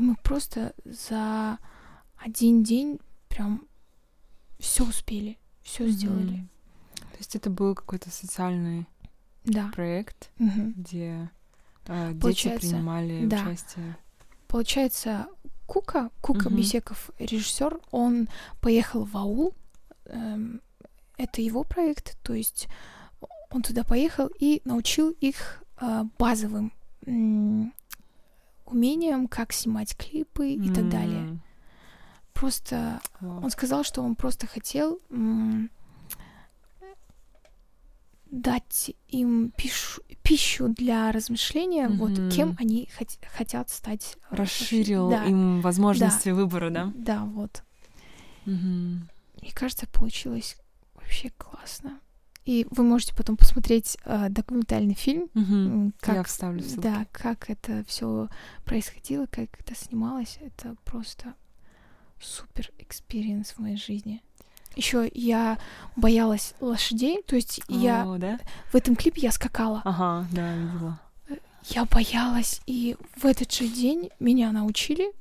И 0.00 0.02
мы 0.02 0.16
просто 0.16 0.72
за 0.86 1.58
один 2.16 2.62
день 2.62 3.00
прям 3.28 3.66
все 4.58 4.84
успели, 4.88 5.38
все 5.62 5.86
сделали. 5.88 6.36
Мгм. 6.38 6.48
То 7.12 7.18
есть 7.18 7.36
это 7.36 7.50
был 7.50 7.74
какой-то 7.74 8.08
социальный 8.10 8.86
Да. 9.44 9.70
проект, 9.74 10.30
Мгм. 10.38 10.72
где 10.72 11.30
э, 11.86 12.12
дети 12.12 12.20
Получается, 12.20 12.68
принимали 12.70 13.26
да. 13.26 13.42
участие. 13.42 13.96
Получается, 14.48 15.26
Кука, 15.66 16.10
Кука 16.22 16.48
Мгм. 16.48 16.56
Бесеков, 16.58 17.10
режиссер, 17.18 17.78
он 17.90 18.26
поехал 18.62 19.04
в 19.04 19.14
аул. 19.18 19.54
эм, 20.06 20.62
это 21.18 21.42
его 21.42 21.62
проект, 21.62 22.18
то 22.22 22.32
есть 22.32 22.68
он 23.50 23.60
туда 23.62 23.84
поехал 23.84 24.28
и 24.40 24.62
научил 24.64 25.10
их 25.10 25.62
э, 25.80 26.04
базовым 26.18 26.72
м, 27.06 27.74
умениям, 28.70 29.28
как 29.28 29.52
снимать 29.52 29.96
клипы 29.96 30.50
и 30.52 30.70
так 30.72 30.88
далее. 30.88 31.38
Просто 32.32 33.00
Вау. 33.20 33.44
он 33.44 33.50
сказал, 33.50 33.84
что 33.84 34.02
он 34.02 34.14
просто 34.14 34.46
хотел 34.46 35.00
дать 38.30 38.92
им 39.08 39.50
пищу, 39.56 40.02
пищу 40.22 40.68
для 40.68 41.10
размышления, 41.10 41.88
вот 41.88 42.12
кем 42.32 42.56
они 42.58 42.88
хот- 42.96 43.18
хотят 43.36 43.70
стать. 43.70 44.16
Расширил 44.30 45.10
Да, 45.10 45.24
им 45.24 45.60
возможности 45.60 46.28
выбора, 46.30 46.70
да? 46.70 46.92
Да, 46.94 47.24
вот. 47.24 47.64
Мгм. 48.46 49.08
Мне 49.42 49.50
кажется, 49.52 49.86
получилось 49.88 50.56
вообще 50.94 51.30
классно. 51.30 51.98
И 52.46 52.66
вы 52.70 52.82
можете 52.84 53.14
потом 53.14 53.36
посмотреть 53.36 53.96
э, 54.04 54.28
документальный 54.30 54.94
фильм, 54.94 55.28
Мгм. 55.34 55.66
м, 55.66 55.94
Я 56.06 56.14
как, 56.14 56.26
вставлю 56.26 56.62
ссылки. 56.62 56.80
да, 56.80 57.06
как 57.12 57.50
это 57.50 57.84
все 57.86 58.28
происходило, 58.64 59.26
как 59.26 59.48
это 59.60 59.74
снималось. 59.74 60.38
Это 60.40 60.74
просто 60.84 61.34
супер 62.18 62.70
experience 62.78 63.50
в 63.52 63.58
моей 63.58 63.76
жизни. 63.76 64.22
Еще 64.76 65.10
я 65.14 65.58
боялась 65.96 66.54
лошадей, 66.60 67.22
то 67.22 67.36
есть 67.36 67.60
я 67.68 68.04
О, 68.06 68.18
да? 68.18 68.38
в 68.70 68.74
этом 68.74 68.94
клипе 68.96 69.20
я 69.22 69.32
скакала. 69.32 69.82
Ага, 69.84 70.26
да, 70.32 70.54
видела. 70.54 71.00
Я 71.64 71.84
боялась, 71.84 72.60
и 72.66 72.96
в 73.16 73.26
этот 73.26 73.52
же 73.52 73.66
день 73.68 74.10
меня 74.18 74.50
научили. 74.52 75.12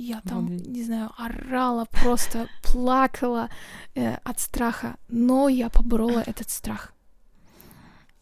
Я 0.00 0.20
там, 0.20 0.46
Обалдеть. 0.46 0.66
не 0.68 0.84
знаю, 0.84 1.10
орала, 1.18 1.86
просто 1.86 2.48
плакала 2.62 3.48
э, 3.96 4.14
от 4.22 4.38
страха, 4.38 4.96
но 5.08 5.48
я 5.48 5.68
поборола 5.70 6.20
этот 6.20 6.50
страх. 6.50 6.92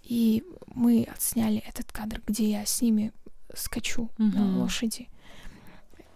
И 0.03 0.43
мы 0.75 1.07
отсняли 1.13 1.59
этот 1.69 1.93
кадр, 1.93 2.23
где 2.27 2.51
я 2.51 2.65
с 2.65 2.81
ними 2.81 3.13
скачу 3.55 4.09
на 4.19 4.25
Мгм. 4.27 4.59
лошади. 4.59 5.09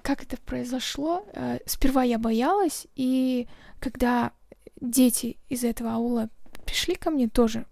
Как 0.03 0.23
это 0.23 0.37
произошло? 0.39 1.25
Э, 1.35 1.59
Сперва 1.67 2.05
я 2.05 2.19
боялась, 2.19 2.87
и 2.97 3.47
когда 3.81 4.33
дети 4.81 5.37
из 5.51 5.63
этого 5.65 5.93
аула 5.95 6.31
пришли 6.65 6.95
ко 6.95 7.11
мне 7.11 7.29
тоже 7.29 7.67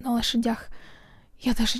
на 0.00 0.10
лошадях, 0.12 0.68
я 1.38 1.54
даже 1.54 1.78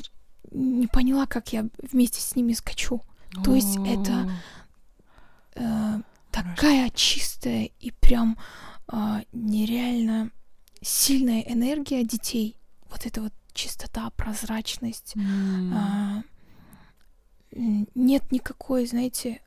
не 0.53 0.87
поняла, 0.87 1.27
как 1.27 1.53
я 1.53 1.67
вместе 1.91 2.21
с 2.21 2.37
ними 2.37 2.53
скачу. 2.53 3.01
То 3.43 3.55
есть 3.57 3.77
это 3.85 4.31
Э, 5.57 6.01
такая 6.31 6.91
чистая 6.91 7.71
и 7.81 7.91
прям 7.93 8.37
а, 8.89 9.23
нереально 9.33 10.31
сильная 10.83 11.41
энергия 11.43 12.05
детей. 12.05 12.57
Вот 12.91 13.07
эта 13.07 13.23
вот 13.23 13.33
чистота, 13.53 14.11
прозрачность. 14.11 15.15
А, 15.73 16.23
м, 17.53 17.89
нет 17.95 18.31
никакой, 18.33 18.85
знаете, 18.87 19.41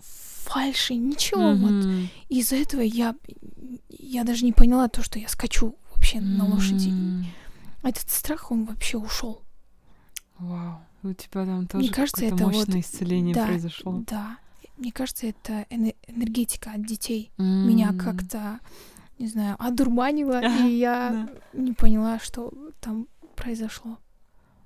фальши, 0.00 0.94
ничего. 0.94 1.52
Вот 1.54 1.70
Мгм. 1.84 2.08
из-за 2.28 2.56
этого 2.56 2.80
я, 2.80 3.14
я 3.88 4.24
даже 4.24 4.44
не 4.44 4.52
поняла 4.52 4.88
то, 4.88 5.02
что 5.02 5.18
я 5.18 5.28
скачу 5.28 5.76
вообще 5.94 6.20
на 6.20 6.46
лошади. 6.46 6.92
Этот 7.82 8.08
страх, 8.10 8.50
он 8.50 8.64
вообще 8.64 8.96
ушел. 8.98 9.42
Вау. 10.38 10.80
У 11.02 11.12
тебя 11.12 11.44
там 11.44 11.66
тоже 11.66 11.92
кажется, 11.92 12.22
какое-то 12.22 12.36
это 12.36 12.44
вот- 12.46 12.54
мощное 12.54 12.80
исцеление 12.80 13.34
да, 13.34 13.46
произошло. 13.46 14.02
Да. 14.06 14.38
Мне 14.76 14.92
кажется, 14.92 15.26
это 15.26 15.66
эне- 15.70 15.94
энергетика 16.08 16.72
от 16.72 16.84
детей. 16.86 17.30
Меня 17.38 17.90
М. 17.90 17.98
как-то, 17.98 18.58
не 19.18 19.28
знаю, 19.28 19.56
одурманило, 19.58 20.38
Ага, 20.38 20.48
и 20.66 20.72
я 20.78 21.28
не 21.52 21.72
поняла, 21.72 22.18
что 22.18 22.52
там 22.80 23.06
произошло. 23.36 23.98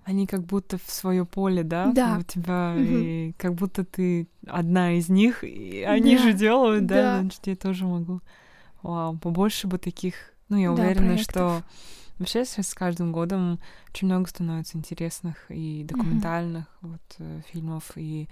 Они 0.04 0.26
как 0.26 0.42
будто 0.44 0.78
в 0.78 0.90
свое 0.90 1.26
поле, 1.26 1.62
да? 1.62 1.92
Да. 1.92 2.16
У 2.18 2.22
тебя, 2.22 2.72
Мгм. 2.74 2.82
и 2.86 3.32
как 3.36 3.54
будто 3.54 3.84
ты 3.84 4.26
одна 4.46 4.92
из 4.94 5.10
них, 5.10 5.44
и 5.44 5.82
они 5.82 6.16
Да, 6.16 6.22
же 6.22 6.32
делают, 6.32 6.86
да, 6.86 6.94
да. 6.94 7.20
значит, 7.20 7.46
я 7.46 7.56
тоже 7.56 7.84
могу. 7.84 8.20
Вау, 8.82 9.18
побольше 9.18 9.66
бы 9.66 9.76
таких. 9.76 10.14
Ну, 10.48 10.56
я 10.56 10.68
Да, 10.72 10.82
уверена, 10.82 11.06
проектов. 11.08 11.30
что 11.30 11.62
вообще 12.18 12.44
с 12.46 12.72
каждым 12.74 13.12
годом 13.12 13.60
очень 13.90 14.08
много 14.08 14.26
становится 14.30 14.78
интересных 14.78 15.36
и 15.50 15.84
документальных 15.84 16.64
вот 16.80 17.02
э, 17.18 17.42
фильмов 17.52 17.92
и 17.96 18.28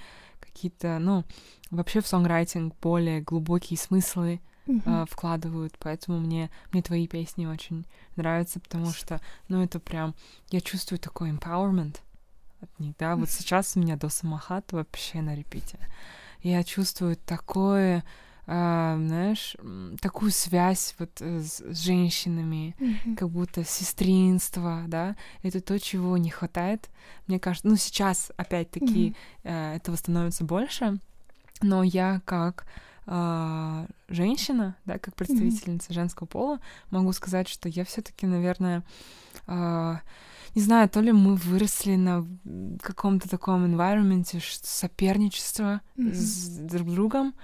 какие-то, 0.56 0.98
ну, 0.98 1.24
вообще 1.70 2.00
в 2.00 2.06
сонграйтинг 2.06 2.74
более 2.80 3.20
глубокие 3.20 3.78
смыслы 3.78 4.40
Мгм. 4.66 4.82
э, 4.86 5.04
вкладывают, 5.08 5.74
поэтому 5.78 6.18
мне, 6.18 6.50
мне 6.72 6.82
твои 6.82 7.06
песни 7.06 7.46
очень 7.46 7.86
нравятся, 8.16 8.58
потому 8.58 8.90
что, 8.92 9.20
ну, 9.48 9.62
это 9.62 9.78
прям, 9.78 10.14
я 10.50 10.60
чувствую 10.60 10.98
такой 10.98 11.30
empowerment 11.30 12.00
от 12.60 12.80
них, 12.80 12.94
да, 12.98 13.16
вот 13.16 13.28
сейчас 13.28 13.76
у 13.76 13.80
меня 13.80 13.96
до 13.96 14.08
самохат 14.08 14.72
вообще 14.72 15.20
на 15.20 15.36
репите. 15.36 15.78
Я 16.42 16.64
чувствую 16.64 17.16
такое, 17.16 18.02
знаешь, 18.46 19.56
м, 19.58 19.96
такую 20.00 20.30
связь 20.30 20.94
вот 20.98 21.10
э, 21.20 21.40
с, 21.40 21.62
женщинами, 21.84 22.76
Мгм. 22.78 23.16
как 23.16 23.28
будто 23.28 23.64
сестринство, 23.64 24.84
да, 24.86 25.16
это 25.42 25.60
то, 25.60 25.78
чего 25.80 26.16
не 26.16 26.30
хватает. 26.30 26.88
Мне 27.26 27.40
кажется, 27.40 27.66
ну, 27.68 27.76
сейчас, 27.76 28.30
опять-таки, 28.36 29.14
э, 29.42 29.74
этого 29.76 29.96
становится 29.96 30.44
больше, 30.44 30.98
но 31.60 31.82
я 31.82 32.20
как 32.24 32.66
а, 33.08 33.86
женщина, 34.08 34.76
да, 34.84 34.98
как 34.98 35.14
представительница 35.14 35.92
женского 35.92 36.26
пола, 36.26 36.58
могу 36.90 37.12
сказать, 37.12 37.48
что 37.48 37.68
я 37.68 37.84
все-таки, 37.84 38.26
наверное, 38.26 38.82
а, 39.46 40.00
не 40.56 40.62
знаю, 40.62 40.88
то 40.88 41.00
ли 41.00 41.12
мы 41.12 41.36
выросли 41.36 41.94
на 41.94 42.26
каком-то 42.82 43.28
таком 43.28 43.64
environment, 43.64 44.40
что 44.40 44.66
соперничество 44.66 45.82
Мгм. 45.96 46.12
с 46.12 46.58
друг 46.58 46.90
другом, 46.90 47.34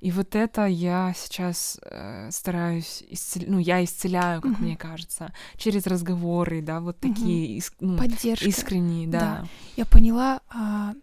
и 0.00 0.10
вот 0.12 0.34
это 0.36 0.66
я 0.66 1.12
сейчас 1.16 1.78
э, 1.82 2.30
стараюсь 2.30 3.02
исцелять, 3.10 3.48
ну, 3.48 3.58
я 3.58 3.82
исцеляю, 3.84 4.40
как 4.40 4.52
Мгм. 4.52 4.64
мне 4.64 4.76
кажется, 4.76 5.32
через 5.56 5.86
разговоры, 5.86 6.62
да, 6.62 6.80
вот 6.80 7.00
такие 7.00 7.58
иск- 7.58 7.74
ну, 7.80 7.98
Поддержка. 7.98 8.46
искренние, 8.48 9.08
да. 9.08 9.18
Да. 9.20 9.48
Я 9.76 9.84
поняла, 9.86 10.40
а, 10.48 10.94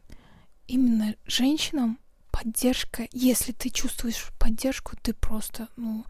именно 0.68 1.16
женщинам 1.26 1.98
поддержка, 2.32 3.08
если 3.12 3.52
ты 3.52 3.70
чувствуешь 3.70 4.30
поддержку, 4.40 4.96
ты 5.02 5.14
просто, 5.14 5.68
ну, 5.78 6.06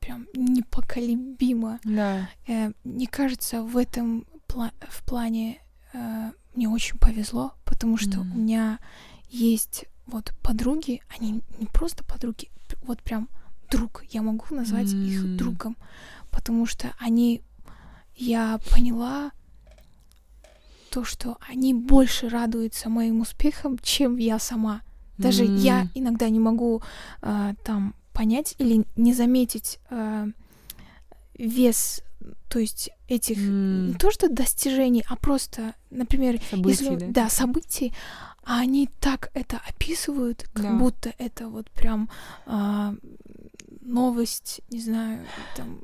прям 0.00 0.26
непоколебимо. 0.34 1.78
Да. 1.84 2.28
Э, 2.46 2.72
мне 2.84 3.06
кажется, 3.06 3.62
в 3.62 3.76
этом 3.76 4.26
пла- 4.48 4.72
в 4.88 5.04
плане 5.04 5.58
э, 5.92 6.30
мне 6.54 6.68
очень 6.68 6.98
повезло, 6.98 7.54
потому 7.64 7.96
что 7.96 8.20
Мгм. 8.20 8.32
у 8.32 8.38
меня 8.38 8.78
есть 9.30 9.86
вот 10.06 10.32
подруги, 10.42 11.02
они 11.08 11.42
не 11.58 11.66
просто 11.66 12.04
подруги, 12.04 12.50
вот 12.82 13.02
прям 13.02 13.28
друг. 13.70 14.04
Я 14.08 14.22
могу 14.22 14.54
назвать 14.54 14.94
М. 14.94 15.08
их 15.08 15.36
другом, 15.36 15.76
потому 16.30 16.66
что 16.66 16.92
они, 16.98 17.42
я 18.14 18.60
поняла 18.72 19.32
то, 20.90 21.04
что 21.04 21.36
они 21.48 21.74
больше 21.74 22.28
радуются 22.28 22.88
моим 22.88 23.20
успехам, 23.20 23.78
чем 23.78 24.16
я 24.16 24.38
сама. 24.38 24.82
Даже 25.18 25.44
я 25.44 25.82
М. 25.82 25.90
иногда 25.94 26.28
не 26.28 26.38
могу 26.40 26.82
а, 27.22 27.54
там 27.64 27.94
понять 28.12 28.54
или 28.58 28.86
не 28.96 29.12
заметить 29.12 29.78
а, 29.90 30.28
вес, 31.34 32.02
то 32.48 32.58
есть 32.58 32.90
этих 33.08 33.38
М. 33.38 33.88
не 33.88 33.94
то 33.94 34.10
что 34.10 34.28
достижений, 34.28 35.04
а 35.08 35.16
просто, 35.16 35.74
например, 35.90 36.40
Событий, 36.50 36.84
если, 36.84 36.96
да? 36.96 37.06
да, 37.24 37.28
событий, 37.28 37.92
а 38.46 38.60
они 38.60 38.88
так 39.00 39.30
это 39.34 39.60
описывают, 39.68 40.44
как 40.54 40.62
Да. 40.62 40.72
будто 40.78 41.12
это 41.18 41.48
вот 41.48 41.70
прям 41.72 42.08
а, 42.46 42.94
новость, 43.80 44.60
не 44.70 44.80
знаю, 44.80 45.26
там 45.56 45.80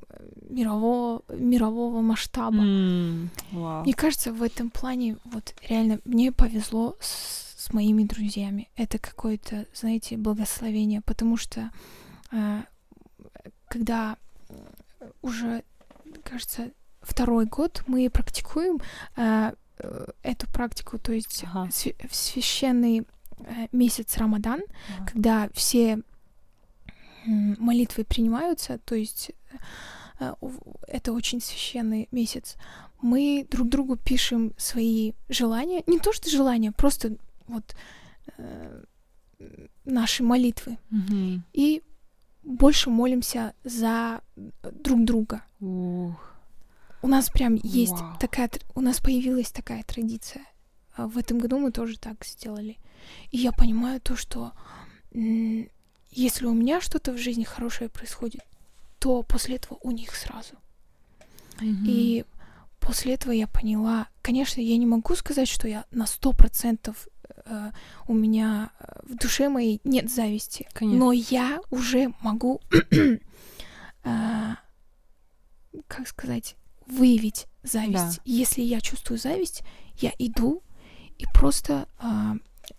мирового 0.49 1.23
мирового 1.29 2.01
масштаба. 2.01 2.59
М. 2.59 3.31
Вау. 3.51 3.83
Мне 3.83 3.95
кажется, 3.95 4.33
в 4.33 4.43
этом 4.43 4.71
плане 4.71 5.17
вот 5.25 5.55
реально 5.69 5.99
мне 6.05 6.31
повезло 6.31 6.97
с, 7.01 7.55
с 7.59 7.73
моими 7.73 8.05
друзьями. 8.05 8.69
Это 8.77 8.99
какое-то, 8.99 9.67
знаете, 9.75 10.17
благословение, 10.17 11.01
потому 11.01 11.37
что 11.37 11.71
э, 12.31 12.63
когда 13.69 14.17
э, 14.49 15.11
уже, 15.23 15.65
кажется, 16.25 16.71
второй 17.01 17.47
год 17.47 17.83
мы 17.87 18.09
практикуем 18.11 18.81
э, 19.17 19.53
эту 20.22 20.47
практику, 20.53 20.99
то 20.99 21.12
есть 21.12 21.45
Ага. 21.45 21.68
в 22.09 22.14
священный 22.14 23.07
э, 23.41 23.68
месяц 23.72 24.16
Рамадан, 24.16 24.61
Ага. 24.99 25.07
когда 25.12 25.49
все 25.55 25.99
молитвы 27.24 28.05
принимаются, 28.05 28.78
то 28.78 28.95
есть 28.95 29.30
э, 30.20 30.35
это 30.89 31.12
очень 31.12 31.41
священный 31.41 32.09
месяц, 32.12 32.57
мы 33.01 33.47
друг 33.51 33.68
другу 33.68 33.97
пишем 33.97 34.53
свои 34.57 35.12
желания, 35.28 35.83
не 35.87 35.99
то 35.99 36.12
что 36.12 36.30
желания, 36.30 36.72
просто 36.72 37.16
вот 37.49 37.74
э, 38.39 38.85
наши 39.85 40.22
молитвы, 40.22 40.78
Мгм. 40.91 41.45
и 41.53 41.83
больше 42.45 42.91
молимся 42.91 43.55
за 43.64 44.20
друг 44.62 45.05
друга. 45.05 45.43
Ух. 45.61 46.32
У 47.03 47.09
нас 47.09 47.31
прям 47.31 47.55
есть 47.55 47.93
Вау. 47.93 48.17
такая, 48.19 48.51
у 48.75 48.81
нас 48.81 49.01
появилась 49.01 49.51
такая 49.51 49.83
традиция. 49.83 50.45
А 50.95 51.09
В 51.09 51.19
этом 51.19 51.39
году 51.39 51.59
мы 51.59 51.73
тоже 51.73 51.99
так 51.99 52.25
сделали. 52.25 52.79
И 53.31 53.39
я 53.39 53.53
понимаю 53.53 54.01
то, 54.01 54.15
что 54.17 54.53
если 56.11 56.47
у 56.47 56.55
меня 56.55 56.81
что-то 56.81 57.13
в 57.13 57.19
жизни 57.19 57.45
хорошее 57.45 57.91
происходит, 57.91 58.43
то 58.99 59.23
после 59.23 59.57
этого 59.57 59.79
у 59.83 59.91
них 59.91 60.15
сразу. 60.15 60.55
Мгм. 61.61 61.85
И 61.87 62.25
после 62.79 63.15
этого 63.15 63.33
я 63.33 63.47
поняла, 63.47 64.09
конечно, 64.23 64.61
я 64.61 64.77
не 64.77 64.87
могу 64.87 65.17
сказать, 65.17 65.49
что 65.49 65.69
я 65.69 65.85
на 65.91 66.07
сто 66.07 66.33
процентов 66.33 67.09
э, 67.47 67.71
у 68.07 68.15
меня 68.15 68.71
э, 68.79 69.01
в 69.05 69.17
душе 69.17 69.49
моей 69.49 69.81
нет 69.85 70.11
зависти, 70.11 70.69
Конечно. 70.73 70.99
но 70.99 71.13
я 71.13 71.61
уже 71.71 72.13
могу, 72.21 72.61
э, 74.05 74.55
как 75.89 76.09
сказать, 76.09 76.57
выявить 76.87 77.47
зависть. 77.62 78.20
Если 78.24 78.62
я 78.62 78.80
чувствую 78.80 79.18
зависть, 79.18 79.62
я 79.99 80.12
иду 80.18 80.62
и 81.18 81.24
просто 81.33 81.87
а, 81.99 82.37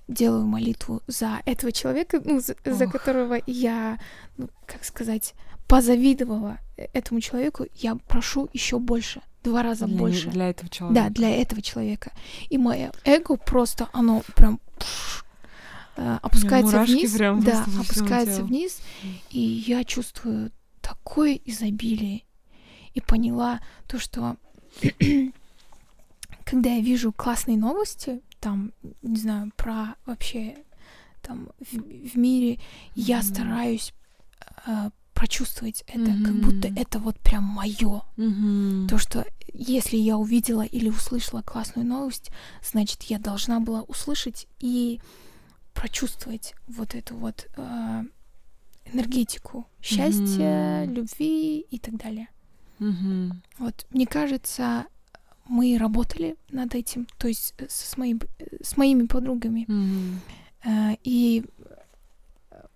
делаю 0.08 0.46
молитву 0.46 1.02
за 1.08 1.42
этого 1.46 1.72
человека, 1.72 2.22
ну, 2.24 2.40
за, 2.40 2.56
за 2.66 2.88
которого 2.88 3.40
я, 3.46 4.00
ну, 4.38 4.50
как 4.66 4.84
сказать, 4.84 5.34
позавидовала 5.68 6.60
э- 6.78 6.88
этому 6.94 7.22
человеку, 7.22 7.66
я 7.76 7.96
прошу 7.96 8.50
еще 8.54 8.80
больше, 8.80 9.22
два 9.44 9.64
раза 9.64 9.86
для, 9.86 9.98
больше. 9.98 10.30
для 10.30 10.50
этого 10.50 10.70
человека. 10.70 11.04
Да, 11.04 11.10
для 11.10 11.30
этого 11.30 11.62
человека. 11.62 12.12
И 12.50 12.58
мое 12.58 12.92
эго 13.06 13.38
просто, 13.38 13.90
оно 13.94 14.22
прям 14.36 14.60
пш, 14.78 15.26
э, 15.98 16.18
опускается 16.22 16.84
вниз. 16.84 17.14
прям 17.14 17.44
да, 17.44 17.66
опускается 17.80 18.44
вниз. 18.44 18.80
И 19.30 19.40
я 19.40 19.84
чувствую 19.84 20.52
такое 20.82 21.40
изобилие. 21.46 22.24
И 22.94 23.02
поняла 23.02 23.60
то, 23.88 24.00
что 24.00 24.38
когда 26.46 26.70
я 26.72 26.82
вижу 26.82 27.12
классные 27.12 27.58
новости, 27.58 28.22
там, 28.40 28.74
не 29.02 29.18
знаю, 29.18 29.52
про 29.56 29.96
вообще 30.06 30.58
там 31.22 31.50
в, 31.60 31.78
в 31.78 32.18
мире, 32.18 32.60
я 32.96 33.18
Мгм. 33.18 33.24
стараюсь 33.24 33.94
э, 34.68 34.90
прочувствовать 35.14 35.84
это, 35.88 36.12
как 36.24 36.36
будто 36.36 36.68
это 36.76 37.00
вот 37.00 37.18
прям 37.20 37.44
мое. 37.44 38.02
Мгм. 38.18 38.88
То, 38.90 38.98
что 38.98 39.26
если 39.54 39.96
я 39.96 40.18
увидела 40.18 40.64
или 40.64 40.90
услышала 40.90 41.42
классную 41.42 41.88
новость, 41.88 42.30
значит, 42.62 43.04
я 43.04 43.20
должна 43.20 43.60
была 43.60 43.84
услышать 43.84 44.48
и 44.60 45.00
прочувствовать 45.74 46.56
вот 46.68 46.94
эту 46.96 47.16
вот 47.16 47.48
э, 47.56 48.04
энергетику 48.86 49.66
счастья, 49.82 50.84
Мгм. 50.86 50.94
любви 50.94 51.60
и 51.62 51.80
так 51.80 51.96
далее. 51.98 52.28
Мгм. 52.84 53.42
Вот, 53.60 53.86
мне 53.92 54.06
кажется, 54.06 54.86
мы 55.48 55.78
работали 55.78 56.36
над 56.50 56.76
этим, 56.76 57.08
то 57.18 57.28
есть 57.28 57.54
э, 57.58 57.68
с, 57.70 57.98
моим, 57.98 58.20
э, 58.40 58.58
с 58.62 58.76
моими 58.76 59.06
подругами. 59.06 59.68
Э, 60.66 60.98
и 61.04 61.46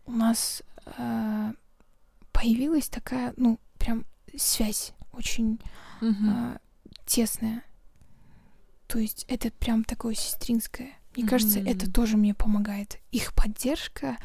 у 0.06 0.12
нас 0.12 0.64
появилась 2.32 2.88
такая, 2.88 3.34
ну, 3.36 3.60
прям 3.78 4.06
связь 4.38 4.94
очень 5.12 5.60
а, 6.02 6.60
тесная. 7.06 7.62
То 8.88 9.00
есть 9.00 9.26
это 9.28 9.52
прям 9.52 9.84
такое 9.84 10.14
сестринское. 10.14 10.94
Мне 11.16 11.28
кажется, 11.28 11.60
это 11.60 11.92
тоже 11.92 12.16
мне 12.16 12.34
помогает. 12.34 13.00
Их 13.12 13.34
поддержка 13.34 14.18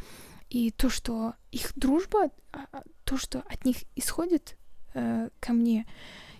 и 0.51 0.71
то, 0.71 0.89
что 0.89 1.35
их 1.51 1.73
дружба, 1.75 2.31
а, 2.53 2.67
а, 2.71 2.83
то, 3.05 3.17
что 3.17 3.41
от 3.41 3.65
них 3.65 3.79
исходит 3.97 4.57
э, 4.95 5.29
ко 5.41 5.53
мне, 5.53 5.87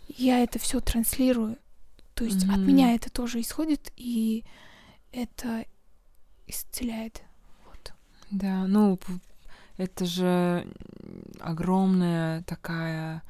я 0.09 0.43
это 0.43 0.59
все 0.59 0.81
транслирую. 0.81 1.57
То 2.15 2.25
есть 2.25 2.45
от 2.45 2.59
Мгм. 2.59 2.67
меня 2.67 2.95
это 2.95 3.11
тоже 3.11 3.41
исходит, 3.41 3.93
и 3.97 4.45
это 5.13 5.65
исцеляет. 6.47 7.23
Вот. 7.67 7.93
Да, 8.31 8.67
ну, 8.67 8.99
это 9.77 10.05
же 10.05 10.67
огромная 11.41 12.43
такая, 12.43 13.23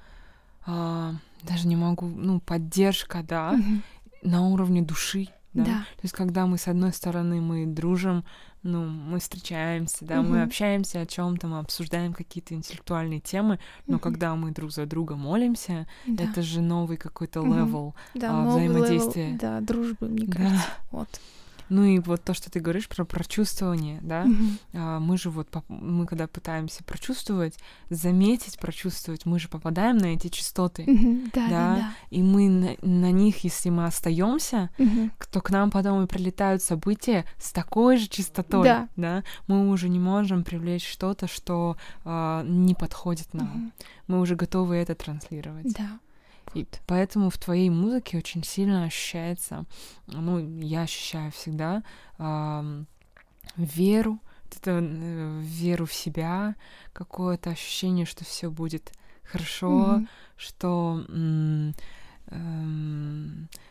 а, 0.66 1.14
даже 1.42 1.66
не 1.68 1.76
могу, 1.76 2.06
ну, 2.06 2.40
поддержка, 2.40 3.22
да, 3.22 3.52
Мгм. 3.52 3.82
на 4.22 4.46
уровне 4.48 4.82
души, 4.82 5.28
да. 5.52 5.64
Да. 5.64 5.78
То 5.96 6.02
есть, 6.02 6.14
когда 6.14 6.46
мы, 6.46 6.58
с 6.58 6.68
одной 6.68 6.92
стороны, 6.92 7.40
мы 7.40 7.66
дружим, 7.66 8.24
ну, 8.62 8.84
мы 8.86 9.18
встречаемся, 9.18 10.04
да, 10.04 10.22
мы 10.22 10.36
Мгм. 10.38 10.44
общаемся 10.44 11.00
о 11.00 11.06
чем-то, 11.06 11.46
мы 11.48 11.58
обсуждаем 11.58 12.12
какие-то 12.12 12.54
интеллектуальные 12.54 13.20
темы, 13.20 13.58
но 13.86 13.94
Мгм. 13.94 14.00
когда 14.02 14.34
мы 14.36 14.52
друг 14.52 14.70
за 14.72 14.86
друга 14.86 15.16
молимся, 15.16 15.86
Да. 16.06 16.24
это 16.24 16.42
же 16.42 16.60
новый 16.60 16.96
какой-то 16.96 17.40
level. 17.44 17.94
да, 18.14 18.28
а, 18.30 18.56
level, 18.58 18.72
взаимодействие. 18.72 19.36
да, 19.40 19.60
дружбы, 19.60 20.08
мне 20.08 20.26
Да. 20.26 20.36
кажется. 20.36 20.66
Вот. 20.92 21.08
Ну 21.72 21.84
и 21.84 21.98
вот 22.00 22.22
то, 22.22 22.34
что 22.34 22.50
ты 22.50 22.60
говоришь 22.60 22.86
про 22.86 23.04
прочувствование, 23.04 23.98
да, 24.02 24.26
а, 24.74 25.00
мы 25.00 25.16
же 25.16 25.30
вот, 25.30 25.48
мы 25.68 26.04
когда 26.06 26.26
пытаемся 26.26 26.84
прочувствовать, 26.84 27.58
заметить, 27.88 28.58
прочувствовать, 28.58 29.24
мы 29.24 29.38
же 29.38 29.48
попадаем 29.48 29.96
на 29.96 30.06
эти 30.14 30.28
частоты, 30.28 30.84
Мгм. 30.86 31.30
Да, 31.34 31.48
Да. 31.48 31.76
да, 31.76 31.92
и 32.10 32.22
мы 32.22 32.48
на, 32.48 32.76
на 32.82 33.10
них, 33.10 33.42
если 33.44 33.70
мы 33.70 33.86
остаемся, 33.86 34.68
да. 34.78 34.84
Мгм. 34.84 35.12
то 35.30 35.40
к 35.40 35.50
нам 35.50 35.70
потом 35.70 36.04
и 36.04 36.06
прилетают 36.06 36.62
события 36.62 37.24
с 37.38 37.52
такой 37.52 37.96
же 37.96 38.06
частотой, 38.08 38.64
Да. 38.96 39.22
мы 39.46 39.70
уже 39.70 39.88
не 39.88 39.98
можем 39.98 40.44
привлечь 40.44 40.86
что-то, 40.86 41.26
что 41.26 41.76
а, 42.04 42.42
не 42.44 42.74
подходит 42.74 43.32
нам, 43.32 43.48
Мгм. 43.48 43.72
мы 44.08 44.20
уже 44.20 44.36
готовы 44.36 44.76
это 44.76 44.94
транслировать. 44.94 45.72
Да. 45.72 45.98
И 46.54 46.66
поэтому 46.86 47.30
в 47.30 47.38
твоей 47.38 47.70
музыке 47.70 48.18
очень 48.18 48.44
сильно 48.44 48.84
ощущается, 48.84 49.64
ну, 50.06 50.38
я 50.60 50.82
ощущаю 50.82 51.32
всегда 51.32 51.82
ам, 52.18 52.86
веру, 53.56 54.18
это, 54.54 54.80
э, 54.82 55.40
веру 55.42 55.86
в 55.86 55.94
себя, 55.94 56.56
какое-то 56.92 57.50
ощущение, 57.50 58.04
что 58.04 58.24
все 58.24 58.50
будет 58.50 58.92
хорошо, 59.24 59.94
Мгм. 59.96 60.08
что 60.36 61.04
эм, 61.08 61.74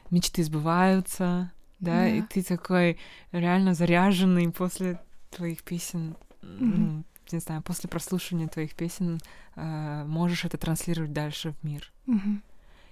мечты 0.09 0.43
сбываются, 0.43 1.51
да, 1.79 2.07
и 2.07 2.21
Да. 2.21 2.27
ты 2.27 2.43
такой 2.43 2.97
реально 3.31 3.73
заряженный 3.73 4.51
после 4.51 4.99
твоих 5.29 5.63
песен, 5.63 6.15
ну, 6.41 7.03
не 7.31 7.39
знаю, 7.39 7.61
после 7.61 7.89
прослушивания 7.89 8.47
твоих 8.47 8.75
песен 8.75 9.19
э, 9.55 10.03
можешь 10.05 10.45
это 10.45 10.57
транслировать 10.57 11.13
дальше 11.13 11.53
в 11.53 11.63
мир. 11.63 11.91
Мгм. 12.05 12.43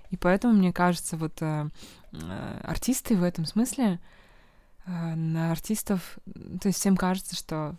И 0.09 0.17
поэтому, 0.17 0.53
мне 0.53 0.73
кажется, 0.73 1.17
вот 1.17 1.41
э, 1.41 1.69
э, 2.13 2.59
артисты 2.63 3.15
в 3.15 3.23
этом 3.23 3.45
смысле 3.45 3.99
э, 4.85 5.15
на 5.15 5.51
артистов, 5.51 6.17
то 6.61 6.67
есть 6.67 6.79
всем 6.79 6.97
кажется, 6.97 7.35
что 7.35 7.75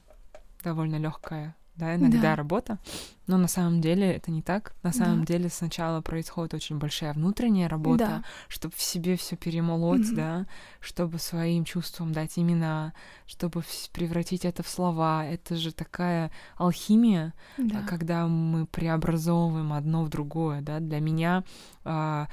довольно 0.63 0.97
легкая 0.97 1.57
да, 1.81 1.95
иногда 1.97 2.21
Да. 2.21 2.37
работа, 2.37 2.79
но 3.27 3.37
на 3.39 3.49
самом 3.49 3.81
деле 3.81 4.13
это 4.13 4.31
не 4.31 4.43
так. 4.43 4.75
На 4.83 4.93
самом 4.93 5.21
Да. 5.21 5.27
деле 5.33 5.49
сначала 5.49 6.01
происходит 6.01 6.55
очень 6.55 6.79
большая 6.79 7.13
внутренняя 7.15 7.69
работа, 7.69 8.05
Да. 8.07 8.25
чтобы 8.49 8.75
в 8.77 8.83
себе 8.83 9.17
все 9.17 9.37
перемолоть, 9.37 10.07
Мгм. 10.07 10.15
да, 10.17 10.47
чтобы 10.81 11.19
своим 11.19 11.65
чувствам 11.65 12.13
дать 12.13 12.39
имена, 12.39 12.93
чтобы 13.27 13.63
превратить 13.93 14.45
это 14.45 14.63
в 14.63 14.69
слова. 14.69 15.25
Это 15.25 15.57
же 15.57 15.73
такая 15.73 16.31
алхимия, 16.57 17.35
а, 17.59 17.63
Да. 17.63 17.83
когда 17.83 18.27
мы 18.29 18.67
преобразовываем 18.67 19.73
одно 19.73 20.05
в 20.05 20.09
другое, 20.09 20.61
да. 20.61 20.79
Для 20.81 21.01
меня 21.01 21.43
а, 21.85 22.29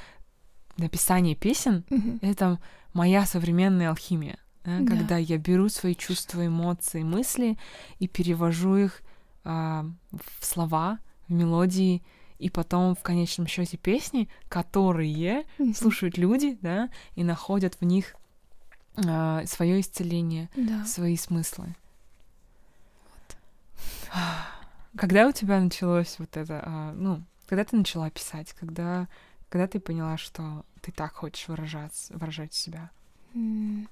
написание 0.77 1.35
песен 1.35 1.83
Мгм. 1.89 2.19
это 2.21 2.59
моя 2.93 3.25
современная 3.25 3.89
алхимия. 3.89 4.37
да, 4.65 4.79
Да. 4.81 4.85
Когда 4.87 5.17
я 5.17 5.37
беру 5.37 5.69
свои 5.69 5.95
чувства, 5.95 6.45
эмоции, 6.45 7.01
мысли 7.01 7.57
и 7.99 8.07
перевожу 8.09 8.75
их 8.75 9.01
а, 9.49 9.85
в 10.11 10.45
слова, 10.45 10.99
в 11.27 11.31
мелодии, 11.33 12.03
и 12.37 12.49
потом 12.49 12.93
в 12.95 13.01
конечном 13.01 13.47
счете 13.47 13.77
песни, 13.77 14.27
которые 14.49 15.45
слушают 15.75 16.17
люди, 16.17 16.57
да, 16.61 16.89
и 17.15 17.23
находят 17.23 17.75
в 17.79 17.85
них 17.85 18.15
свое 19.45 19.79
исцеление, 19.79 20.49
Да. 20.55 20.85
свои 20.85 21.15
смыслы. 21.17 21.75
Когда 24.97 25.27
у 25.27 25.31
тебя 25.31 25.59
началось 25.59 26.15
вот 26.19 26.35
это, 26.37 26.61
а, 26.65 26.93
ну, 26.93 27.23
когда 27.47 27.63
ты 27.63 27.75
начала 27.75 28.09
писать, 28.09 28.53
когда, 28.53 29.07
когда 29.49 29.67
ты 29.67 29.79
поняла, 29.79 30.17
что 30.17 30.65
ты 30.81 30.91
так 30.91 31.13
хочешь 31.13 31.47
выражаться, 31.47 32.13
выражать 32.17 32.53
себя? 32.53 32.89
М. 33.35 33.87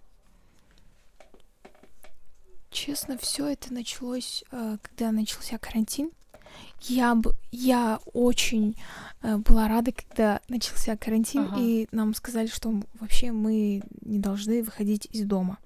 Честно, 2.76 3.18
все 3.18 3.48
это 3.48 3.74
началось, 3.74 4.44
э, 4.52 4.78
когда 4.82 5.12
начался 5.14 5.58
карантин. 5.58 6.12
Я, 6.82 7.16
б- 7.16 7.32
я 7.52 8.00
очень 8.14 8.76
э, 9.22 9.38
была 9.38 9.70
рада, 9.70 9.94
когда 9.94 10.42
начался 10.50 10.98
карантин, 10.98 11.44
Ага. 11.44 11.62
и 11.62 11.88
нам 11.92 12.14
сказали, 12.14 12.48
что 12.48 12.74
вообще 13.00 13.32
мы 13.32 13.82
не 14.02 14.20
должны 14.20 14.62
выходить 14.62 15.08
из 15.12 15.24
дома. 15.26 15.58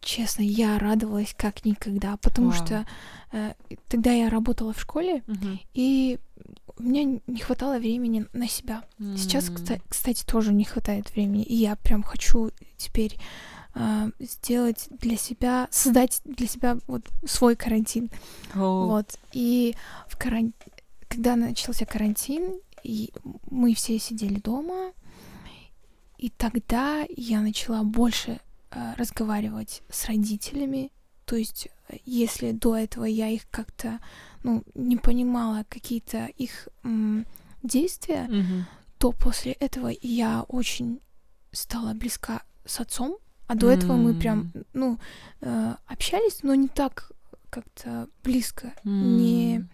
Честно, 0.00 0.42
я 0.42 0.78
радовалась 0.80 1.34
как 1.36 1.64
никогда, 1.64 2.16
потому 2.16 2.50
Вау. 2.50 2.66
что 2.66 2.86
э, 3.32 3.54
тогда 3.88 4.10
я 4.12 4.28
работала 4.28 4.72
в 4.72 4.80
школе, 4.80 5.22
и 5.72 6.18
у 6.78 6.82
меня 6.82 7.20
не 7.28 7.38
хватало 7.40 7.78
времени 7.78 8.26
на 8.32 8.48
себя. 8.48 8.82
Сейчас, 9.16 9.48
М. 9.50 9.54
кста- 9.54 9.82
кстати, 9.88 10.24
тоже 10.24 10.52
не 10.52 10.64
хватает 10.64 11.12
времени, 11.14 11.44
и 11.44 11.54
я 11.54 11.76
прям 11.76 12.02
хочу 12.02 12.50
теперь 12.76 13.16
а, 13.78 14.08
сделать 14.18 14.88
для 15.00 15.16
себя, 15.16 15.68
создать 15.70 16.22
для 16.24 16.46
себя 16.46 16.78
вот 16.86 17.02
свой 17.26 17.56
карантин. 17.56 18.10
О, 18.54 18.86
Вот. 18.86 19.18
И 19.32 19.74
в 20.08 20.16
каран... 20.16 20.54
когда 21.08 21.36
начался 21.36 21.84
карантин, 21.84 22.58
и 22.82 23.12
мы 23.50 23.74
все 23.74 23.98
сидели 23.98 24.40
дома, 24.40 24.92
и 26.18 26.30
тогда 26.30 27.04
я 27.16 27.40
начала 27.42 27.82
больше 27.82 28.40
а, 28.70 28.94
разговаривать 28.96 29.82
с 29.90 30.06
родителями. 30.06 30.90
То 31.26 31.36
есть, 31.36 31.68
э, 31.88 31.96
если 32.06 32.52
до 32.52 32.76
этого 32.76 33.04
я 33.04 33.28
их 33.28 33.42
как-то, 33.50 33.98
ну, 34.42 34.62
не 34.74 34.96
понимала 34.96 35.64
какие-то 35.68 36.26
их 36.38 36.68
м, 36.84 37.26
действия, 37.62 38.22
Мгм. 38.30 38.66
то 38.98 39.12
после 39.12 39.52
этого 39.52 39.92
я 40.00 40.44
очень 40.48 41.00
стала 41.52 41.92
близка 41.94 42.42
с 42.64 42.80
отцом, 42.80 43.18
а 43.46 43.54
до 43.54 43.70
этого 43.70 43.94
мы 43.96 44.14
прям, 44.14 44.52
ну, 44.72 44.98
э, 45.40 45.74
общались, 45.86 46.42
но 46.42 46.54
не 46.54 46.68
так 46.68 47.12
как-то 47.50 48.08
близко, 48.24 48.72
не 48.84 49.56
М. 49.56 49.70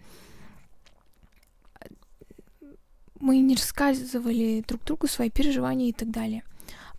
мы 3.19 3.39
не 3.39 3.55
рассказывали 3.55 4.63
друг 4.67 4.83
другу 4.83 5.07
свои 5.07 5.29
переживания 5.29 5.89
и 5.89 5.93
так 5.93 6.11
далее. 6.11 6.43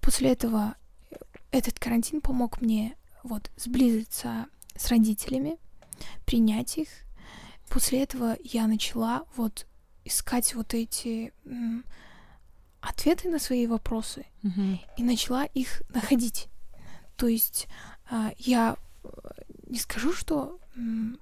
После 0.00 0.32
этого 0.32 0.74
э, 1.10 1.16
этот 1.50 1.78
карантин 1.78 2.20
помог 2.20 2.60
мне 2.60 2.96
вот 3.22 3.50
сблизиться 3.56 4.46
с 4.76 4.88
родителями, 4.88 5.56
принять 6.26 6.78
их. 6.78 6.88
После 7.68 8.02
этого 8.02 8.36
я 8.42 8.66
начала 8.66 9.24
вот 9.36 9.66
искать 10.04 10.54
вот 10.54 10.74
эти 10.74 11.32
ответы 12.80 13.30
на 13.30 13.38
свои 13.38 13.66
вопросы 13.66 14.26
Мгм. 14.42 14.78
и 14.98 15.02
начала 15.02 15.44
их 15.46 15.82
находить. 15.88 16.48
То 17.16 17.26
есть 17.28 17.68
а, 18.10 18.32
я 18.38 18.76
э, 19.04 19.08
не 19.68 19.78
скажу, 19.78 20.12
что 20.12 20.58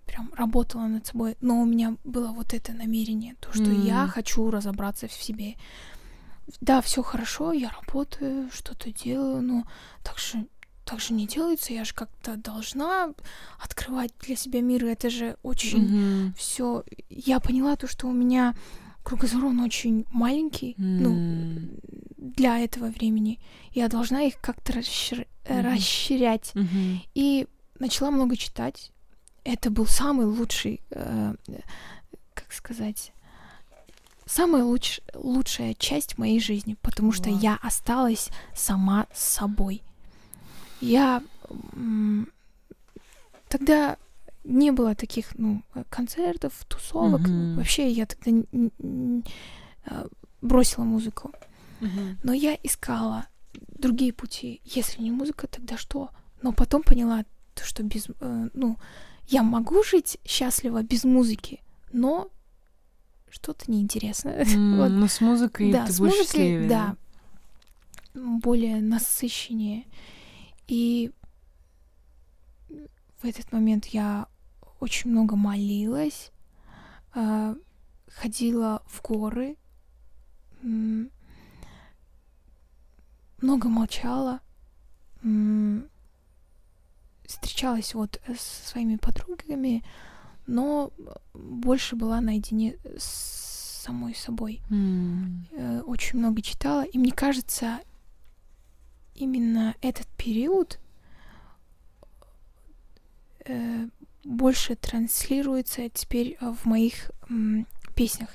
прям 0.07 0.33
работала 0.35 0.87
над 0.87 1.07
собой, 1.07 1.37
но 1.41 1.61
у 1.61 1.67
меня 1.67 1.97
было 2.05 2.29
вот 2.29 2.55
это 2.55 2.73
намерение, 2.73 3.35
то, 3.41 3.53
что 3.53 3.71
я 3.71 4.05
М. 4.05 4.09
хочу 4.09 4.51
разобраться 4.51 5.09
в 5.09 5.13
себе. 5.13 5.57
Да, 6.61 6.81
все 6.81 7.03
хорошо, 7.03 7.53
я 7.53 7.71
работаю, 7.71 8.51
что-то 8.51 8.91
делаю, 8.91 9.43
но 9.43 9.65
так 10.03 10.19
же, 10.19 10.47
так 10.85 11.01
же 11.01 11.13
не 11.15 11.27
делается, 11.27 11.73
я 11.73 11.85
же 11.85 11.95
как-то 11.95 12.37
должна 12.37 13.13
открывать 13.63 14.13
для 14.21 14.37
себя 14.37 14.61
мир, 14.61 14.85
это 14.87 15.11
же 15.11 15.37
очень 15.43 15.85
Мгм. 15.85 16.35
все. 16.37 16.85
Я 17.11 17.39
поняла 17.41 17.77
то, 17.77 17.87
что 17.87 18.09
у 18.09 18.13
меня 18.13 18.55
кругозор 19.03 19.45
он 19.45 19.61
очень 19.61 20.07
маленький, 20.11 20.75
ну, 20.79 21.11
М. 21.13 21.71
для 22.17 22.59
этого 22.61 22.87
времени. 22.87 23.39
Я 23.73 23.89
должна 23.89 24.23
их 24.23 24.41
как-то 24.41 24.73
расшир- 24.73 25.27
э, 25.45 25.61
Мгм. 25.61 25.73
расширять. 25.75 26.53
Мгм. 26.55 27.03
И 27.15 27.47
начала 27.79 28.11
много 28.11 28.37
читать. 28.37 28.93
Это 29.45 29.71
был 29.71 29.87
самый 29.87 30.27
лучший, 30.27 30.81
э, 30.91 31.35
э, 31.49 31.61
как 32.35 32.53
сказать, 32.53 33.13
самая 34.25 34.63
луч- 34.63 35.01
лучшая 35.15 35.75
часть 35.75 36.17
моей 36.17 36.39
жизни, 36.41 36.77
потому 36.81 37.11
что 37.13 37.29
Вау. 37.31 37.41
я 37.41 37.59
осталась 37.63 38.29
сама 38.55 39.07
с 39.13 39.23
собой. 39.25 39.83
Я 40.81 41.23
тогда 43.49 43.97
не 44.45 44.71
было 44.73 44.95
таких, 44.95 45.39
ну, 45.39 45.63
э, 45.75 45.85
концертов, 45.89 46.53
тусовок. 46.69 47.21
Мгм. 47.21 47.57
Вообще 47.57 47.91
я 47.91 48.07
тогда 48.07 48.31
э, 49.87 50.09
бросила 50.41 50.85
музыку. 50.85 51.33
Мгм. 51.81 52.19
Но 52.23 52.33
я 52.33 52.57
искала 52.63 53.27
другие 53.79 54.13
пути. 54.13 54.61
Если 54.65 55.03
не 55.03 55.11
музыка, 55.11 55.47
тогда 55.47 55.77
что? 55.77 56.11
Но 56.43 56.53
потом 56.53 56.83
поняла, 56.83 57.25
то, 57.55 57.65
что 57.65 57.83
без, 57.83 58.07
э, 58.21 58.49
ну, 58.55 58.79
я 59.29 59.43
могу 59.43 59.83
жить 59.85 60.19
счастливо 60.25 60.83
без 60.83 61.05
музыки, 61.05 61.61
но 61.93 62.29
что-то 63.31 63.71
неинтересно. 63.71 64.29
М, 64.55 64.77
Вот. 64.79 64.91
Ну, 64.91 65.07
с 65.09 65.21
музыкой 65.21 65.73
Да, 65.73 65.87
ты 65.87 65.93
с 65.93 65.99
будешь 65.99 66.13
музыкой, 66.19 66.27
счастливее, 66.27 66.69
да, 66.69 66.97
более 68.15 68.81
насыщеннее. 68.81 69.85
И 70.69 71.11
в 73.21 73.25
этот 73.25 73.53
момент 73.53 73.87
я 73.87 74.27
очень 74.83 75.13
много 75.13 75.37
молилась, 75.37 76.33
а, 77.15 77.55
ходила 78.09 78.83
в 78.87 79.01
горы, 79.01 79.57
много 83.41 83.69
молчала, 83.69 84.41
встречалась 87.25 87.95
вот 87.95 88.21
со 88.27 88.69
своими 88.71 88.97
подругами, 88.97 89.85
но 90.49 90.93
больше 91.33 91.95
была 91.95 92.21
наедине 92.21 92.77
с 92.99 93.83
самой 93.85 94.17
собой. 94.17 94.61
Э, 94.71 95.81
очень 95.83 96.19
много 96.19 96.43
читала, 96.43 96.83
и 96.85 96.99
мне 96.99 97.13
кажется, 97.13 97.81
именно 99.15 99.75
этот 99.81 100.07
период 100.17 100.81
э, 103.45 103.89
больше 104.25 104.77
транслируется 104.77 105.89
теперь 105.89 106.37
э, 106.41 106.53
в 106.53 106.65
моих 106.67 107.11
м, 107.29 107.67
песнях. 107.95 108.31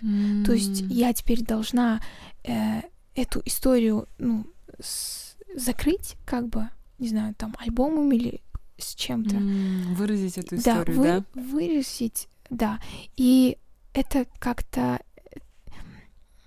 То 0.46 0.54
есть 0.54 0.84
я 0.90 1.14
теперь 1.14 1.44
должна 1.44 2.02
э, 2.44 2.82
эту 3.16 3.42
историю 3.46 4.08
ну, 4.18 4.46
с- 4.80 5.36
закрыть, 5.56 6.16
как 6.26 6.48
бы, 6.48 6.70
не 7.00 7.08
знаю, 7.10 7.34
там 7.36 7.56
альбомом 7.60 8.12
или 8.12 8.42
с 8.78 8.94
чем-то. 8.96 9.38
М, 9.38 9.94
Выразить 9.96 10.38
эту 10.38 10.56
Да, 10.58 10.82
историю, 10.82 10.98
вы- 10.98 11.04
да? 11.04 11.24
выразить, 11.34 12.28
да. 12.50 12.80
И 13.16 13.58
это 13.94 14.26
как-то... 14.40 15.00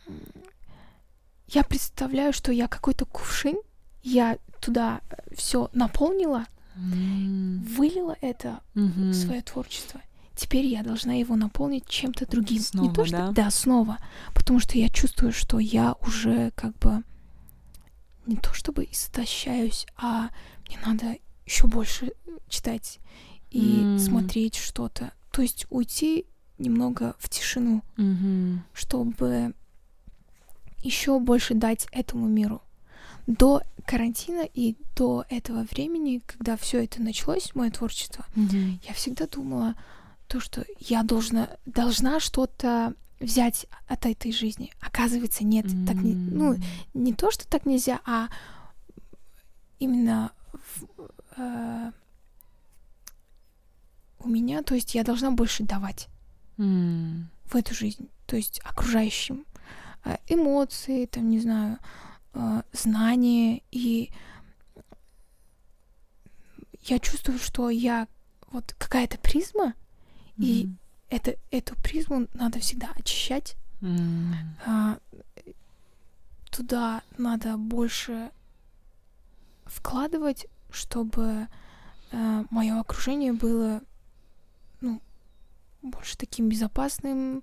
м, 0.06 0.14
Я 1.48 1.64
представляю, 1.64 2.32
что 2.32 2.52
я 2.52 2.68
какой-то 2.68 3.06
кувшин, 3.06 3.56
я 4.02 4.38
туда 4.60 5.00
все 5.32 5.68
наполнила, 5.72 6.46
Вылила 7.76 8.16
это 8.20 8.60
в 8.74 9.12
свое 9.14 9.42
творчество. 9.42 10.00
Теперь 10.34 10.64
я 10.66 10.82
должна 10.82 11.12
его 11.14 11.36
наполнить 11.36 11.86
чем-то 11.86 12.26
другим. 12.26 12.62
Снова, 12.62 12.88
Не 12.88 12.94
то, 12.94 13.04
что... 13.04 13.16
да? 13.16 13.30
Да, 13.32 13.50
снова. 13.50 13.98
Потому 14.34 14.58
что 14.60 14.78
я 14.78 14.88
чувствую, 14.88 15.32
что 15.32 15.58
я 15.58 15.94
уже 16.06 16.50
как 16.52 16.76
бы 16.78 17.02
не 18.26 18.36
то 18.36 18.52
чтобы 18.54 18.84
истощаюсь, 18.90 19.86
а 19.96 20.30
мне 20.66 20.78
надо 20.86 21.16
еще 21.44 21.66
больше 21.66 22.12
читать 22.48 23.00
и 23.50 23.80
М. 23.82 23.98
смотреть 23.98 24.54
что-то 24.56 25.12
то 25.32 25.42
есть 25.42 25.66
уйти 25.70 26.26
немного 26.58 27.14
в 27.18 27.28
тишину, 27.28 27.82
Мгм. 27.96 28.64
чтобы 28.72 29.54
еще 30.82 31.18
больше 31.20 31.54
дать 31.54 31.86
этому 31.92 32.26
миру. 32.26 32.62
До 33.38 33.62
карантина 33.86 34.42
и 34.42 34.74
до 34.96 35.24
этого 35.28 35.64
времени, 35.70 36.20
когда 36.26 36.56
все 36.56 36.82
это 36.82 37.00
началось, 37.00 37.54
мое 37.54 37.70
творчество, 37.70 38.26
Мгм. 38.34 38.80
я 38.82 38.92
всегда 38.92 39.26
думала 39.28 39.74
то, 40.26 40.40
что 40.40 40.64
я 40.80 41.02
должна, 41.04 41.48
должна 41.64 42.18
что-то 42.20 42.94
взять 43.20 43.66
от 43.86 44.06
этой 44.06 44.32
жизни. 44.32 44.72
Оказывается, 44.80 45.44
нет, 45.44 45.66
так 45.86 45.96
не, 46.02 46.14
ну, 46.14 46.56
не 46.94 47.12
то, 47.14 47.30
что 47.30 47.46
так 47.46 47.66
нельзя, 47.66 48.00
а 48.04 48.28
именно 49.78 50.32
в- 50.52 50.84
э, 51.36 51.92
у 54.18 54.28
меня, 54.28 54.62
то 54.62 54.74
есть 54.74 54.94
я 54.94 55.04
должна 55.04 55.30
больше 55.30 55.62
давать 55.62 56.08
М. 56.58 57.28
в 57.44 57.54
эту 57.56 57.74
жизнь, 57.74 58.08
то 58.26 58.36
есть 58.36 58.60
окружающим 58.64 59.44
э, 60.04 60.16
эмоции, 60.28 61.04
там, 61.06 61.28
не 61.28 61.40
знаю, 61.40 61.78
э, 62.34 62.62
знания, 62.72 63.62
и 63.70 64.10
я 66.82 66.98
чувствую, 66.98 67.38
что 67.38 67.70
я 67.70 68.08
вот 68.50 68.74
какая-то 68.78 69.18
призма, 69.18 69.74
и 70.38 70.64
Мгм. 70.64 70.78
это, 71.08 71.36
эту 71.50 71.74
призму 71.76 72.26
надо 72.34 72.58
всегда 72.58 72.90
очищать, 72.94 73.56
М. 73.82 74.34
а, 74.66 74.98
туда 76.50 77.02
надо 77.18 77.56
больше 77.56 78.30
вкладывать, 79.66 80.46
чтобы 80.70 81.46
мое 82.50 82.80
окружение 82.80 83.32
было 83.32 83.82
ну, 84.80 85.00
больше 85.82 86.16
таким 86.16 86.48
безопасным, 86.48 87.42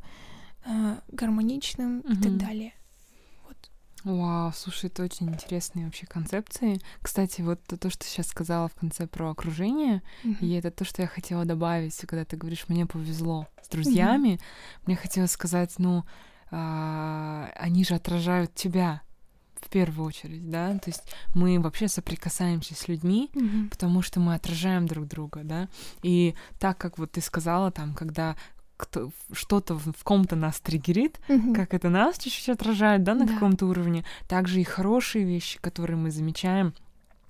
э, 0.65 0.99
гармоничным 1.09 2.01
и 2.01 2.21
так 2.21 2.37
далее. 2.37 2.73
Вау, 4.03 4.51
слушай, 4.55 4.85
это 4.85 5.03
очень 5.03 5.29
интересные 5.29 5.85
вообще 5.85 6.05
концепции. 6.05 6.79
Кстати, 7.01 7.41
вот 7.41 7.61
то, 7.63 7.77
то, 7.77 7.89
что 7.89 8.05
сейчас 8.05 8.27
сказала 8.27 8.67
в 8.69 8.75
конце 8.75 9.07
про 9.07 9.31
окружение, 9.31 10.01
Мгм. 10.23 10.37
и 10.45 10.53
это 10.53 10.71
то, 10.71 10.85
что 10.85 11.01
я 11.01 11.07
хотела 11.07 11.45
добавить, 11.45 11.95
когда 12.05 12.23
ты 12.23 12.37
говоришь, 12.37 12.65
мне 12.69 12.85
повезло 12.85 13.47
с 13.61 13.67
друзьями, 13.67 14.39
мне 14.85 14.95
хотелось 14.95 15.31
сказать, 15.31 15.73
ну, 15.77 16.05
а, 16.51 17.49
они 17.55 17.83
же 17.83 17.95
отражают 17.95 18.53
тебя 18.53 19.01
в 19.59 19.69
первую 19.69 20.07
очередь, 20.07 20.49
да, 20.49 20.77
то 20.77 20.89
есть 20.89 21.03
мы 21.33 21.59
вообще 21.59 21.87
соприкасаемся 21.89 22.75
с 22.75 22.87
людьми, 22.87 23.29
Мгм. 23.33 23.69
потому 23.69 24.01
что 24.01 24.19
мы 24.21 24.35
отражаем 24.35 24.87
друг 24.87 25.07
друга, 25.07 25.41
да, 25.43 25.67
и 26.03 26.35
так 26.59 26.77
как 26.77 26.97
вот 26.97 27.11
ты 27.11 27.21
сказала 27.21 27.71
там, 27.71 27.93
когда 27.93 28.37
кто, 28.77 29.09
что-то 29.31 29.75
в, 29.75 29.91
в 29.91 30.03
ком-то 30.03 30.35
нас 30.35 30.59
триггерит, 30.59 31.19
Мгм. 31.27 31.53
как 31.55 31.73
это 31.73 31.89
нас 31.89 32.17
чуть-чуть 32.17 32.49
отражает, 32.49 33.03
да, 33.03 33.15
на 33.15 33.25
Да. 33.25 33.33
каком-то 33.33 33.65
уровне, 33.65 34.05
также 34.27 34.61
и 34.61 34.63
хорошие 34.63 35.25
вещи, 35.25 35.59
которые 35.59 35.97
мы 35.97 36.11
замечаем 36.11 36.73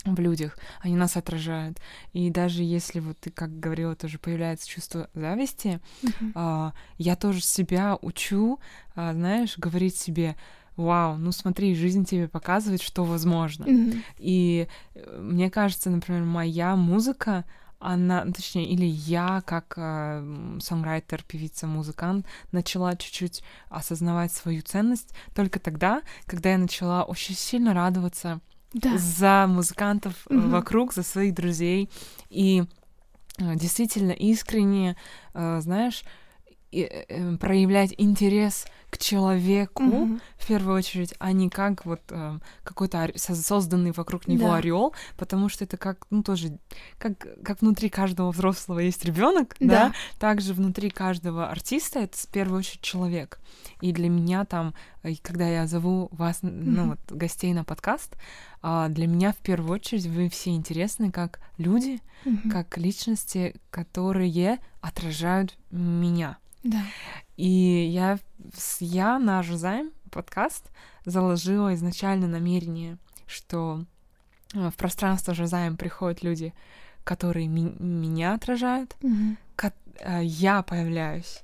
в 0.05 0.19
людях, 0.19 0.57
они 0.81 0.95
нас 0.95 1.17
отражают. 1.17 1.79
И 2.13 2.29
даже 2.29 2.63
если 2.63 2.99
вот 2.99 3.17
ты, 3.19 3.29
как 3.29 3.59
говорила, 3.59 3.95
тоже 3.95 4.19
появляется 4.19 4.67
чувство 4.67 5.09
зависти, 5.13 5.79
Мгм. 6.01 6.31
а, 6.35 6.73
я 6.97 7.15
тоже 7.15 7.41
себя 7.41 7.97
учу, 8.01 8.59
а, 8.95 9.13
знаешь, 9.13 9.57
говорить 9.57 9.97
себе, 9.97 10.35
вау, 10.77 11.17
ну 11.17 11.31
смотри, 11.31 11.75
жизнь 11.75 12.05
тебе 12.05 12.27
показывает, 12.27 12.81
что 12.81 13.03
возможно. 13.03 13.65
Мгм. 13.65 14.03
И 14.17 14.67
э, 14.95 15.19
мне 15.19 15.49
кажется, 15.49 15.89
например, 15.89 16.23
моя 16.23 16.75
музыка, 16.75 17.43
она, 17.79 18.25
ну, 18.25 18.33
точнее, 18.33 18.65
или 18.67 18.85
я, 18.85 19.41
как 19.45 19.73
э, 19.77 20.57
сонграйтер, 20.61 21.23
певица, 21.23 21.67
музыкант, 21.67 22.25
начала 22.51 22.95
чуть-чуть 22.95 23.43
осознавать 23.69 24.31
свою 24.31 24.61
ценность 24.61 25.09
только 25.35 25.59
тогда, 25.59 26.01
когда 26.25 26.51
я 26.51 26.57
начала 26.57 27.03
очень 27.03 27.35
сильно 27.35 27.73
радоваться 27.73 28.39
Да. 28.73 28.97
за 28.97 29.45
музыкантов 29.47 30.13
Мгм. 30.29 30.49
вокруг, 30.49 30.93
за 30.93 31.03
своих 31.03 31.33
друзей. 31.35 31.89
И 32.29 32.63
э, 33.39 33.55
действительно 33.55 34.11
искренне, 34.11 34.95
э, 35.33 35.59
знаешь, 35.61 36.03
и, 36.71 36.81
э, 36.81 37.05
э, 37.07 37.37
проявлять 37.37 37.93
интерес 37.97 38.65
к 38.89 38.97
человеку, 38.97 39.83
Мгм. 39.83 40.21
в 40.37 40.47
первую 40.47 40.77
очередь, 40.77 41.13
а 41.19 41.33
не 41.33 41.49
как 41.49 41.85
вот 41.85 42.01
э, 42.09 42.39
какой-то 42.63 43.11
созданный 43.17 43.91
вокруг 43.91 44.27
него 44.27 44.47
Да. 44.47 44.55
орел, 44.57 44.93
потому 45.17 45.49
что 45.49 45.65
это 45.65 45.75
как, 45.75 46.07
ну 46.09 46.23
тоже, 46.23 46.57
как, 46.97 47.13
как 47.43 47.61
внутри 47.61 47.89
каждого 47.89 48.31
взрослого 48.31 48.79
есть 48.79 49.03
ребенок, 49.03 49.55
Да. 49.59 49.89
да, 49.89 49.93
также 50.19 50.53
внутри 50.53 50.89
каждого 50.89 51.49
артиста 51.49 51.99
это 51.99 52.17
в 52.17 52.27
первую 52.27 52.59
очередь 52.59 52.81
человек. 52.81 53.39
И 53.81 53.91
для 53.91 54.07
меня 54.09 54.45
там, 54.45 54.73
э, 55.03 55.15
когда 55.21 55.47
я 55.49 55.67
зову 55.67 56.07
вас, 56.11 56.39
н- 56.41 56.73
ну 56.73 56.87
вот 56.91 56.99
гостей 57.11 57.53
на 57.53 57.65
подкаст, 57.65 58.15
а, 58.61 58.87
для 58.87 59.07
меня 59.07 59.33
в 59.33 59.37
первую 59.37 59.75
очередь 59.75 60.05
вы 60.07 60.29
все 60.29 60.51
интересны 60.51 61.11
как 61.11 61.39
люди, 61.57 62.01
Мгм. 62.25 62.49
как 62.49 62.77
личности, 62.77 63.55
которые 63.69 64.59
отражают 64.81 65.57
меня. 65.71 66.37
Да. 66.63 66.81
И 67.37 67.47
я, 67.91 68.19
я 68.79 69.19
на 69.19 69.43
Жизайм 69.43 69.91
подкаст 70.11 70.69
заложила 71.05 71.73
изначально 71.75 72.27
намерение, 72.27 72.97
что 73.27 73.85
э, 74.53 74.69
в 74.69 74.75
пространство 74.75 75.33
Жизайм 75.33 75.77
приходят 75.77 76.23
люди, 76.23 76.53
которые 77.03 77.47
ми- 77.47 77.75
меня 77.79 78.33
отражают, 78.33 78.95
э, 79.99 80.21
я 80.23 80.61
появляюсь 80.63 81.41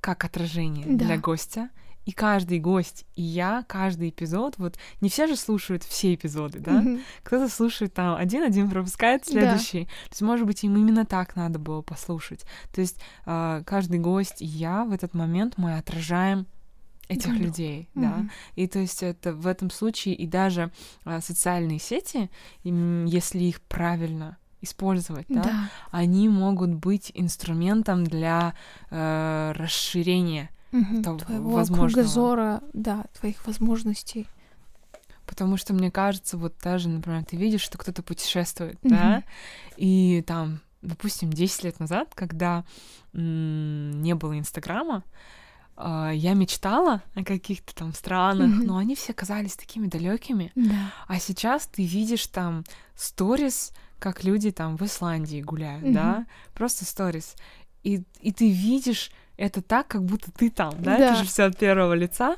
как 0.00 0.24
отражение 0.24 0.86
Да. 0.96 1.04
для 1.06 1.16
гостя, 1.18 1.70
и 2.04 2.12
каждый 2.12 2.58
гость 2.58 3.04
и 3.14 3.22
я, 3.22 3.64
каждый 3.68 4.08
эпизод, 4.10 4.54
вот 4.58 4.76
не 5.00 5.08
все 5.08 5.26
же 5.26 5.36
слушают 5.36 5.84
все 5.84 6.14
эпизоды, 6.14 6.58
да? 6.58 6.72
Мгм. 6.72 7.00
Кто-то 7.22 7.48
слушает 7.48 7.94
там 7.94 8.16
один, 8.16 8.42
один 8.42 8.68
пропускает 8.70 9.22
Да. 9.26 9.30
следующий. 9.30 9.84
То 9.84 10.10
есть, 10.10 10.22
может 10.22 10.46
быть, 10.46 10.64
им 10.64 10.76
именно 10.76 11.06
так 11.06 11.36
надо 11.36 11.58
было 11.58 11.80
послушать. 11.82 12.44
То 12.74 12.80
есть 12.80 12.98
а, 13.24 13.62
каждый 13.64 14.00
гость 14.00 14.42
и 14.42 14.46
я 14.46 14.84
в 14.84 14.92
этот 14.92 15.14
момент 15.14 15.54
мы 15.58 15.78
отражаем 15.78 16.46
этих 17.08 17.28
друга. 17.30 17.44
людей, 17.44 17.88
да. 17.94 18.08
Мгм. 18.08 18.30
И 18.56 18.66
то 18.66 18.78
есть 18.78 19.02
это 19.02 19.32
в 19.34 19.46
этом 19.46 19.70
случае 19.70 20.14
и 20.14 20.26
даже 20.26 20.72
а, 21.04 21.20
социальные 21.20 21.78
сети, 21.78 22.30
если 22.64 23.40
их 23.44 23.60
правильно 23.62 24.38
использовать, 24.60 25.26
да, 25.28 25.42
Да. 25.42 25.70
они 25.90 26.28
могут 26.28 26.70
быть 26.74 27.10
инструментом 27.14 28.04
для 28.04 28.54
э, 28.90 29.52
расширения 29.56 30.50
Мгм. 30.72 31.02
того 31.02 31.18
Твоего 31.18 31.50
возможного. 31.50 31.88
кругозора, 31.88 32.62
да, 32.72 33.04
твоих 33.18 33.46
возможностей. 33.46 34.26
Потому 35.26 35.56
что 35.56 35.72
мне 35.72 35.90
кажется, 35.90 36.36
вот 36.36 36.54
даже, 36.62 36.88
например, 36.88 37.24
ты 37.24 37.36
видишь, 37.36 37.60
что 37.62 37.78
кто-то 37.78 38.02
путешествует, 38.02 38.82
Мгм. 38.82 38.90
да, 38.96 39.22
и 39.76 40.22
там, 40.26 40.60
допустим, 40.82 41.30
10 41.32 41.62
лет 41.64 41.78
назад, 41.80 42.12
когда 42.14 42.64
м, 43.14 44.02
не 44.02 44.14
было 44.14 44.38
Инстаграма, 44.38 45.04
а, 45.76 46.10
я 46.10 46.34
мечтала 46.34 47.02
о 47.14 47.24
каких-то 47.24 47.74
там 47.74 47.92
странах, 47.94 48.50
но 48.64 48.76
они 48.78 48.94
все 48.94 49.12
казались 49.12 49.54
такими 49.56 49.86
далекими. 49.86 50.50
Да. 50.54 50.92
А 51.08 51.18
сейчас 51.18 51.66
ты 51.66 51.84
видишь 51.84 52.26
там 52.26 52.64
сторис, 52.94 53.72
как 53.98 54.24
люди 54.24 54.50
там 54.50 54.76
в 54.76 54.82
Исландии 54.82 55.40
гуляют, 55.42 55.92
да, 55.92 56.26
просто 56.54 56.84
сторис. 56.84 57.36
И, 57.84 58.02
и 58.20 58.32
ты 58.32 58.50
видишь 58.50 59.10
это 59.42 59.60
так, 59.62 59.88
как 59.88 60.04
будто 60.04 60.30
ты 60.30 60.50
там, 60.50 60.74
да, 60.78 60.96
Да. 60.98 61.04
это 61.10 61.16
же 61.16 61.24
все 61.24 61.44
от 61.44 61.58
первого 61.58 61.94
лица, 61.94 62.36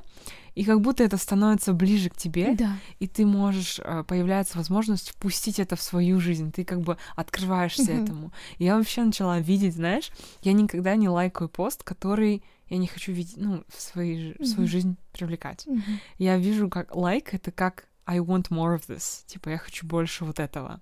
и 0.55 0.65
как 0.65 0.81
будто 0.81 1.03
это 1.05 1.17
становится 1.17 1.73
ближе 1.73 2.09
к 2.11 2.17
тебе, 2.17 2.55
Да. 2.55 2.77
и 2.99 3.07
ты 3.07 3.27
можешь, 3.27 3.81
э, 3.85 4.05
появляется 4.07 4.57
возможность 4.57 5.11
впустить 5.11 5.59
это 5.59 5.77
в 5.77 5.83
свою 5.83 6.21
жизнь, 6.21 6.51
ты 6.53 6.65
как 6.65 6.81
бы 6.81 6.97
открываешься 7.17 7.93
Мгм. 7.93 8.05
этому. 8.05 8.33
И 8.59 8.65
я 8.65 8.77
вообще 8.77 9.03
начала 9.03 9.39
видеть, 9.41 9.75
знаешь, 9.75 10.11
я 10.43 10.53
никогда 10.53 10.97
не 10.97 11.09
лайкаю 11.09 11.49
пост, 11.49 11.83
который 11.83 12.43
я 12.71 12.79
не 12.79 12.87
хочу 12.87 13.13
видеть, 13.13 13.37
ну, 13.37 13.63
в, 13.69 13.81
своей, 13.81 14.19
жи- 14.19 14.37
в 14.39 14.47
свою 14.47 14.67
жизнь 14.69 14.97
привлекать. 15.13 15.67
Мгм. 15.67 15.83
Я 16.19 16.39
вижу, 16.39 16.69
как 16.71 16.95
лайк 16.97 17.35
это 17.35 17.51
как 17.51 17.87
I 18.07 18.19
want 18.19 18.49
more 18.51 18.77
of 18.77 18.87
this, 18.89 19.25
типа 19.27 19.51
я 19.51 19.59
хочу 19.59 19.87
больше 19.87 20.25
вот 20.25 20.39
этого. 20.39 20.81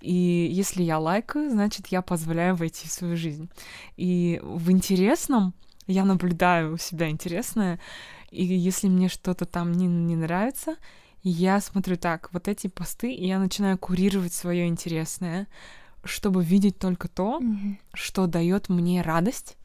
И 0.00 0.48
если 0.52 0.82
я 0.82 0.98
лайкаю, 0.98 1.50
значит 1.50 1.88
я 1.88 2.02
позволяю 2.02 2.56
войти 2.56 2.86
в 2.88 2.92
свою 2.92 3.16
жизнь. 3.16 3.48
И 3.96 4.40
в 4.42 4.70
интересном 4.70 5.54
я 5.86 6.04
наблюдаю 6.04 6.74
у 6.74 6.78
себя 6.78 7.08
интересное, 7.08 7.78
и 8.30 8.44
если 8.44 8.88
мне 8.88 9.08
что-то 9.08 9.44
там 9.46 9.72
не, 9.72 9.86
не 9.86 10.16
нравится, 10.16 10.76
я 11.22 11.60
смотрю 11.60 11.96
так, 11.96 12.28
вот 12.32 12.46
эти 12.48 12.66
посты, 12.68 13.12
и 13.12 13.26
я 13.26 13.38
начинаю 13.38 13.78
курировать 13.78 14.32
свое 14.32 14.66
интересное, 14.66 15.46
чтобы 16.04 16.44
видеть 16.44 16.78
только 16.78 17.08
то, 17.08 17.40
Мгм. 17.40 17.78
что 17.94 18.26
дает 18.26 18.68
мне 18.68 19.02
радость 19.02 19.56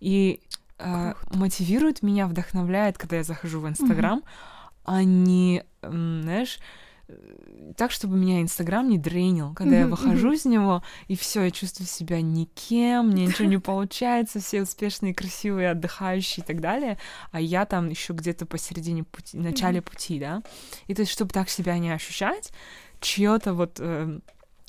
и 0.00 0.40
э, 0.78 1.14
мотивирует 1.34 2.02
меня, 2.02 2.26
вдохновляет, 2.26 2.98
когда 2.98 3.16
я 3.16 3.24
захожу 3.24 3.60
в 3.60 3.68
Инстаграм, 3.68 4.22
а 4.84 5.02
не, 5.04 5.64
знаешь, 5.82 6.58
э, 7.08 7.72
так, 7.76 7.90
чтобы 7.90 8.16
меня 8.16 8.42
Инстаграм 8.42 8.88
не 8.88 8.98
дренил, 8.98 9.54
когда 9.54 9.80
я 9.80 9.86
выхожу 9.86 10.32
из 10.32 10.44
него, 10.44 10.82
и 11.08 11.16
все, 11.16 11.44
я 11.44 11.50
чувствую 11.50 11.86
себя 11.86 12.20
никем, 12.20 13.08
мне 13.08 13.26
ничего 13.26 13.48
не 13.48 13.58
получается, 13.60 14.40
все 14.40 14.62
успешные, 14.62 15.14
красивые, 15.14 15.70
отдыхающие 15.70 16.42
и 16.42 16.46
так 16.46 16.60
далее, 16.60 16.98
а 17.30 17.40
я 17.40 17.66
там 17.66 17.88
еще 17.88 18.12
где-то 18.12 18.46
посередине 18.46 19.04
пути, 19.04 19.36
начале 19.36 19.82
пути, 19.82 20.18
да. 20.18 20.42
И 20.86 20.94
то 20.94 21.02
есть, 21.02 21.12
чтобы 21.12 21.32
так 21.32 21.48
себя 21.48 21.78
не 21.78 21.90
ощущать, 21.90 22.52
чье-то 23.00 23.54
вот 23.54 23.78
э, 23.78 24.20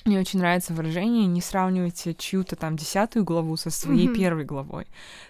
мне 0.06 0.20
очень 0.20 0.40
нравится 0.40 0.74
выражение 0.74 1.26
«не 1.26 1.42
сравнивайте 1.42 2.14
чью-то 2.14 2.56
там 2.56 2.76
десятую 2.76 3.24
главу 3.26 3.58
со 3.58 3.70
своей 3.70 4.08
mm-hmm. 4.08 4.16
первой 4.16 4.46
главой». 4.46 4.86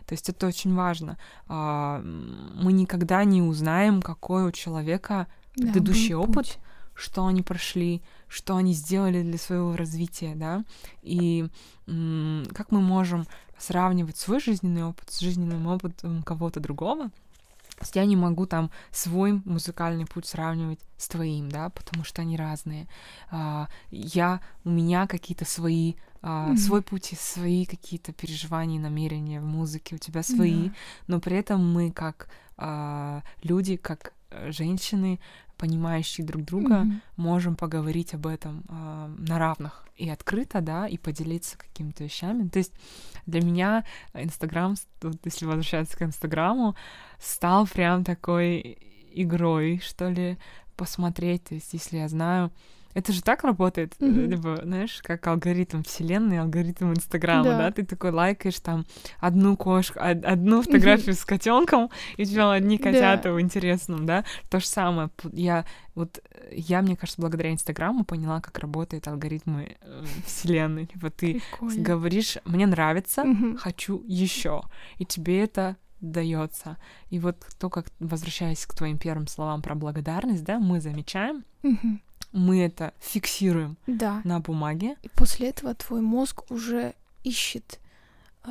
То 0.06 0.14
есть 0.14 0.30
это 0.30 0.48
очень 0.48 0.74
важно. 0.74 1.18
А, 1.48 2.02
мы 2.02 2.72
никогда 2.74 3.24
не 3.24 3.42
узнаем, 3.42 4.02
какой 4.02 4.46
у 4.46 4.52
человека 4.52 5.28
да, 5.56 5.64
предыдущий 5.64 6.14
опыт, 6.14 6.34
путь. 6.34 6.58
что 6.94 7.26
они 7.26 7.42
прошли, 7.42 8.02
что 8.28 8.56
они 8.56 8.74
сделали 8.74 9.22
для 9.24 9.38
своего 9.38 9.76
развития, 9.76 10.34
да, 10.36 10.64
и 11.02 11.48
как 11.86 12.72
мы 12.72 12.80
можем 12.80 13.26
сравнивать 13.58 14.18
свой 14.18 14.40
жизненный 14.40 14.86
опыт 14.86 15.12
с 15.12 15.20
жизненным 15.20 15.68
опытом 15.68 16.24
кого-то 16.24 16.60
другого, 16.60 17.12
я 17.94 18.06
не 18.06 18.16
могу 18.16 18.46
там 18.46 18.72
свой 18.92 19.42
музыкальный 19.46 20.06
путь 20.06 20.26
сравнивать 20.26 20.80
с 20.98 21.08
твоим, 21.08 21.50
да, 21.50 21.70
потому 21.70 22.04
что 22.04 22.22
они 22.22 22.38
разные. 22.38 22.88
А, 23.30 23.68
я, 23.90 24.42
у 24.64 24.70
меня 24.70 25.08
какие-то 25.08 25.46
свои, 25.46 25.96
а, 26.22 26.50
mm-hmm. 26.50 26.58
свой 26.58 26.82
путь 26.82 27.14
свои 27.20 27.66
какие-то 27.66 28.14
переживания, 28.14 28.80
намерения 28.80 29.42
в 29.42 29.46
музыке, 29.46 29.96
у 29.96 29.98
тебя 29.98 30.24
свои, 30.24 30.70
но 31.08 31.20
при 31.20 31.38
этом 31.38 31.74
мы 31.74 31.92
как 31.92 32.30
а, 32.58 33.24
люди, 33.44 33.76
как 33.76 34.14
э, 34.30 34.52
женщины, 34.52 35.20
понимающие 35.62 36.26
друг 36.26 36.44
друга, 36.44 36.82
mm-hmm. 36.82 37.02
можем 37.18 37.56
поговорить 37.56 38.16
об 38.16 38.26
этом 38.26 38.64
э, 38.68 39.16
на 39.20 39.38
равных 39.38 39.86
и 39.96 40.10
открыто, 40.10 40.60
да, 40.60 40.88
и 40.88 40.98
поделиться 40.98 41.56
какими-то 41.56 42.04
вещами. 42.04 42.48
То 42.48 42.58
есть 42.58 42.74
для 43.28 43.42
меня 43.42 43.86
Инстаграм, 44.16 44.74
вот 45.04 45.18
если 45.24 45.46
возвращаться 45.46 45.96
к 45.96 46.02
Инстаграму, 46.02 46.76
стал 47.20 47.68
прям 47.68 48.04
такой 48.04 48.80
игрой, 49.14 49.80
что 49.84 50.10
ли, 50.10 50.40
посмотреть. 50.76 51.44
То 51.44 51.54
есть 51.54 51.72
если 51.74 51.98
я 51.98 52.08
знаю 52.08 52.52
это 52.94 53.12
же 53.14 53.22
так 53.22 53.44
работает, 53.44 53.96
mm-hmm. 54.00 54.28
либо, 54.28 54.60
знаешь, 54.64 55.00
как 55.02 55.26
алгоритм 55.28 55.84
вселенной, 55.84 56.40
алгоритм 56.40 56.92
Инстаграма, 56.92 57.44
да. 57.44 57.58
да, 57.58 57.72
ты 57.72 57.86
такой 57.86 58.12
лайкаешь 58.12 58.60
там 58.60 58.86
одну 59.20 59.56
кошку, 59.58 60.00
одну 60.02 60.62
фотографию 60.62 61.16
mm-hmm. 61.16 61.22
с 61.22 61.26
котенком, 61.26 61.90
и 62.18 62.24
у 62.24 62.26
тебя 62.26 62.52
одни 62.52 62.78
котята 62.78 63.24
да. 63.24 63.34
в 63.34 63.42
интересном, 63.42 64.06
да, 64.06 64.26
то 64.50 64.60
же 64.60 64.66
самое. 64.66 65.10
Я 65.32 65.66
вот 65.96 66.22
я, 66.52 66.82
мне 66.82 66.96
кажется, 66.96 67.22
благодаря 67.22 67.52
Инстаграму 67.52 68.06
поняла, 68.06 68.42
как 68.42 68.58
работают 68.60 69.08
алгоритмы 69.08 69.78
э, 69.82 70.04
вселенной. 70.26 70.90
Либо 70.94 71.10
ты 71.10 71.42
Прикольно. 71.52 71.84
говоришь, 71.84 72.38
мне 72.46 72.66
нравится, 72.66 73.24
mm-hmm. 73.24 73.58
хочу 73.58 74.04
еще, 74.08 74.64
и 74.98 75.06
тебе 75.06 75.44
это 75.44 75.78
дается. 76.00 76.78
И 77.10 77.20
вот 77.20 77.38
то, 77.60 77.70
как 77.70 77.88
возвращаясь 78.00 78.66
к 78.66 78.74
твоим 78.74 78.98
первым 78.98 79.28
словам 79.28 79.62
про 79.62 79.76
благодарность, 79.76 80.44
да, 80.44 80.60
мы 80.60 80.82
замечаем, 80.82 81.44
mm-hmm 81.64 82.00
мы 82.32 82.62
это 82.62 82.94
фиксируем 83.00 83.78
да. 83.88 84.22
на 84.24 84.40
бумаге. 84.40 84.96
И 85.04 85.10
после 85.10 85.50
этого 85.50 85.76
твой 85.76 86.02
мозг 86.02 86.50
уже 86.50 86.94
ищет 87.24 87.80
э, 88.46 88.50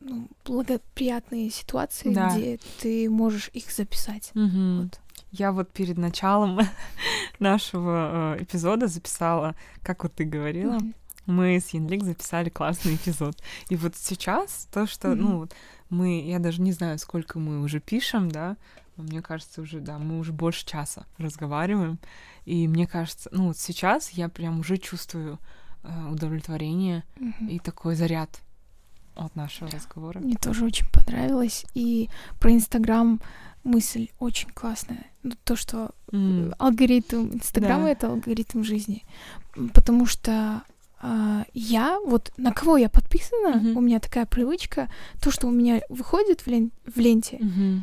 ну, 0.00 0.28
благоприятные 0.44 1.50
ситуации, 1.50 2.12
да. 2.12 2.30
где 2.30 2.58
ты 2.80 3.08
можешь 3.10 3.50
их 3.52 3.70
записать. 3.70 4.30
Угу. 4.34 4.82
Вот. 4.82 5.00
Я 5.30 5.52
вот 5.52 5.70
перед 5.72 5.96
началом 5.96 6.60
нашего 7.38 8.36
э, 8.36 8.42
эпизода 8.42 8.88
записала, 8.88 9.54
как 9.82 10.02
вот 10.02 10.14
ты 10.14 10.24
говорила, 10.24 10.78
mm 10.78 10.94
мы 11.26 11.60
с 11.60 11.68
Янлик 11.68 12.02
записали 12.02 12.48
классный 12.48 12.96
эпизод. 12.96 13.36
И 13.68 13.76
вот 13.76 13.94
сейчас 13.94 14.66
то, 14.72 14.88
что, 14.88 15.08
mm 15.08 15.14
ну, 15.14 15.48
мы, 15.88 16.22
я 16.22 16.40
даже 16.40 16.60
не 16.60 16.72
знаю, 16.72 16.98
сколько 16.98 17.38
мы 17.38 17.60
уже 17.62 17.78
пишем, 17.78 18.30
да, 18.30 18.56
мне 19.00 19.22
кажется, 19.22 19.62
уже, 19.62 19.80
да, 19.80 19.98
мы 19.98 20.18
уже 20.18 20.32
больше 20.32 20.64
часа 20.66 21.06
разговариваем. 21.18 21.98
И 22.44 22.68
мне 22.68 22.86
кажется, 22.86 23.28
ну 23.32 23.48
вот 23.48 23.58
сейчас 23.58 24.10
я 24.10 24.28
прям 24.28 24.60
уже 24.60 24.76
чувствую 24.76 25.38
э, 25.82 26.08
удовлетворение 26.10 27.04
mm-hmm. 27.16 27.48
и 27.48 27.58
такой 27.58 27.94
заряд 27.94 28.40
от 29.14 29.36
нашего 29.36 29.70
разговора. 29.70 30.20
Мне 30.20 30.36
тоже 30.36 30.64
очень 30.64 30.86
понравилось. 30.90 31.66
И 31.74 32.08
про 32.38 32.52
Инстаграм 32.52 33.20
мысль 33.64 34.08
очень 34.18 34.48
классная. 34.50 35.06
Ну, 35.22 35.32
то, 35.44 35.56
что 35.56 35.90
mm. 36.12 36.54
алгоритм 36.58 37.34
Инстаграма 37.34 37.84
да. 37.84 37.90
это 37.90 38.08
алгоритм 38.08 38.62
жизни. 38.62 39.04
Потому 39.74 40.06
что 40.06 40.62
Uh, 41.02 41.46
я, 41.54 41.98
вот 42.04 42.30
на 42.36 42.52
кого 42.52 42.76
я 42.76 42.90
подписана, 42.90 43.56
mm-hmm. 43.56 43.72
у 43.72 43.80
меня 43.80 44.00
такая 44.00 44.26
привычка, 44.26 44.90
то, 45.18 45.30
что 45.30 45.46
у 45.46 45.50
меня 45.50 45.80
выходит 45.88 46.42
в, 46.42 46.46
лен- 46.46 46.72
в 46.84 46.98
ленте, 46.98 47.38
mm-hmm 47.38 47.80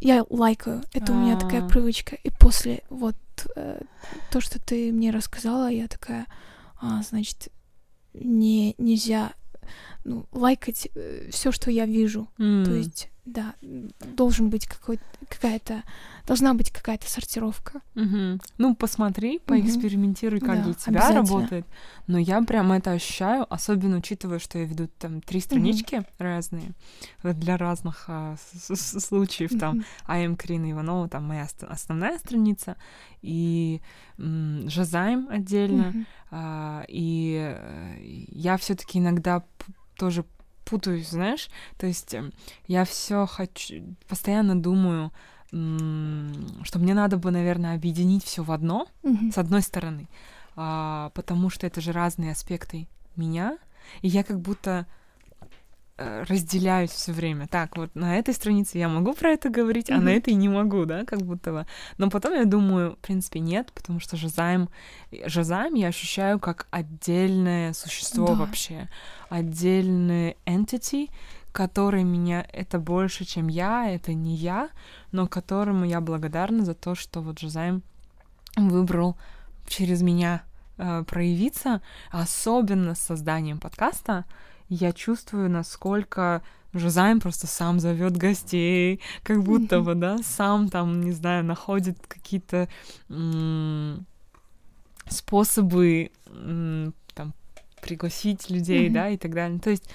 я 0.00 0.24
лайкаю. 0.28 0.82
Это 0.92 1.12
у 1.12 1.16
меня 1.16 1.38
такая 1.38 1.64
а. 1.64 1.68
привычка. 1.68 2.16
И 2.16 2.30
после 2.30 2.82
вот 2.88 3.16
э, 3.56 3.80
то, 4.30 4.40
что 4.40 4.58
ты 4.60 4.92
мне 4.92 5.10
рассказала, 5.10 5.70
я 5.70 5.88
такая, 5.88 6.26
а, 6.80 7.02
значит, 7.02 7.48
не 8.14 8.74
нельзя 8.78 9.32
ну, 10.04 10.26
лайкать 10.32 10.88
э, 10.94 11.28
все, 11.30 11.52
что 11.52 11.70
я 11.70 11.86
вижу. 11.86 12.28
То 12.36 12.74
есть 12.74 13.10
да, 13.32 13.54
должен 14.16 14.50
быть 14.50 14.66
какой 14.66 14.98
какая-то, 15.28 15.82
должна 16.26 16.54
быть 16.54 16.70
какая-то 16.70 17.08
сортировка. 17.08 17.80
Угу. 17.94 18.40
Ну, 18.58 18.74
посмотри, 18.74 19.38
поэкспериментируй, 19.38 20.40
как 20.40 20.58
да, 20.58 20.64
для 20.64 20.74
тебя 20.74 21.10
работает. 21.12 21.66
Но 22.06 22.18
я 22.18 22.42
прям 22.42 22.72
это 22.72 22.92
ощущаю, 22.92 23.46
особенно 23.52 23.98
учитывая, 23.98 24.38
что 24.38 24.58
я 24.58 24.64
веду 24.64 24.88
там 24.98 25.20
три 25.20 25.40
странички 25.40 25.96
угу. 25.96 26.06
разные 26.18 26.72
для 27.22 27.56
разных 27.56 28.04
а, 28.08 28.36
случаев. 28.74 29.52
Угу. 29.52 29.60
Там 29.60 29.84
I 30.06 30.26
am 30.26 30.36
Крина 30.36 30.70
Иванова, 30.72 31.08
там 31.08 31.24
моя 31.24 31.46
основная 31.68 32.18
страница, 32.18 32.76
и 33.22 33.80
м, 34.18 34.68
Жазайм 34.68 35.28
отдельно. 35.30 35.88
Угу. 35.88 36.04
А, 36.32 36.84
и 36.88 37.56
я 38.32 38.56
все-таки 38.56 38.98
иногда 38.98 39.44
тоже 40.00 40.24
путаюсь, 40.64 41.10
знаешь. 41.10 41.50
То 41.76 41.86
есть 41.86 42.14
эм, 42.14 42.32
я 42.66 42.84
все 42.84 43.26
хочу, 43.26 43.96
постоянно 44.08 44.60
думаю, 44.60 45.12
что 45.50 46.78
мне 46.78 46.94
надо 46.94 47.16
бы, 47.16 47.30
наверное, 47.30 47.74
объединить 47.74 48.24
все 48.24 48.42
в 48.42 48.52
одно, 48.52 48.86
mm-hmm. 49.02 49.32
с 49.32 49.38
одной 49.38 49.62
стороны, 49.62 50.08
а, 50.54 51.10
потому 51.10 51.50
что 51.50 51.66
это 51.66 51.80
же 51.80 51.90
разные 51.90 52.30
аспекты 52.30 52.86
меня, 53.16 53.58
и 54.00 54.06
я 54.06 54.22
как 54.22 54.40
будто 54.40 54.86
разделяюсь 56.00 56.90
все 56.90 57.12
время. 57.12 57.46
Так, 57.46 57.76
вот 57.76 57.94
на 57.94 58.18
этой 58.18 58.32
странице 58.32 58.78
я 58.78 58.88
могу 58.88 59.12
про 59.12 59.30
это 59.30 59.50
говорить, 59.50 59.90
mm-hmm. 59.90 59.96
а 59.96 60.00
на 60.00 60.08
этой 60.10 60.34
не 60.34 60.48
могу, 60.48 60.86
да, 60.86 61.04
как 61.04 61.20
будто 61.20 61.52
бы. 61.52 61.66
Но 61.98 62.08
потом 62.08 62.34
я 62.34 62.44
думаю, 62.44 62.92
в 62.92 62.98
принципе, 62.98 63.40
нет, 63.40 63.70
потому 63.74 64.00
что 64.00 64.16
Жазайм, 64.16 64.70
Жазайм 65.26 65.74
я 65.74 65.88
ощущаю 65.88 66.38
как 66.38 66.66
отдельное 66.70 67.74
существо 67.74 68.28
да. 68.28 68.34
вообще, 68.34 68.88
отдельный 69.28 70.36
entity, 70.46 71.10
который 71.52 72.04
меня, 72.04 72.46
это 72.52 72.78
больше, 72.78 73.24
чем 73.24 73.48
я, 73.48 73.90
это 73.90 74.14
не 74.14 74.34
я, 74.36 74.70
но 75.12 75.26
которому 75.26 75.84
я 75.84 76.00
благодарна 76.00 76.64
за 76.64 76.74
то, 76.74 76.94
что 76.94 77.20
вот 77.20 77.38
Жазайм 77.38 77.82
выбрал 78.56 79.16
через 79.66 80.00
меня 80.02 80.42
э, 80.78 81.04
проявиться, 81.06 81.82
особенно 82.10 82.94
с 82.94 83.00
созданием 83.00 83.58
подкаста, 83.58 84.24
я 84.70 84.92
чувствую, 84.92 85.50
насколько 85.50 86.42
Жозайм 86.72 87.20
просто 87.20 87.48
сам 87.48 87.80
зовет 87.80 88.16
гостей, 88.16 89.00
как 89.24 89.42
будто 89.42 89.80
бы, 89.80 89.96
да, 89.96 90.18
сам 90.22 90.68
там, 90.68 91.02
не 91.02 91.10
знаю, 91.10 91.44
находит 91.44 91.98
какие-то 92.06 92.68
способы 95.08 96.12
там 96.26 97.34
пригласить 97.82 98.48
людей, 98.48 98.88
mm-hmm. 98.88 98.92
да, 98.92 99.08
и 99.10 99.16
так 99.16 99.34
далее. 99.34 99.58
То 99.58 99.70
есть 99.70 99.90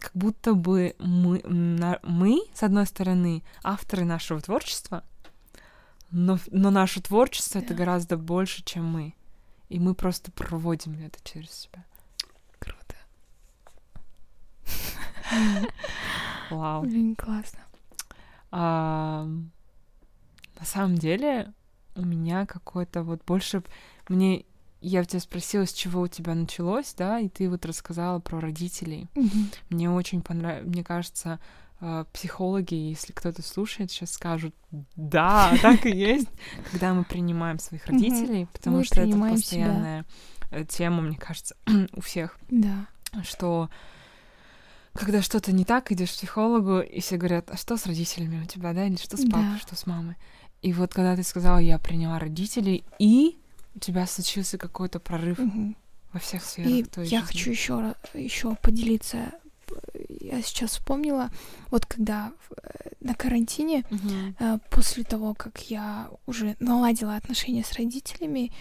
как 0.00 0.12
будто 0.14 0.54
бы 0.54 0.96
мы, 0.98 1.42
на, 1.44 1.98
мы, 2.02 2.40
с 2.54 2.62
одной 2.62 2.86
стороны, 2.86 3.42
авторы 3.62 4.04
нашего 4.04 4.40
творчества, 4.40 5.04
но, 6.10 6.38
но 6.50 6.70
наше 6.70 7.02
творчество 7.02 7.58
yeah. 7.58 7.64
это 7.64 7.74
гораздо 7.74 8.16
больше, 8.16 8.64
чем 8.64 8.86
мы. 8.86 9.14
И 9.68 9.78
мы 9.78 9.94
просто 9.94 10.30
проводим 10.32 10.98
это 11.04 11.18
через 11.24 11.50
себя. 11.50 11.84
Вау. 16.50 16.82
Блин, 16.82 17.16
классно. 17.16 17.60
А, 18.50 19.26
на 20.58 20.64
самом 20.64 20.96
деле 20.96 21.52
у 21.94 22.02
меня 22.02 22.46
какой-то 22.46 23.02
вот 23.02 23.22
больше... 23.26 23.62
Мне... 24.08 24.44
Я 24.80 25.04
тебя 25.04 25.20
спросила, 25.20 25.66
с 25.66 25.72
чего 25.72 26.02
у 26.02 26.08
тебя 26.08 26.34
началось, 26.34 26.94
да, 26.96 27.18
и 27.18 27.28
ты 27.28 27.48
вот 27.48 27.64
рассказала 27.64 28.20
про 28.20 28.40
родителей. 28.40 29.08
Mm-hmm. 29.14 29.54
Мне 29.70 29.90
очень 29.90 30.22
понравилось... 30.22 30.68
Мне 30.68 30.84
кажется, 30.84 31.40
э, 31.80 32.04
психологи, 32.12 32.74
если 32.74 33.12
кто-то 33.12 33.42
слушает, 33.42 33.90
сейчас 33.90 34.12
скажут, 34.12 34.54
да, 34.94 35.56
так 35.62 35.86
и 35.86 35.90
есть, 35.90 36.28
когда 36.70 36.92
мы 36.92 37.04
принимаем 37.04 37.58
своих 37.58 37.86
родителей, 37.86 38.46
потому 38.52 38.84
что 38.84 39.00
это 39.00 39.18
постоянная 39.18 40.04
э, 40.50 40.64
тема, 40.64 41.00
мне 41.00 41.16
кажется, 41.16 41.56
у 41.92 42.00
всех. 42.00 42.38
Да. 42.50 42.86
Что 43.22 43.70
когда 44.96 45.22
что-то 45.22 45.52
не 45.52 45.64
так, 45.64 45.90
идешь 45.92 46.10
к 46.10 46.14
психологу, 46.14 46.80
и 46.80 47.00
все 47.00 47.16
говорят, 47.16 47.50
а 47.50 47.56
что 47.56 47.76
с 47.76 47.86
родителями 47.86 48.42
у 48.42 48.46
тебя, 48.46 48.72
да, 48.72 48.86
или 48.86 48.96
что 48.96 49.16
с 49.16 49.24
папой, 49.24 49.52
да. 49.52 49.58
что 49.58 49.76
с 49.76 49.86
мамой. 49.86 50.16
И 50.62 50.72
вот 50.72 50.92
когда 50.92 51.16
ты 51.16 51.22
сказала, 51.22 51.58
я 51.58 51.78
приняла 51.78 52.18
родителей, 52.18 52.84
и 52.98 53.38
у 53.74 53.78
тебя 53.78 54.06
случился 54.06 54.58
какой-то 54.58 54.98
прорыв 54.98 55.38
угу. 55.38 55.74
во 56.12 56.20
всех 56.20 56.44
сферах. 56.44 56.70
И 56.70 56.86
я 56.96 57.04
жизни. 57.04 57.18
хочу 57.18 57.50
еще 57.50 57.94
еще 58.14 58.54
поделиться. 58.56 59.32
Я 60.08 60.40
сейчас 60.42 60.72
вспомнила, 60.72 61.30
вот 61.70 61.86
когда 61.86 62.32
э, 62.50 62.90
на 63.00 63.14
карантине, 63.14 63.84
угу. 63.90 64.60
после 64.70 65.04
того, 65.04 65.34
как 65.34 65.58
я 65.70 66.08
уже 66.26 66.56
наладила 66.60 67.16
отношения 67.16 67.64
с 67.64 67.72
родителями, 67.72 68.52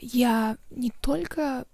я 0.00 0.56
не 0.70 0.90
только 0.90 1.64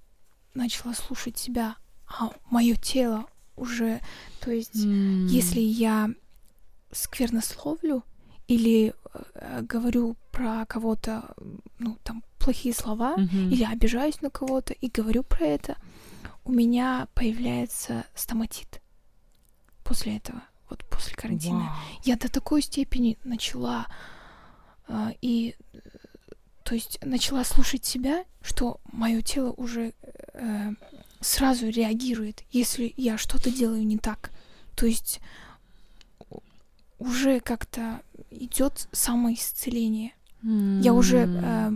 начала 0.54 0.94
слушать 0.94 1.38
себя, 1.38 1.76
а 2.08 2.30
мое 2.50 2.74
тело 2.76 3.26
уже, 3.56 4.00
то 4.40 4.50
есть, 4.50 4.76
mm. 4.76 5.26
если 5.26 5.60
я 5.60 6.10
сквернословлю 6.90 8.02
или 8.46 8.94
э, 9.34 9.60
говорю 9.62 10.16
про 10.32 10.64
кого-то, 10.66 11.34
ну, 11.78 11.98
там, 12.02 12.22
плохие 12.38 12.74
слова, 12.74 13.16
mm-hmm. 13.16 13.50
или 13.50 13.64
обижаюсь 13.64 14.22
на 14.22 14.30
кого-то 14.30 14.72
и 14.72 14.88
говорю 14.88 15.22
про 15.22 15.44
это, 15.44 15.76
у 16.44 16.52
меня 16.52 17.08
появляется 17.14 18.06
стоматит 18.14 18.80
после 19.84 20.16
этого, 20.16 20.42
вот 20.70 20.84
после 20.86 21.14
карантина. 21.14 21.60
Wow. 21.60 22.00
Я 22.04 22.16
до 22.16 22.30
такой 22.30 22.62
степени 22.62 23.18
начала 23.24 23.86
э, 24.86 25.12
и 25.20 25.56
то 26.64 26.74
есть 26.74 26.98
начала 27.02 27.44
слушать 27.44 27.84
себя, 27.84 28.24
что 28.42 28.80
мое 28.92 29.22
тело 29.22 29.52
уже 29.52 29.94
э, 30.34 30.72
сразу 31.20 31.68
реагирует, 31.68 32.44
если 32.50 32.92
я 32.96 33.18
что-то 33.18 33.50
делаю 33.50 33.86
не 33.86 33.98
так. 33.98 34.30
То 34.76 34.86
есть 34.86 35.20
уже 36.98 37.40
как-то 37.40 38.00
идет 38.30 38.88
самоисцеление. 38.92 40.12
Mm. 40.42 40.82
Я 40.82 40.94
уже 40.94 41.28
э, 41.28 41.72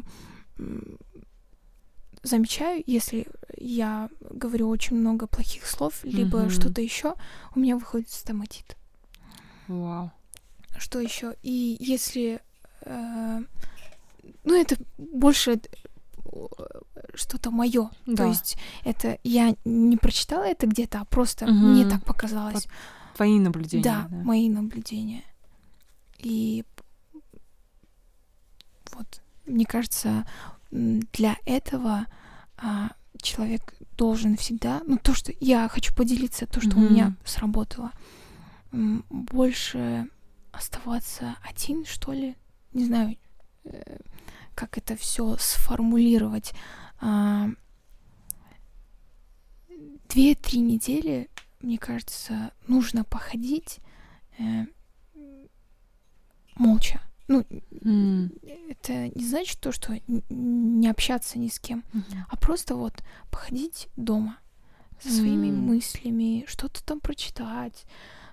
замечаю, 2.22 2.82
если 2.86 3.26
я 3.56 4.08
говорю 4.30 4.68
очень 4.68 4.96
много 4.96 5.26
плохих 5.26 5.66
слов, 5.66 6.04
либо 6.04 6.42
mm-hmm. 6.42 6.50
что-то 6.50 6.80
еще, 6.80 7.14
у 7.54 7.60
меня 7.60 7.76
выходит 7.76 8.10
стоматит. 8.10 8.76
Вау. 9.68 10.06
Wow. 10.06 10.10
Что 10.78 11.00
еще? 11.00 11.34
И 11.42 11.76
если 11.80 12.40
э, 12.82 13.42
ну, 14.44 14.60
это 14.60 14.76
больше 14.98 15.60
что-то 17.14 17.50
мое. 17.50 17.90
Да. 18.06 18.16
То 18.16 18.26
есть 18.26 18.56
это 18.84 19.18
я 19.24 19.54
не 19.64 19.96
прочитала 19.96 20.44
это 20.44 20.66
где-то, 20.66 21.00
а 21.00 21.04
просто 21.04 21.44
угу. 21.44 21.52
мне 21.54 21.88
так 21.88 22.04
показалось. 22.04 22.66
Твои 23.16 23.38
наблюдения. 23.38 23.84
Да, 23.84 24.06
да, 24.08 24.16
мои 24.16 24.48
наблюдения. 24.48 25.22
И 26.18 26.64
вот, 28.92 29.22
мне 29.46 29.66
кажется, 29.66 30.26
для 30.70 31.36
этого 31.44 32.06
а, 32.56 32.90
человек 33.20 33.74
должен 33.96 34.36
всегда, 34.36 34.82
ну 34.86 34.98
то, 34.98 35.14
что 35.14 35.32
я 35.40 35.68
хочу 35.68 35.94
поделиться, 35.94 36.46
то, 36.46 36.60
что 36.60 36.70
mm-hmm. 36.70 36.86
у 36.86 36.90
меня 36.90 37.16
сработало, 37.24 37.92
больше 38.72 40.08
оставаться 40.50 41.36
один, 41.42 41.84
что 41.84 42.12
ли, 42.12 42.36
не 42.72 42.84
знаю, 42.84 43.16
э, 43.64 43.98
как 44.54 44.78
это 44.78 44.96
все 44.96 45.36
сформулировать. 45.38 46.52
А, 47.04 47.48
две-три 50.08 50.60
недели, 50.60 51.28
мне 51.60 51.76
кажется, 51.76 52.52
нужно 52.68 53.02
походить 53.02 53.80
э, 54.38 54.66
молча. 56.54 57.00
Ну, 57.26 57.40
mm. 57.40 58.70
это 58.70 59.08
не 59.08 59.24
значит 59.24 59.58
то, 59.58 59.72
что 59.72 59.98
не 60.06 60.88
общаться 60.88 61.40
ни 61.40 61.48
с 61.48 61.58
кем, 61.58 61.82
mm-hmm. 61.92 62.18
а 62.28 62.36
просто 62.36 62.76
вот 62.76 63.02
походить 63.32 63.88
дома 63.96 64.38
со 65.00 65.10
своими 65.10 65.48
mm. 65.48 65.56
мыслями, 65.56 66.44
что-то 66.46 66.84
там 66.84 67.00
прочитать, 67.00 67.84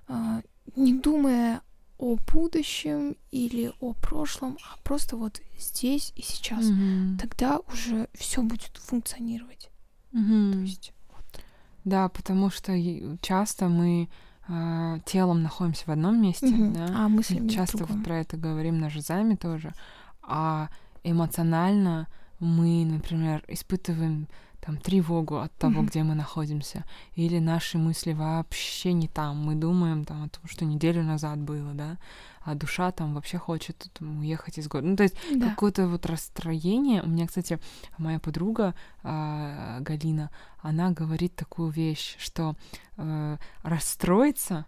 э, 0.06 0.42
не 0.76 0.94
думая 0.94 1.62
о 2.00 2.16
будущем 2.32 3.16
или 3.30 3.72
о 3.80 3.92
прошлом, 3.92 4.56
а 4.64 4.78
просто 4.82 5.16
вот 5.16 5.42
здесь 5.58 6.14
и 6.16 6.22
сейчас. 6.22 6.64
Mm-hmm. 6.64 7.18
Тогда 7.18 7.58
уже 7.70 8.08
все 8.14 8.42
будет 8.42 8.74
функционировать. 8.78 9.70
Mm-hmm. 10.12 10.52
То 10.52 10.58
есть 10.60 10.92
вот. 11.08 11.44
Да, 11.84 12.08
потому 12.08 12.48
что 12.48 12.72
часто 13.20 13.68
мы 13.68 14.08
э, 14.48 15.00
телом 15.04 15.42
находимся 15.42 15.84
в 15.84 15.90
одном 15.90 16.22
месте, 16.22 16.46
mm-hmm. 16.46 16.72
да, 16.72 17.04
а 17.04 17.08
мыслями 17.08 17.48
часто 17.48 17.84
вот 17.84 18.02
про 18.02 18.20
это 18.20 18.38
говорим 18.38 18.80
на 18.80 18.88
жизами 18.88 19.34
тоже, 19.34 19.74
а 20.22 20.70
эмоционально 21.04 22.08
мы, 22.38 22.86
например, 22.86 23.44
испытываем 23.46 24.26
там 24.60 24.76
тревогу 24.76 25.38
от 25.38 25.52
того, 25.56 25.82
mm-hmm. 25.82 25.86
где 25.86 26.02
мы 26.02 26.14
находимся, 26.14 26.84
или 27.14 27.38
наши 27.38 27.78
мысли 27.78 28.12
вообще 28.12 28.92
не 28.92 29.08
там. 29.08 29.38
Мы 29.38 29.54
думаем 29.54 30.04
там 30.04 30.24
о 30.24 30.28
том, 30.28 30.42
что 30.46 30.64
неделю 30.64 31.02
назад 31.02 31.38
было, 31.38 31.72
да, 31.72 31.96
а 32.42 32.54
душа 32.54 32.90
там 32.90 33.14
вообще 33.14 33.38
хочет 33.38 33.88
там, 33.92 34.20
уехать 34.20 34.58
из 34.58 34.68
города. 34.68 34.88
Ну, 34.88 34.96
то 34.96 35.02
есть 35.02 35.16
да. 35.34 35.50
какое-то 35.50 35.86
вот 35.88 36.06
расстроение. 36.06 37.02
У 37.02 37.08
меня, 37.08 37.26
кстати, 37.26 37.58
моя 37.98 38.18
подруга 38.18 38.74
э, 39.02 39.78
Галина, 39.80 40.30
она 40.58 40.90
говорит 40.90 41.36
такую 41.36 41.70
вещь, 41.70 42.16
что 42.18 42.54
э, 42.96 43.36
расстроиться, 43.62 44.66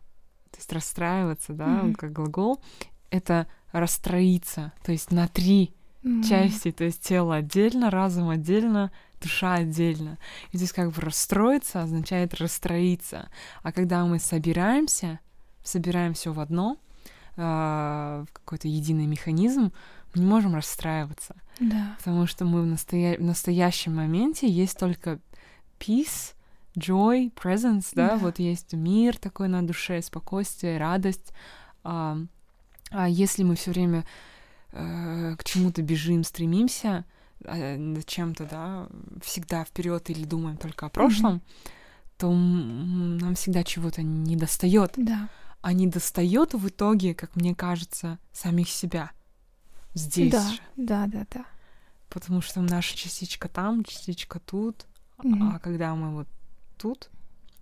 то 0.51 0.59
есть 0.59 0.73
расстраиваться, 0.73 1.53
да, 1.53 1.67
mm-hmm. 1.67 1.95
как 1.95 2.13
глагол, 2.13 2.61
это 3.11 3.47
расстроиться, 3.73 4.73
то 4.85 4.93
есть 4.93 5.11
на 5.11 5.29
три 5.29 5.75
mm-hmm. 6.03 6.23
части, 6.25 6.73
то 6.73 6.85
есть 6.85 7.03
тело 7.03 7.37
отдельно, 7.37 7.91
разум 7.91 8.29
отдельно, 8.29 8.91
душа 9.23 9.55
отдельно. 9.55 10.19
И 10.51 10.57
здесь 10.57 10.73
как 10.73 10.91
бы 10.91 11.01
расстроиться 11.01 11.83
означает 11.83 12.35
расстроиться. 12.35 13.29
А 13.63 13.73
когда 13.73 14.05
мы 14.05 14.19
собираемся, 14.19 15.21
собираем 15.63 16.15
все 16.15 16.33
в 16.33 16.41
одно, 16.41 16.77
э, 17.37 17.41
в 18.29 18.33
какой-то 18.33 18.69
единый 18.69 19.07
механизм, 19.07 19.73
мы 20.15 20.23
не 20.23 20.27
можем 20.27 20.55
расстраиваться. 20.55 21.37
Да. 21.61 21.95
Потому 21.99 22.27
что 22.27 22.45
мы 22.45 22.63
в, 22.63 22.67
настоя... 22.67 23.17
в 23.17 23.23
настоящем 23.23 23.97
моменте 23.97 24.49
есть 24.49 24.79
только 24.79 25.21
peace, 25.79 26.35
joy, 26.77 27.33
presence, 27.33 27.89
да, 27.93 28.11
да, 28.11 28.17
вот 28.17 28.39
есть 28.39 28.73
мир 28.73 29.17
такой 29.17 29.49
на 29.49 29.67
душе, 29.67 30.01
спокойствие, 30.03 30.79
радость. 30.79 31.33
А, 31.85 32.19
а 32.91 33.09
если 33.09 33.43
мы 33.43 33.57
все 33.57 33.71
время 33.71 34.05
э, 34.73 35.37
к 35.39 35.45
чему-то 35.45 35.83
бежим, 35.83 36.25
стремимся, 36.25 37.05
чем-то, 38.05 38.47
да, 38.47 38.89
всегда 39.23 39.65
вперед 39.65 40.11
или 40.11 40.25
думаем 40.25 40.57
только 40.57 40.87
о 40.87 40.91
прошлом, 40.91 41.37
mm-hmm. 41.37 41.71
то 42.19 42.31
нам 42.33 43.35
всегда 43.35 43.65
чего-то 43.65 44.03
не 44.03 44.37
достает. 44.37 44.93
Да. 44.97 45.29
А 45.61 45.73
не 45.73 45.87
достает 45.87 46.55
в 46.55 46.69
итоге, 46.69 47.15
как 47.15 47.37
мне 47.37 47.55
кажется, 47.55 48.19
самих 48.33 48.69
себя. 48.69 49.13
Здесь 49.95 50.33
да, 50.33 50.49
же. 50.49 50.61
Да, 50.77 51.07
да, 51.07 51.27
да. 51.31 51.45
Потому 52.09 52.41
что 52.41 52.61
наша 52.61 52.97
частичка 52.97 53.49
там, 53.49 53.85
частичка 53.85 54.41
тут, 54.41 54.87
mm-hmm. 55.19 55.53
а 55.55 55.59
когда 55.59 55.95
мы 55.95 56.15
вот 56.15 56.29
тут, 56.79 57.11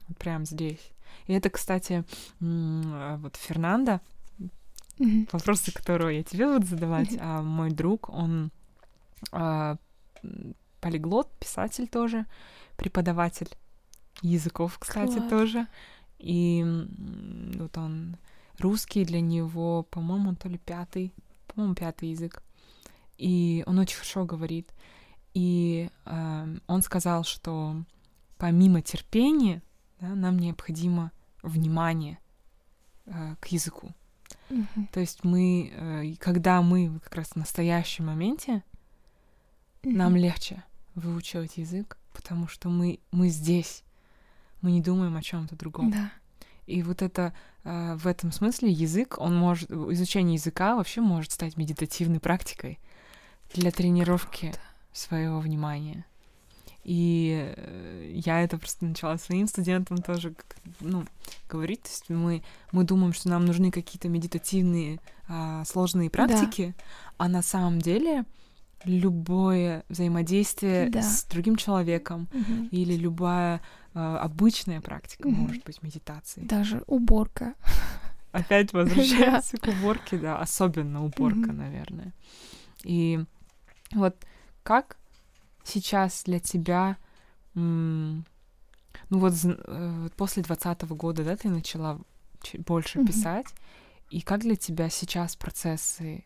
вот 0.08 0.16
прям 0.18 0.46
здесь. 0.46 0.92
И 1.26 1.32
это, 1.32 1.50
кстати, 1.50 2.04
вот 2.40 3.36
Фернандо, 3.36 4.00
mm-hmm. 4.98 5.28
вопросы, 5.32 5.72
которые 5.72 6.18
я 6.18 6.24
тебе 6.24 6.52
буду 6.52 6.66
задавать, 6.66 7.12
mm-hmm. 7.12 7.20
а 7.20 7.42
мой 7.42 7.70
друг, 7.70 8.08
он 8.08 8.46
а, 8.46 8.59
полиглот, 10.80 11.30
писатель 11.38 11.88
тоже, 11.88 12.26
преподаватель 12.76 13.50
языков, 14.22 14.78
кстати, 14.78 15.18
Класс. 15.18 15.30
тоже. 15.30 15.66
И 16.18 16.64
вот 17.56 17.76
он 17.78 18.16
русский 18.58 19.04
для 19.04 19.20
него, 19.20 19.84
по-моему, 19.84 20.30
он 20.30 20.36
то 20.36 20.48
ли 20.48 20.58
пятый, 20.58 21.14
по-моему, 21.46 21.74
пятый 21.74 22.10
язык. 22.10 22.42
И 23.18 23.62
он 23.66 23.78
очень 23.78 23.96
хорошо 23.96 24.24
говорит. 24.24 24.72
И 25.34 25.90
э, 26.06 26.56
он 26.66 26.82
сказал, 26.82 27.24
что 27.24 27.76
помимо 28.38 28.82
терпения 28.82 29.62
да, 30.00 30.08
нам 30.08 30.38
необходимо 30.38 31.12
внимание 31.42 32.18
э, 33.06 33.36
к 33.40 33.46
языку. 33.46 33.90
Mm-hmm. 34.48 34.88
То 34.92 35.00
есть 35.00 35.24
мы, 35.24 35.70
э, 35.72 36.14
когда 36.18 36.62
мы 36.62 36.98
как 37.00 37.14
раз 37.16 37.28
в 37.28 37.36
настоящем 37.36 38.06
моменте. 38.06 38.62
Нам 39.82 40.16
легче 40.16 40.62
выучивать 40.94 41.56
язык, 41.56 41.96
потому 42.12 42.48
что 42.48 42.68
мы, 42.68 42.98
мы 43.12 43.28
здесь. 43.28 43.82
Мы 44.60 44.72
не 44.72 44.82
думаем 44.82 45.16
о 45.16 45.22
чем-то 45.22 45.56
другом. 45.56 45.90
Да. 45.90 46.10
И 46.66 46.82
вот 46.82 47.02
это 47.02 47.34
э, 47.64 47.94
в 47.96 48.06
этом 48.06 48.30
смысле 48.30 48.70
язык, 48.70 49.16
он 49.18 49.36
может, 49.36 49.70
изучение 49.70 50.34
языка 50.34 50.76
вообще 50.76 51.00
может 51.00 51.32
стать 51.32 51.56
медитативной 51.56 52.20
практикой 52.20 52.78
для 53.54 53.70
тренировки 53.70 54.52
своего 54.92 55.40
внимания. 55.40 56.04
И 56.84 57.54
э, 57.56 58.12
я 58.14 58.42
это 58.42 58.56
просто 58.58 58.84
начала 58.84 59.18
своим 59.18 59.46
студентам 59.46 59.98
тоже 59.98 60.34
ну, 60.80 61.04
говорить. 61.48 61.82
То 61.82 61.88
есть 61.88 62.08
мы, 62.08 62.42
мы 62.72 62.84
думаем, 62.84 63.12
что 63.12 63.28
нам 63.28 63.44
нужны 63.44 63.70
какие-то 63.70 64.08
медитативные 64.08 65.00
а, 65.28 65.64
сложные 65.64 66.10
практики, 66.10 66.74
да. 66.76 66.84
а 67.18 67.28
на 67.28 67.42
самом 67.42 67.80
деле 67.80 68.24
любое 68.84 69.84
взаимодействие 69.88 70.88
да. 70.88 71.02
с 71.02 71.24
другим 71.24 71.56
человеком 71.56 72.28
угу. 72.32 72.68
или 72.70 72.94
любая 72.94 73.60
а, 73.94 74.18
обычная 74.18 74.80
практика 74.80 75.26
угу. 75.26 75.36
может 75.36 75.64
быть 75.64 75.82
медитацией. 75.82 76.46
Даже 76.46 76.82
уборка. 76.86 77.54
Опять 78.32 78.72
возвращаемся 78.72 79.56
к 79.58 79.66
уборке, 79.66 80.16
да, 80.16 80.38
особенно 80.38 81.04
уборка, 81.04 81.52
наверное. 81.52 82.12
И 82.84 83.24
вот 83.92 84.16
как 84.62 84.96
сейчас 85.64 86.22
для 86.24 86.38
тебя, 86.38 86.96
ну 87.54 88.22
вот 89.10 89.34
э, 89.44 90.08
после 90.16 90.42
двадцатого 90.42 90.94
года, 90.94 91.24
да, 91.24 91.36
ты 91.36 91.48
начала 91.48 92.00
больше 92.58 93.04
писать, 93.04 93.46
и 94.10 94.20
как 94.20 94.40
для 94.40 94.56
тебя 94.56 94.88
сейчас 94.88 95.36
процессы 95.36 96.24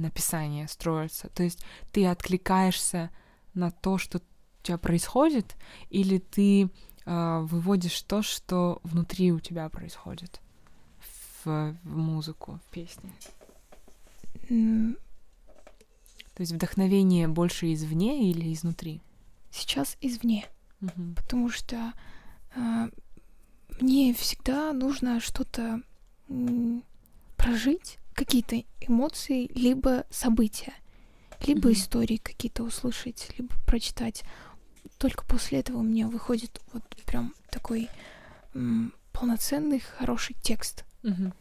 написания 0.00 0.68
строятся? 0.68 1.28
То 1.30 1.42
есть 1.42 1.64
ты 1.92 2.06
откликаешься 2.06 3.10
на 3.54 3.70
то, 3.70 3.98
что 3.98 4.18
у 4.18 4.62
тебя 4.62 4.78
происходит, 4.78 5.56
или 5.90 6.18
ты 6.18 6.64
э, 6.64 7.40
выводишь 7.42 8.00
то, 8.02 8.22
что 8.22 8.80
внутри 8.82 9.32
у 9.32 9.40
тебя 9.40 9.68
происходит 9.68 10.40
в, 11.44 11.76
в 11.82 11.96
музыку, 11.96 12.60
в 12.66 12.70
песни? 12.70 13.12
То 16.34 16.42
есть 16.42 16.52
вдохновение 16.52 17.28
больше 17.28 17.72
извне 17.72 18.30
или 18.30 18.52
изнутри? 18.52 19.00
Сейчас 19.50 19.96
извне, 20.02 20.46
угу. 20.82 21.14
потому 21.16 21.48
что 21.48 21.92
э, 22.54 22.88
мне 23.80 24.14
всегда 24.14 24.72
нужно 24.72 25.20
что-то 25.20 25.80
прожить, 27.36 27.98
какие-то 28.16 28.64
эмоции, 28.80 29.48
либо 29.54 30.06
события, 30.10 30.72
либо 31.46 31.68
угу. 31.68 31.74
истории 31.74 32.16
какие-то 32.16 32.64
услышать, 32.64 33.28
либо 33.38 33.54
прочитать. 33.66 34.24
Только 34.98 35.24
после 35.26 35.60
этого 35.60 35.78
у 35.78 35.82
меня 35.82 36.08
выходит 36.08 36.60
вот 36.72 36.82
прям 37.04 37.34
такой 37.50 37.88
м, 38.54 38.94
полноценный 39.12 39.80
хороший 39.80 40.34
текст. 40.42 40.84
Угу. 41.04 41.32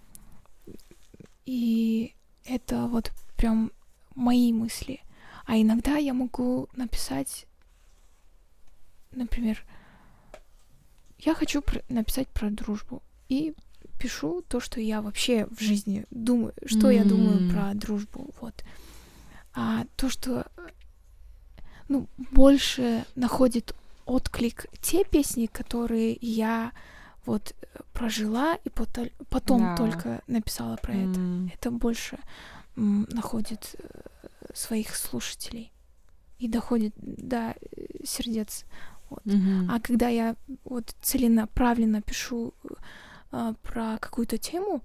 И 1.45 2.13
это 2.43 2.87
вот 2.87 3.11
прям 3.37 3.71
мои 4.13 4.51
мысли. 4.51 5.01
А 5.45 5.57
иногда 5.57 5.95
я 5.95 6.13
могу 6.13 6.67
написать, 6.75 7.45
например, 9.11 9.63
я 11.19 11.33
хочу 11.35 11.61
пр- 11.61 11.85
написать 11.87 12.27
про 12.27 12.49
дружбу. 12.49 13.01
И 13.29 13.53
пишу 13.97 14.43
то, 14.47 14.59
что 14.59 14.79
я 14.79 15.01
вообще 15.01 15.47
в 15.47 15.61
жизни 15.61 16.05
думаю, 16.11 16.53
что 16.65 16.89
mm-hmm. 16.89 16.95
я 16.95 17.03
думаю 17.03 17.51
про 17.51 17.73
дружбу. 17.73 18.33
Вот. 18.41 18.63
А 19.53 19.85
то, 19.95 20.09
что 20.09 20.45
ну, 21.87 22.07
больше 22.17 23.05
находит 23.15 23.75
отклик 24.05 24.67
те 24.81 25.03
песни, 25.03 25.47
которые 25.47 26.17
я 26.21 26.71
вот 27.25 27.55
прожила 27.93 28.55
и 28.63 28.69
потом, 28.69 29.09
потом 29.29 29.61
да. 29.61 29.75
только 29.75 30.21
написала 30.27 30.75
про 30.77 30.93
mm. 30.93 31.11
это. 31.11 31.53
Это 31.55 31.71
больше 31.71 32.19
находит 32.75 33.75
э, 33.79 34.01
своих 34.53 34.95
слушателей 34.95 35.71
и 36.37 36.47
доходит 36.47 36.93
до 36.97 37.55
э, 37.55 38.03
сердец. 38.03 38.65
Вот. 39.09 39.25
Mm-hmm. 39.25 39.67
А 39.69 39.79
когда 39.79 40.09
я 40.09 40.35
вот 40.65 40.95
целенаправленно 41.01 42.01
пишу 42.01 42.53
э, 42.63 42.67
про 43.61 43.97
какую-то 43.99 44.37
тему, 44.37 44.81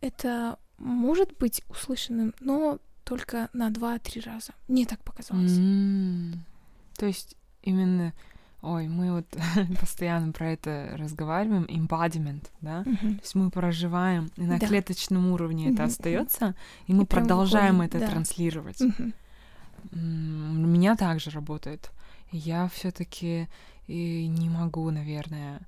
это 0.00 0.58
может 0.78 1.36
быть 1.38 1.62
услышанным, 1.68 2.34
но 2.40 2.78
только 3.04 3.48
на 3.52 3.70
два-три 3.70 4.20
раза. 4.20 4.52
Мне 4.68 4.86
так 4.86 5.02
показалось. 5.02 5.52
Mm-hmm. 5.52 6.34
То 6.96 7.06
есть 7.06 7.36
именно 7.62 8.12
Ой, 8.60 8.88
мы 8.88 9.12
вот 9.12 9.26
постоянно 9.80 10.32
про 10.32 10.50
это 10.50 10.94
разговариваем, 10.96 11.64
embodiment, 11.64 12.44
да? 12.60 12.82
Uh-huh. 12.82 12.96
То 12.96 13.20
есть 13.22 13.34
мы 13.36 13.50
проживаем, 13.50 14.30
и 14.36 14.42
на 14.42 14.58
да. 14.58 14.66
клеточном 14.66 15.30
уровне 15.30 15.68
uh-huh. 15.68 15.74
это 15.74 15.84
остается, 15.84 16.54
и 16.86 16.92
мы 16.92 17.04
и 17.04 17.06
продолжаем 17.06 17.82
это 17.82 18.00
да. 18.00 18.08
транслировать. 18.08 18.80
Uh-huh. 18.80 19.12
У 19.92 19.96
меня 19.96 20.96
также 20.96 21.30
работает. 21.30 21.92
Я 22.32 22.68
все-таки 22.68 23.48
не 23.86 24.50
могу, 24.50 24.90
наверное, 24.90 25.60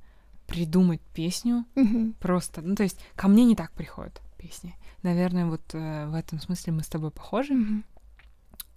придумать 0.51 1.01
песню 1.15 1.65
uh-huh. 1.77 2.15
просто. 2.19 2.61
Ну, 2.61 2.75
то 2.75 2.83
есть 2.83 2.99
ко 3.15 3.29
мне 3.29 3.45
не 3.45 3.55
так 3.55 3.71
приходят 3.73 4.21
песни. 4.37 4.75
Наверное, 5.03 5.47
вот 5.47 5.63
э, 5.73 6.07
в 6.07 6.15
этом 6.15 6.41
смысле 6.41 6.73
мы 6.73 6.83
с 6.83 6.89
тобой 6.89 7.11
похожи. 7.11 7.55
Uh-huh. 7.55 7.83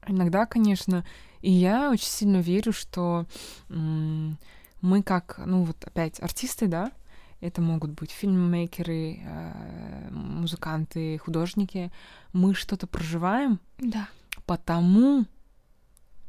Иногда, 0.08 0.46
конечно, 0.46 1.04
и 1.42 1.52
я 1.52 1.90
очень 1.90 2.08
сильно 2.08 2.38
верю, 2.38 2.74
что 2.74 3.26
мы 3.70 5.04
как, 5.04 5.40
ну 5.46 5.64
вот 5.64 5.84
опять 5.84 6.22
артисты, 6.22 6.68
да, 6.68 6.92
это 7.40 7.62
могут 7.62 7.92
быть 7.92 8.12
фильммейкеры, 8.12 9.20
э, 9.22 10.10
музыканты, 10.12 11.18
художники, 11.18 11.92
мы 12.34 12.54
что-то 12.54 12.86
проживаем, 12.86 13.60
да. 13.80 14.08
потому 14.46 15.26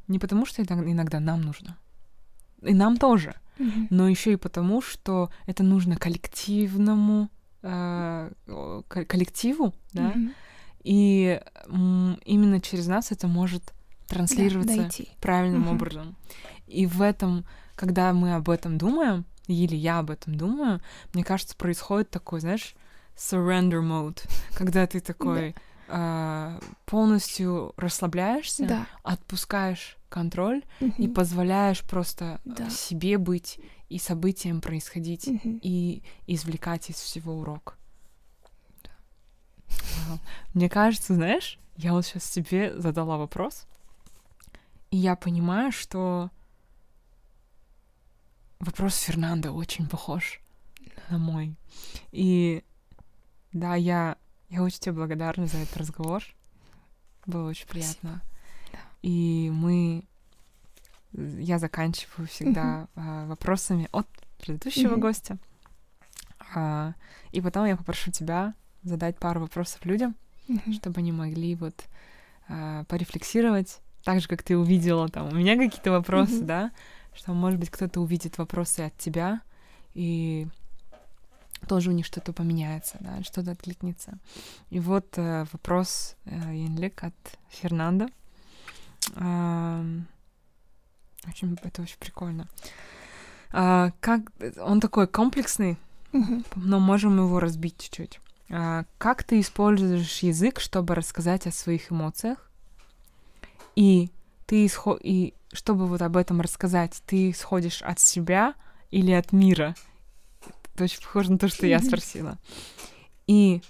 не 0.09 0.19
потому, 0.19 0.47
что 0.47 0.63
иногда 0.63 1.21
нам 1.21 1.43
нужно, 1.43 1.77
и 2.63 2.75
нам 2.75 2.97
тоже, 2.97 3.35
угу. 3.59 3.71
но 3.91 4.09
еще 4.09 4.33
и 4.33 4.37
потому, 4.37 4.83
что 4.83 5.31
это 5.47 5.63
нужно 5.63 5.97
коллективному 5.97 7.29
э, 7.63 8.31
коллективу, 8.89 9.75
да, 9.93 10.09
угу. 10.09 10.31
и 10.83 11.41
именно 11.67 12.61
через 12.61 12.87
нас 12.87 13.13
это 13.13 13.27
может 13.27 13.73
транслироваться 14.07 14.77
да, 14.77 15.05
правильным 15.21 15.67
угу. 15.67 15.75
образом. 15.77 16.17
И 16.67 16.87
в 16.87 17.03
этом, 17.03 17.45
когда 17.75 18.13
мы 18.13 18.35
об 18.35 18.51
этом 18.51 18.79
думаем, 18.79 19.25
или 19.47 19.77
я 19.77 19.99
об 19.99 20.11
этом 20.11 20.37
думаю, 20.37 20.81
мне 21.13 21.25
кажется, 21.25 21.57
происходит 21.57 22.11
такой, 22.11 22.41
знаешь, 22.41 22.75
surrender 23.17 23.83
mode, 23.83 24.23
когда 24.55 24.87
ты 24.87 25.01
такой 25.01 25.55
да. 25.89 26.59
э, 26.61 26.65
полностью 26.87 27.73
расслабляешься, 27.77 28.67
да. 28.67 28.87
отпускаешь 29.03 29.97
контроль 30.15 30.63
угу. 30.81 30.95
и 30.97 31.09
позволяешь 31.09 31.83
просто 31.83 32.41
да. 32.45 32.71
себе 32.71 33.19
быть 33.19 33.59
и 33.89 33.99
событиям 33.99 34.61
происходить 34.61 35.27
угу. 35.27 35.59
и 35.61 36.05
извлекать 36.29 36.89
из 36.89 36.97
всего 36.97 37.41
урок. 37.41 37.77
Да. 38.85 40.19
Мне 40.55 40.71
кажется, 40.71 41.15
знаешь, 41.15 41.59
я 41.77 41.93
вот 41.93 42.07
сейчас 42.07 42.25
себе 42.25 42.79
задала 42.79 43.17
вопрос, 43.17 43.67
и 44.93 44.97
я 44.97 45.17
понимаю, 45.17 45.73
что 45.73 46.31
вопрос 48.61 48.97
Фернандо 48.99 49.51
очень 49.51 49.89
похож 49.89 50.41
на 51.11 51.19
мой. 51.19 51.57
И 52.13 52.63
да, 53.53 53.75
я, 53.75 54.17
я 54.49 54.63
очень 54.63 54.79
тебе 54.79 54.93
благодарна 54.93 55.47
за 55.47 55.59
этот 55.59 55.77
разговор. 55.77 56.23
Было 57.27 57.49
очень 57.49 57.67
приятно. 57.67 58.23
И 59.05 59.51
мы... 59.53 60.05
Я 61.13 61.59
заканчиваю 61.59 62.27
всегда 62.27 62.89
uh-huh. 62.97 63.29
вопросами 63.29 63.89
от 63.93 64.07
предыдущего 64.41 64.95
uh-huh. 64.95 65.01
гостя. 65.01 65.37
А, 66.55 66.95
и 67.31 67.43
потом 67.43 67.67
я 67.67 67.77
попрошу 67.77 68.11
тебя 68.11 68.55
задать 68.83 69.19
пару 69.19 69.41
вопросов 69.41 69.85
людям, 69.85 70.15
uh-huh. 70.49 70.73
чтобы 70.73 71.01
они 71.01 71.13
могли 71.13 71.55
вот 71.55 71.85
а, 72.49 72.85
порефлексировать 72.85 73.81
так 74.05 74.21
же, 74.21 74.29
как 74.29 74.43
ты 74.43 74.57
увидела 74.57 75.09
там 75.09 75.29
у 75.29 75.35
меня 75.35 75.57
какие-то 75.57 75.91
вопросы, 75.91 76.41
mm-hmm. 76.41 76.47
да, 76.47 76.71
что, 77.15 77.33
может 77.33 77.59
быть, 77.59 77.71
кто-то 77.71 78.01
увидит 78.01 78.39
вопросы 78.39 78.81
от 78.81 78.97
тебя, 78.99 79.41
и 79.95 80.47
тоже 81.69 81.91
у 81.91 81.93
них 81.93 82.05
что-то 82.05 82.33
поменяется, 82.33 82.99
да, 83.01 83.23
что-то 83.23 83.53
откликнется. 83.53 84.19
И 84.71 84.79
вот 84.79 85.17
э, 85.17 85.47
вопрос 85.53 86.17
э, 86.27 86.35
Янлик 86.37 87.03
от 87.03 87.15
Фернандо. 87.49 88.09
Очень, 91.27 91.59
это 91.63 91.83
очень 91.83 91.99
прикольно. 91.99 92.49
А, 93.51 93.93
как 94.01 94.23
он 94.59 94.81
такой 94.81 95.07
комплексный, 95.07 95.79
mm-hmm. 96.13 96.45
но 96.57 96.81
можем 96.81 97.19
его 97.19 97.41
разбить 97.41 97.79
чуть-чуть. 97.79 98.21
А, 98.51 98.85
как 98.99 99.25
ты 99.25 99.41
используешь 99.41 100.19
язык, 100.19 100.61
чтобы 100.61 100.95
рассказать 100.95 101.47
о 101.47 101.53
своих 101.53 101.93
эмоциях? 101.93 102.51
И 103.77 104.11
ты 104.47 104.67
исход... 104.67 105.01
и 105.03 105.35
чтобы 105.53 105.87
вот 105.87 106.03
об 106.03 106.17
этом 106.17 106.41
рассказать, 106.41 107.01
ты 107.07 107.31
исходишь 107.31 107.81
от 107.83 108.01
себя 108.01 108.55
или 108.91 109.13
от 109.13 109.33
мира? 109.33 109.75
это 110.75 110.85
очень 110.85 111.01
похоже 111.01 111.33
на 111.33 111.39
то, 111.39 111.49
что 111.49 111.67
я 111.67 111.79
спросила. 111.83 112.39
И 113.27 113.63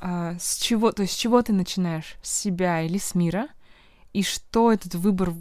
а, 0.00 0.36
с 0.38 0.56
чего, 0.58 0.92
то 0.92 1.02
есть 1.02 1.14
с 1.14 1.16
чего 1.16 1.42
ты 1.42 1.52
начинаешь? 1.52 2.16
С 2.22 2.32
себя 2.32 2.82
или 2.82 2.98
с 2.98 3.14
мира? 3.14 3.48
И 4.12 4.22
что 4.22 4.72
этот 4.72 4.94
выбор 4.94 5.32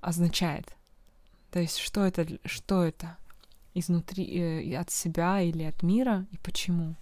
означает? 0.00 0.74
То 1.50 1.60
есть 1.60 1.78
что 1.78 2.04
это, 2.04 2.26
что 2.44 2.82
это? 2.82 3.16
Изнутри, 3.74 4.24
э, 4.24 4.76
от 4.76 4.90
себя 4.90 5.40
или 5.40 5.62
от 5.62 5.82
мира? 5.82 6.26
И 6.30 6.38
почему? 6.38 6.94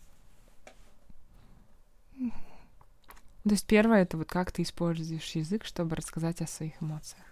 То 3.45 3.51
есть 3.51 3.67
первое 3.67 4.03
это 4.03 4.17
вот 4.19 4.29
как 4.29 4.53
ты 4.53 4.63
используешь 4.63 5.35
язык, 5.35 5.65
чтобы 5.65 5.97
рассказать 5.97 6.43
о 6.43 6.47
своих 6.47 6.81
эмоциях. 6.83 7.25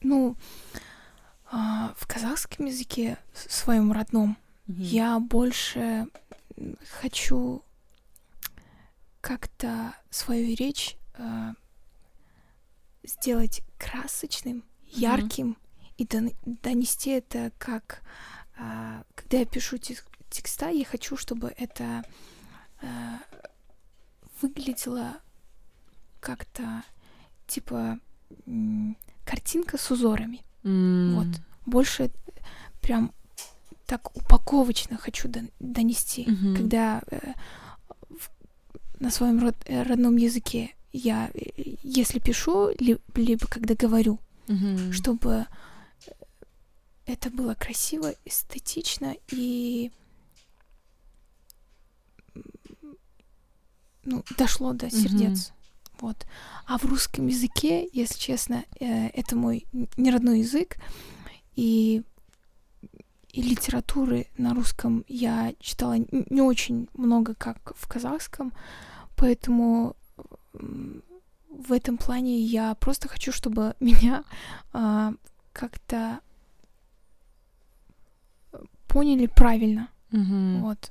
Ну, 0.00 0.36
а, 1.50 1.92
в 1.96 2.06
казахском 2.06 2.66
языке, 2.66 3.18
своем 3.34 3.90
родном, 3.90 4.36
mm-hmm. 4.68 4.82
я 4.82 5.18
больше 5.18 6.06
хочу 7.00 7.64
как-то 9.20 9.94
свою 10.10 10.56
речь 10.56 10.96
э, 11.14 11.52
сделать 13.02 13.62
красочным, 13.78 14.64
ярким 14.86 15.52
mm-hmm. 15.52 15.94
и 15.98 16.04
дон- 16.06 16.36
донести 16.44 17.10
это 17.10 17.52
как, 17.58 18.02
э, 18.56 19.02
когда 19.14 19.38
я 19.38 19.46
пишу 19.46 19.76
тек- 19.76 20.06
текста, 20.30 20.68
я 20.68 20.84
хочу, 20.84 21.16
чтобы 21.16 21.52
это 21.56 22.04
э, 22.80 23.16
выглядело 24.40 25.16
как-то 26.20 26.82
типа 27.46 27.98
картинка 29.24 29.76
с 29.76 29.90
узорами. 29.90 30.44
Mm. 30.62 31.14
Вот. 31.14 31.40
Больше 31.66 32.10
прям 32.80 33.12
так 33.86 34.16
упаковочно 34.16 34.96
хочу 34.96 35.28
дон- 35.28 35.52
донести, 35.58 36.24
mm-hmm. 36.24 36.56
когда 36.56 37.02
э, 37.10 37.34
на 39.00 39.10
своем 39.10 39.40
род, 39.40 39.56
э, 39.64 39.82
родном 39.82 40.16
языке 40.16 40.74
я, 40.92 41.30
э, 41.34 41.40
если 41.82 42.18
пишу, 42.18 42.70
ли, 42.78 42.98
либо 43.14 43.46
когда 43.46 43.74
говорю, 43.74 44.18
mm-hmm. 44.46 44.92
чтобы 44.92 45.46
это 47.06 47.30
было 47.30 47.54
красиво, 47.54 48.14
эстетично 48.24 49.16
и 49.32 49.90
ну, 54.04 54.24
дошло 54.36 54.72
до 54.72 54.90
сердец. 54.90 55.48
Mm-hmm. 55.48 55.52
Вот. 56.00 56.26
А 56.66 56.78
в 56.78 56.84
русском 56.84 57.26
языке, 57.26 57.88
если 57.92 58.18
честно, 58.18 58.64
э, 58.78 59.08
это 59.08 59.36
мой 59.36 59.66
неродной 59.96 60.40
язык, 60.40 60.76
и, 61.56 62.02
и 63.32 63.42
литературы 63.42 64.26
на 64.38 64.54
русском 64.54 65.04
я 65.08 65.54
читала 65.60 65.96
не 65.98 66.40
очень 66.40 66.88
много, 66.94 67.34
как 67.34 67.74
в 67.76 67.86
казахском, 67.86 68.52
поэтому 69.20 69.96
в 70.52 71.72
этом 71.72 71.98
плане 71.98 72.40
я 72.40 72.74
просто 72.74 73.06
хочу, 73.08 73.32
чтобы 73.32 73.74
меня 73.80 74.24
э, 74.72 75.12
как-то 75.52 76.20
поняли 78.88 79.26
правильно. 79.26 79.90
Mm-hmm. 80.10 80.60
Вот. 80.60 80.90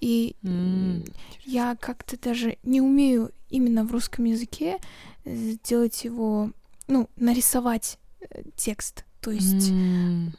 И 0.00 0.36
mm, 0.42 1.10
я 1.44 1.74
как-то 1.74 2.18
даже 2.18 2.58
не 2.62 2.80
умею 2.80 3.32
именно 3.48 3.84
в 3.84 3.92
русском 3.92 4.24
языке 4.26 4.78
сделать 5.24 6.04
его, 6.04 6.52
ну, 6.86 7.08
нарисовать 7.16 7.98
э, 8.20 8.42
текст. 8.56 9.04
То 9.20 9.30
есть, 9.30 9.70
mm. 9.70 10.36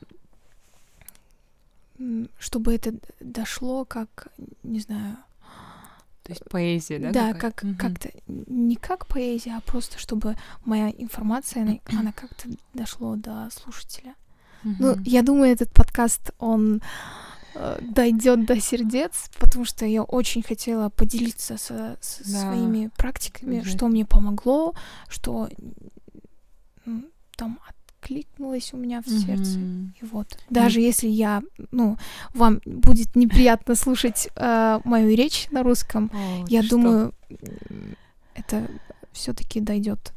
чтобы 2.40 2.76
это 2.76 2.94
дошло 3.20 3.84
как, 3.84 4.28
не 4.64 4.80
знаю... 4.80 5.18
То 6.24 6.32
есть 6.32 6.44
поэзия, 6.50 7.00
да? 7.00 7.12
Да, 7.12 7.34
как, 7.34 7.64
mm-hmm. 7.64 7.76
как-то 7.78 8.10
не 8.28 8.76
как 8.76 9.08
поэзия, 9.08 9.56
а 9.58 9.62
просто 9.62 9.98
чтобы 9.98 10.36
моя 10.66 10.90
информация, 10.90 11.64
она, 11.64 11.80
она 12.00 12.12
как-то 12.12 12.48
дошло 12.74 13.16
до 13.16 13.50
слушателя. 13.52 14.16
Mm-hmm. 14.64 14.76
Ну, 14.80 14.98
я 15.04 15.24
думаю, 15.24 15.52
этот 15.52 15.72
подкаст, 15.72 16.32
он 16.38 16.82
Э, 17.54 17.80
дойдет 17.82 18.46
до 18.46 18.60
сердец, 18.62 19.30
потому 19.40 19.66
что 19.66 19.86
я 19.86 20.04
очень 20.04 20.42
хотела 20.42 20.90
поделиться 20.90 21.58
со, 21.58 21.98
со 22.00 22.24
да. 22.24 22.42
своими 22.42 22.90
практиками, 22.96 23.60
да. 23.60 23.70
что 23.70 23.88
мне 23.88 24.06
помогло, 24.06 24.74
что 25.10 25.50
там 27.36 27.60
откликнулось 28.02 28.74
у 28.74 28.78
меня 28.78 29.02
в 29.02 29.08
mm-hmm. 29.08 29.26
сердце. 29.26 29.60
И 30.02 30.06
вот. 30.06 30.38
Даже 30.50 30.80
mm-hmm. 30.80 30.84
если 30.84 31.08
я, 31.08 31.42
ну, 31.72 31.98
вам 32.34 32.62
будет 32.66 33.16
неприятно 33.16 33.76
слушать 33.76 34.30
э, 34.36 34.80
мою 34.84 35.16
речь 35.16 35.48
на 35.52 35.64
русском, 35.64 36.12
oh, 36.14 36.46
я 36.48 36.64
думаю, 36.64 37.14
это 38.34 38.68
все-таки 39.12 39.62
дойдет 39.62 40.14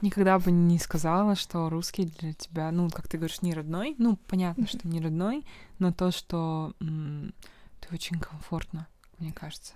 никогда 0.00 0.38
бы 0.38 0.52
не 0.52 0.78
сказала, 0.78 1.34
что 1.34 1.70
русский 1.70 2.04
для 2.04 2.34
тебя, 2.34 2.70
ну, 2.70 2.90
как 2.90 3.08
ты 3.08 3.16
говоришь, 3.16 3.40
не 3.40 3.54
родной. 3.54 3.94
Ну, 3.96 4.18
понятно, 4.26 4.66
что 4.66 4.86
не 4.86 5.00
родной, 5.00 5.46
но 5.78 5.92
то, 5.92 6.10
что 6.10 6.74
м- 6.80 7.32
ты 7.80 7.94
очень 7.94 8.18
комфортно, 8.20 8.86
мне 9.18 9.32
кажется. 9.32 9.72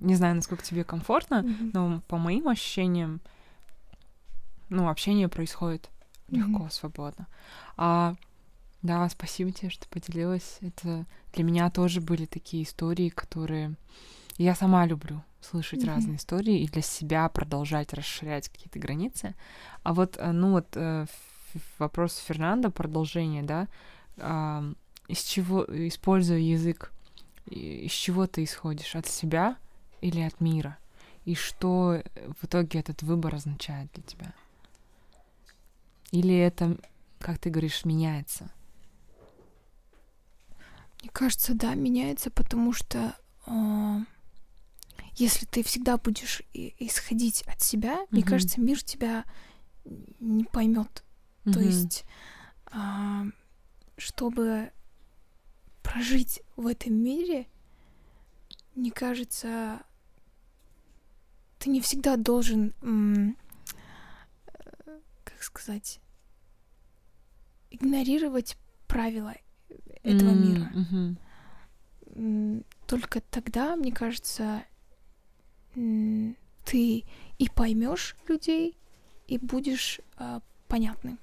Не 0.00 0.16
знаю, 0.16 0.34
насколько 0.34 0.62
тебе 0.62 0.84
комфортно, 0.84 1.46
но 1.72 2.02
по 2.08 2.18
моим 2.18 2.48
ощущениям, 2.48 3.22
ну, 4.68 4.90
общение 4.90 5.30
происходит 5.30 5.88
легко, 6.28 6.68
свободно. 6.70 7.26
А 7.76 8.14
да, 8.82 9.08
спасибо 9.08 9.50
тебе, 9.50 9.70
что 9.70 9.88
поделилась. 9.88 10.58
Это 10.60 11.06
для 11.32 11.44
меня 11.44 11.70
тоже 11.70 12.00
были 12.00 12.26
такие 12.26 12.64
истории, 12.64 13.08
которые 13.08 13.74
я 14.36 14.54
сама 14.54 14.84
люблю 14.86 15.22
слышать 15.40 15.80
mm-hmm. 15.84 15.88
разные 15.88 16.16
истории 16.16 16.60
и 16.60 16.68
для 16.68 16.82
себя 16.82 17.28
продолжать 17.28 17.92
расширять 17.92 18.48
какие-то 18.48 18.78
границы. 18.78 19.34
А 19.82 19.94
вот, 19.94 20.16
э, 20.18 20.32
ну 20.32 20.52
вот 20.52 20.68
э, 20.74 21.06
вопрос 21.78 22.16
Фернандо, 22.18 22.70
продолжение, 22.70 23.42
да, 23.42 23.68
из 25.08 25.22
чего, 25.22 25.64
используя 25.68 26.38
язык, 26.38 26.92
из 27.46 27.90
чего 27.90 28.26
ты 28.26 28.44
исходишь? 28.44 28.94
От 28.96 29.06
себя 29.06 29.56
или 30.00 30.20
от 30.20 30.40
мира? 30.40 30.78
И 31.24 31.34
что 31.34 32.02
в 32.40 32.44
итоге 32.44 32.80
этот 32.80 33.02
выбор 33.02 33.34
означает 33.34 33.90
для 33.92 34.02
тебя? 34.02 34.34
Или 36.14 36.38
это, 36.38 36.78
как 37.18 37.40
ты 37.40 37.50
говоришь, 37.50 37.84
меняется? 37.84 38.48
Мне 41.00 41.10
кажется, 41.10 41.54
да, 41.54 41.74
меняется, 41.74 42.30
потому 42.30 42.72
что 42.72 43.16
э, 43.48 43.96
если 45.16 45.44
ты 45.44 45.64
всегда 45.64 45.98
будешь 45.98 46.42
исходить 46.52 47.42
от 47.48 47.62
себя, 47.62 47.94
mm-hmm. 47.96 48.08
мне 48.12 48.22
кажется, 48.22 48.60
мир 48.60 48.80
тебя 48.80 49.24
не 50.20 50.44
поймет. 50.44 51.02
Mm-hmm. 51.46 51.52
То 51.52 51.60
есть, 51.60 52.04
а, 52.66 53.24
чтобы 53.96 54.70
прожить 55.82 56.42
в 56.54 56.68
этом 56.68 56.94
мире, 56.94 57.48
мне 58.76 58.92
кажется, 58.92 59.82
ты 61.58 61.70
не 61.70 61.80
всегда 61.80 62.16
должен, 62.16 63.36
как 65.24 65.42
сказать, 65.42 65.98
игнорировать 67.74 68.56
правила 68.86 69.34
этого 70.02 70.30
mm-hmm. 70.30 70.46
мира. 70.46 71.16
Mm-hmm. 72.14 72.64
Только 72.86 73.20
тогда, 73.20 73.76
мне 73.76 73.92
кажется, 73.92 74.62
ты 75.74 77.04
и 77.38 77.48
поймешь 77.54 78.16
людей, 78.28 78.76
и 79.26 79.38
будешь 79.38 80.00
э, 80.18 80.40
понятным. 80.68 81.18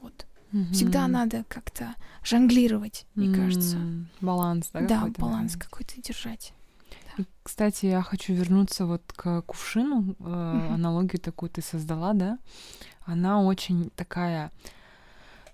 Вот. 0.00 0.26
Mm-hmm. 0.52 0.72
Всегда 0.72 1.08
надо 1.08 1.44
как-то 1.48 1.94
жонглировать, 2.24 3.06
мне 3.14 3.28
mm-hmm. 3.28 3.36
кажется. 3.36 3.78
Баланс, 4.20 4.70
да? 4.72 4.80
Да, 4.80 5.06
баланс 5.16 5.56
какой-то 5.56 6.00
держать. 6.02 6.52
И, 7.16 7.24
кстати, 7.42 7.86
я 7.86 8.02
хочу 8.02 8.32
вернуться 8.32 8.86
вот 8.86 9.02
к 9.14 9.42
кувшину. 9.42 10.16
Э, 10.18 10.22
mm-hmm. 10.22 10.74
Аналогию 10.74 11.20
такую 11.20 11.50
ты 11.50 11.62
создала, 11.62 12.12
да? 12.12 12.38
Она 13.04 13.42
очень 13.42 13.90
такая 13.90 14.50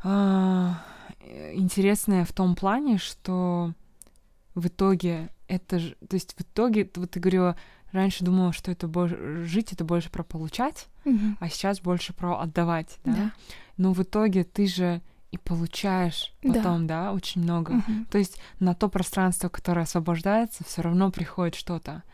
э, 0.05 1.55
интересная 1.55 2.25
в 2.25 2.33
том 2.33 2.55
плане, 2.55 2.99
что 2.99 3.73
в 4.55 4.69
итоге 4.69 5.31
это 5.49 5.79
же, 5.79 5.97
то 6.09 6.15
есть 6.15 6.35
в 6.37 6.41
итоге, 6.41 6.89
вот 6.95 7.11
ты 7.11 7.21
говорила, 7.21 7.57
раньше 7.93 8.25
думала, 8.25 8.53
что 8.53 8.71
это 8.71 8.89
больше 8.89 9.45
жить 9.45 9.73
это 9.73 9.85
больше 9.85 10.11
про 10.11 10.23
получать, 10.23 10.89
угу. 11.05 11.37
а 11.41 11.49
сейчас 11.49 11.81
больше 11.81 12.13
про 12.13 12.41
отдавать, 12.41 12.99
да? 13.05 13.13
да. 13.13 13.33
Но 13.77 13.93
в 13.93 14.03
итоге 14.03 14.45
ты 14.45 14.67
же 14.67 15.03
и 15.31 15.39
получаешь 15.39 16.33
потом, 16.43 16.87
да, 16.87 17.05
да 17.07 17.13
очень 17.13 17.43
много. 17.43 17.73
Угу. 17.73 18.07
То 18.11 18.19
есть 18.19 18.39
на 18.61 18.75
то 18.75 18.89
пространство, 18.89 19.49
которое 19.49 19.83
освобождается, 19.83 20.63
все 20.65 20.83
равно 20.83 21.11
приходит 21.11 21.57
что-то. 21.57 22.05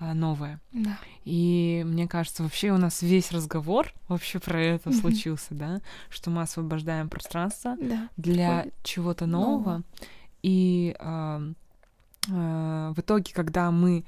А, 0.00 0.14
новое. 0.14 0.58
Да. 0.72 0.96
И 1.24 1.82
мне 1.86 2.08
кажется, 2.08 2.42
вообще 2.42 2.72
у 2.72 2.78
нас 2.78 3.02
весь 3.02 3.30
разговор 3.32 3.92
вообще 4.08 4.38
про 4.40 4.60
это 4.60 4.88
Мгм. 4.90 4.98
случился, 4.98 5.54
да, 5.54 5.80
что 6.08 6.30
мы 6.30 6.42
освобождаем 6.42 7.08
пространство 7.08 7.76
Да. 7.78 8.08
для 8.16 8.60
Входит 8.60 8.74
чего-то 8.82 9.26
нового. 9.26 9.50
нового. 9.58 9.82
И 10.42 10.96
ам, 10.98 11.54
а, 12.30 12.92
в 12.94 12.98
итоге, 13.00 13.32
когда 13.34 13.70
мы 13.70 14.04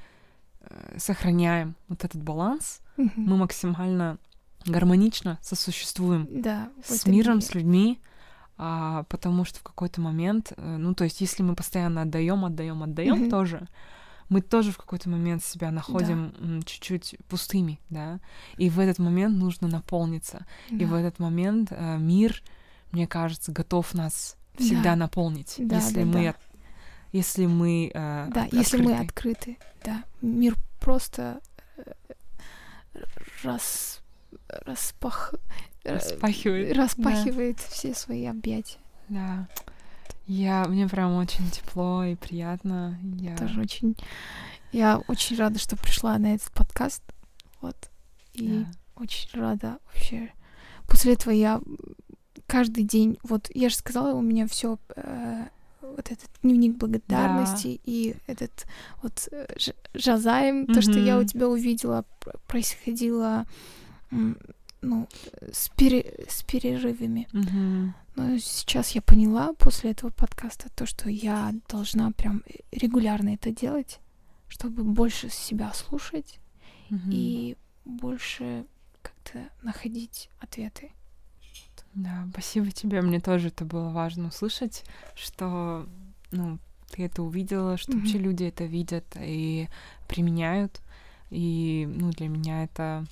э, 0.65 0.99
сохраняем 0.99 1.75
вот 1.89 2.05
этот 2.05 2.23
баланс, 2.23 2.81
Мгм. 2.97 3.13
мы 3.17 3.37
максимально 3.37 4.17
гармонично 4.65 5.39
сосуществуем 5.43 6.27
Да. 6.31 6.71
с 6.85 7.05
миром, 7.05 7.35
мире. 7.39 7.47
с 7.47 7.55
людьми, 7.55 8.01
а, 8.57 9.03
потому 9.09 9.45
что 9.45 9.59
в 9.59 9.63
какой-то 9.65 10.01
момент, 10.01 10.53
э, 10.57 10.77
ну, 10.79 10.95
то 10.95 11.03
есть, 11.05 11.21
если 11.21 11.43
мы 11.43 11.57
постоянно 11.57 12.03
отдаем, 12.03 12.45
отдаем, 12.45 12.83
отдаем 12.85 13.23
Мгм. 13.23 13.31
тоже, 13.31 13.69
мы 14.29 14.41
тоже 14.41 14.73
в 14.73 14.79
какой-то 14.79 15.09
момент 15.11 15.43
себя 15.45 15.71
находим 15.71 16.35
м, 16.39 16.63
чуть-чуть 16.63 17.17
пустыми, 17.29 17.79
да, 17.91 18.21
и 18.57 18.71
в 18.71 18.79
этот 18.79 18.99
момент 18.99 19.37
нужно 19.37 19.69
наполниться, 19.69 20.47
и 20.71 20.85
в 20.85 20.91
Да. 20.91 21.01
этот 21.01 21.19
момент 21.19 21.69
э, 21.71 21.97
мир, 21.99 22.43
мне 22.93 23.07
кажется, 23.07 23.53
готов 23.53 23.95
нас 23.95 24.37
всегда 24.59 24.91
Да. 24.91 24.97
наполнить, 24.97 25.55
Да, 25.59 25.77
если 25.77 26.01
да, 26.05 26.05
мы, 26.07 26.25
да. 26.25 26.35
если 27.13 27.47
мы, 27.47 27.91
э, 27.93 28.29
Да, 28.33 28.45
от- 28.45 28.53
если 28.53 28.83
мы 28.83 28.93
открыты. 28.99 29.53
открыты, 29.53 29.59
да. 29.85 30.05
Мир 30.21 30.57
просто 30.81 31.41
э, 31.77 31.93
рас, 33.43 34.01
распах, 34.49 35.35
э, 35.85 35.95
Распахивает, 35.95 36.77
распахивает 36.77 37.61
все 37.61 37.95
свои 37.95 38.27
объятия. 38.27 38.79
Да. 39.09 39.49
Я, 40.27 40.65
мне 40.67 40.89
прям 40.89 41.15
очень 41.17 41.49
тепло 41.51 42.05
и 42.05 42.15
приятно. 42.15 42.99
Я... 43.19 43.37
Тоже 43.37 43.61
очень... 43.61 43.97
Я 44.71 44.99
очень 45.09 45.37
рада, 45.37 45.59
что 45.59 45.77
пришла 45.77 46.17
на 46.19 46.35
этот 46.35 46.51
подкаст. 46.53 47.03
Вот. 47.61 47.77
И 48.33 48.65
Да. 48.65 49.03
очень 49.03 49.29
рада 49.39 49.79
вообще. 49.87 50.31
После 50.87 51.15
этого 51.15 51.33
я 51.35 51.61
каждый 52.47 52.85
день... 52.85 53.19
Вот 53.23 53.51
я 53.55 53.69
же 53.69 53.77
сказала, 53.77 54.15
у 54.15 54.23
меня 54.23 54.47
все 54.47 54.79
вот 55.83 56.11
этот 56.11 56.31
дневник 56.43 56.77
благодарности 56.79 57.79
и 57.85 58.17
этот 58.27 58.67
вот 59.03 59.29
э, 59.31 59.47
ж- 59.59 59.75
жазаем, 59.93 60.67
то, 60.67 60.81
что 60.81 60.99
я 60.99 61.19
у 61.19 61.25
тебя 61.25 61.49
увидела, 61.49 62.07
пр- 62.21 62.39
происходило 62.49 63.45
ну, 64.81 65.07
с, 65.53 65.69
пере- 65.77 66.25
с 66.29 66.43
перерывами. 66.45 67.29
Мгм. 67.33 67.95
Но 68.15 68.37
сейчас 68.39 68.91
я 68.91 69.01
поняла 69.03 69.55
после 69.55 69.93
этого 69.93 70.11
подкаста 70.11 70.69
то, 70.75 70.85
что 70.87 71.09
я 71.09 71.55
должна 71.69 72.11
прям 72.11 72.43
регулярно 72.71 73.31
это 73.31 73.51
делать, 73.51 74.01
чтобы 74.49 74.85
больше 74.85 75.31
себя 75.31 75.73
слушать 75.73 76.39
Мгм. 76.91 77.11
и 77.11 77.57
больше 77.85 78.67
как-то 79.01 79.49
находить 79.63 80.29
ответы. 80.41 80.91
Да, 81.95 82.27
спасибо 82.33 82.71
тебе. 82.71 83.01
Мне 83.03 83.21
тоже 83.21 83.49
это 83.49 83.65
было 83.65 83.91
важно 83.91 84.29
услышать, 84.29 84.85
что, 85.15 85.87
ну, 86.31 86.59
ты 86.91 87.05
это 87.05 87.23
увидела, 87.23 87.77
что 87.77 87.93
вообще 87.93 88.17
Мгм. 88.19 88.25
люди 88.25 88.45
это 88.45 88.65
видят 88.65 89.05
и 89.17 89.69
применяют. 90.09 90.81
И, 91.31 91.89
ну, 91.91 92.11
для 92.11 92.29
меня 92.29 92.65
это... 92.65 93.07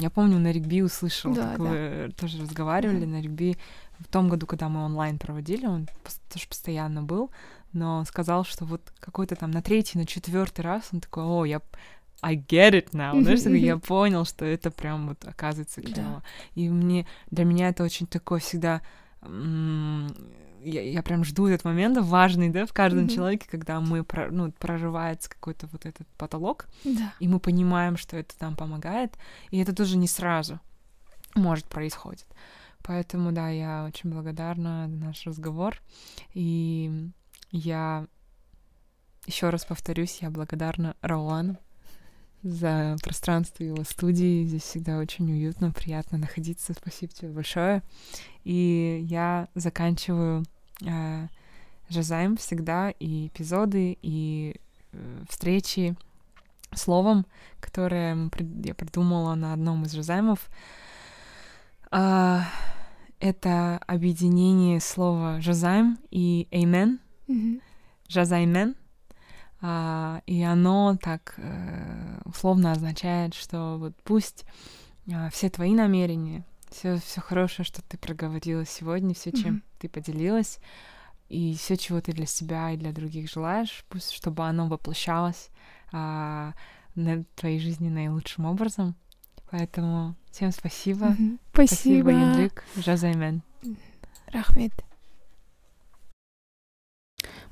Я 0.00 0.10
помню, 0.10 0.38
на 0.38 0.50
регби 0.52 0.82
услышала, 0.82 1.34
Да, 1.34 1.50
как 1.52 1.58
да. 1.58 1.64
вы 1.70 2.12
тоже 2.16 2.40
разговаривали 2.42 3.04
Мгм. 3.04 3.12
на 3.12 3.22
регби. 3.22 3.56
В 4.00 4.08
том 4.08 4.28
году, 4.28 4.46
когда 4.46 4.68
мы 4.68 4.84
онлайн 4.84 5.18
проводили, 5.18 5.66
он 5.66 5.86
тоже 6.32 6.48
постоянно 6.48 7.02
был, 7.02 7.30
но 7.72 7.98
он 7.98 8.04
сказал, 8.06 8.44
что 8.44 8.64
вот 8.64 8.80
какой-то 8.98 9.36
там 9.36 9.52
на 9.52 9.62
третий, 9.62 9.98
на 9.98 10.06
четвертый 10.06 10.62
раз 10.62 10.88
он 10.92 11.00
такой, 11.00 11.22
о, 11.24 11.44
я 11.44 11.60
I 12.20 12.36
get 12.36 12.72
it 12.72 12.90
now, 12.92 13.20
знаешь, 13.22 13.42
такой, 13.42 13.60
я 13.60 13.76
понял, 13.78 14.24
что 14.24 14.44
это 14.44 14.70
прям 14.70 15.08
вот 15.08 15.24
оказывается 15.24 15.80
Да. 15.80 15.88
клево. 15.92 16.22
И 16.56 16.68
мне, 16.68 17.06
для 17.30 17.44
меня 17.44 17.68
это 17.68 17.84
очень 17.84 18.06
такой 18.06 18.40
всегда... 18.40 18.80
Я, 20.64 20.82
я 20.82 21.02
прям 21.02 21.24
жду 21.24 21.46
этот 21.46 21.64
момент 21.64 21.98
важный, 21.98 22.48
да, 22.50 22.66
в 22.66 22.72
каждом 22.72 23.04
Мгм. 23.04 23.14
человеке, 23.14 23.46
когда 23.50 23.80
мы, 23.80 24.04
про- 24.04 24.30
ну, 24.30 24.52
прорывается 24.52 25.28
какой-то 25.28 25.66
вот 25.72 25.86
этот 25.86 26.06
потолок, 26.16 26.66
Да. 26.84 27.12
и 27.18 27.28
мы 27.28 27.40
понимаем, 27.40 27.96
что 27.96 28.16
это 28.16 28.34
нам 28.40 28.54
помогает, 28.56 29.16
и 29.50 29.58
это 29.58 29.74
тоже 29.74 29.96
не 29.96 30.06
сразу 30.06 30.60
может 31.34 31.64
происходить. 31.66 32.26
Поэтому, 32.84 33.32
да, 33.32 33.48
я 33.48 33.84
очень 33.86 34.10
благодарна 34.10 34.88
за 34.88 34.96
наш 34.96 35.24
разговор, 35.26 35.80
и 36.34 37.08
я 37.50 38.06
еще 39.26 39.50
раз 39.50 39.64
повторюсь, 39.64 40.18
я 40.20 40.30
благодарна 40.30 40.96
Ролану 41.00 41.56
за 42.42 42.96
пространство 43.02 43.62
его 43.62 43.84
студии. 43.84 44.44
Здесь 44.44 44.62
всегда 44.62 44.98
очень 44.98 45.30
уютно, 45.30 45.70
приятно 45.70 46.18
находиться. 46.18 46.74
Спасибо 46.74 47.12
тебе 47.12 47.30
большое. 47.30 47.82
И 48.44 49.04
я 49.08 49.48
заканчиваю 49.54 50.44
э, 50.84 51.28
Жазаем 51.88 52.36
всегда 52.36 52.90
и 52.90 53.28
эпизоды, 53.28 53.98
и 54.02 54.56
э, 54.92 55.24
встречи 55.28 55.96
словом, 56.74 57.26
которое 57.60 58.30
я 58.64 58.74
придумала 58.74 59.34
на 59.34 59.52
одном 59.52 59.84
из 59.84 59.92
Жазаймов. 59.92 60.48
А, 61.90 62.44
это 63.20 63.78
объединение 63.86 64.80
слова 64.80 65.40
Жазайм 65.40 65.98
и 66.10 66.48
Эймен. 66.50 66.98
Жазаймен. 68.08 68.74
А, 69.64 70.22
и 70.26 70.42
оно 70.42 70.98
так 71.00 71.34
э, 71.36 72.20
условно 72.24 72.72
означает, 72.72 73.32
что 73.34 73.76
вот 73.78 73.94
пусть 74.02 74.44
а, 75.12 75.30
все 75.30 75.50
твои 75.50 75.72
намерения, 75.72 76.44
все, 76.68 76.96
все 76.98 77.20
хорошее, 77.20 77.64
что 77.64 77.80
ты 77.82 77.96
проговорила 77.96 78.66
сегодня, 78.66 79.14
все, 79.14 79.30
чем 79.30 79.54
Мгм. 79.54 79.62
ты 79.78 79.88
поделилась, 79.88 80.58
и 81.28 81.54
все, 81.54 81.76
чего 81.76 82.00
ты 82.00 82.12
для 82.12 82.26
себя 82.26 82.72
и 82.72 82.76
для 82.76 82.92
других 82.92 83.30
желаешь, 83.30 83.84
пусть 83.88 84.10
чтобы 84.10 84.44
оно 84.44 84.66
воплощалось 84.66 85.48
а, 85.92 86.54
на 86.96 87.22
твоей 87.36 87.60
жизни 87.60 87.88
наилучшим 87.88 88.46
образом. 88.46 88.96
Поэтому 89.50 90.16
всем 90.32 90.50
спасибо. 90.50 91.10
Мгм. 91.10 91.38
Спасибо, 91.52 92.10
Спасибо. 92.10 92.10
Юндрик. 92.10 92.64
Жазаймен. 92.76 93.42
Рахмет. 94.32 94.72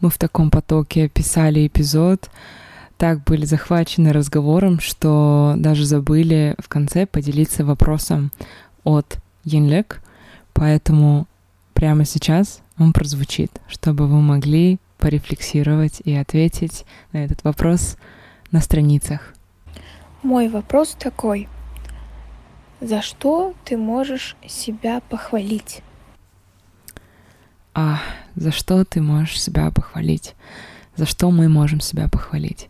Мы 0.01 0.09
в 0.11 0.19
таком 0.19 0.51
потоке 0.51 1.09
писали 1.09 1.67
эпизод, 1.67 2.31
так 2.97 3.23
были 3.25 3.45
захвачены 3.45 4.13
разговором, 4.13 4.81
что 4.81 5.55
даже 5.57 5.85
забыли 5.85 6.55
в 6.59 6.69
конце 6.69 7.07
поделиться 7.07 7.65
вопросом 7.65 8.31
от 8.85 9.19
Янлек, 9.45 10.03
поэтому 10.53 11.27
прямо 11.75 12.05
сейчас 12.05 12.61
он 12.79 12.93
прозвучит, 12.93 13.51
чтобы 13.69 14.07
вы 14.07 14.21
могли 14.21 14.79
порефлексировать 14.99 16.01
и 16.05 16.15
ответить 16.15 16.85
на 17.13 17.25
этот 17.25 17.45
вопрос 17.45 17.97
на 18.51 18.61
страницах. 18.61 19.35
Мой 20.23 20.49
вопрос 20.49 20.97
такой. 20.99 21.49
За 22.81 23.03
что 23.03 23.55
ты 23.65 23.77
можешь 23.77 24.37
себя 24.47 25.01
похвалить? 25.09 25.83
А 27.75 28.01
за 28.35 28.51
что 28.51 28.85
ты 28.85 29.01
можешь 29.01 29.41
себя 29.41 29.71
похвалить? 29.71 30.35
За 30.97 31.07
что 31.07 31.31
мы 31.31 31.49
можем 31.49 31.81
себя 31.81 32.09
похвалить? 32.09 32.69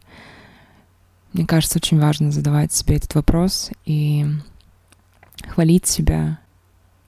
Мне 1.32 1.46
кажется, 1.46 1.78
очень 1.78 2.00
важно 2.00 2.32
задавать 2.32 2.72
себе 2.72 2.96
этот 2.96 3.14
вопрос 3.14 3.70
и 3.84 4.26
хвалить 5.48 5.86
себя, 5.86 6.38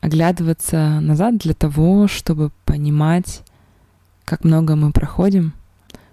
оглядываться 0.00 1.00
назад 1.00 1.38
для 1.38 1.54
того, 1.54 2.08
чтобы 2.08 2.50
понимать, 2.64 3.42
как 4.24 4.44
много 4.44 4.76
мы 4.76 4.92
проходим, 4.92 5.52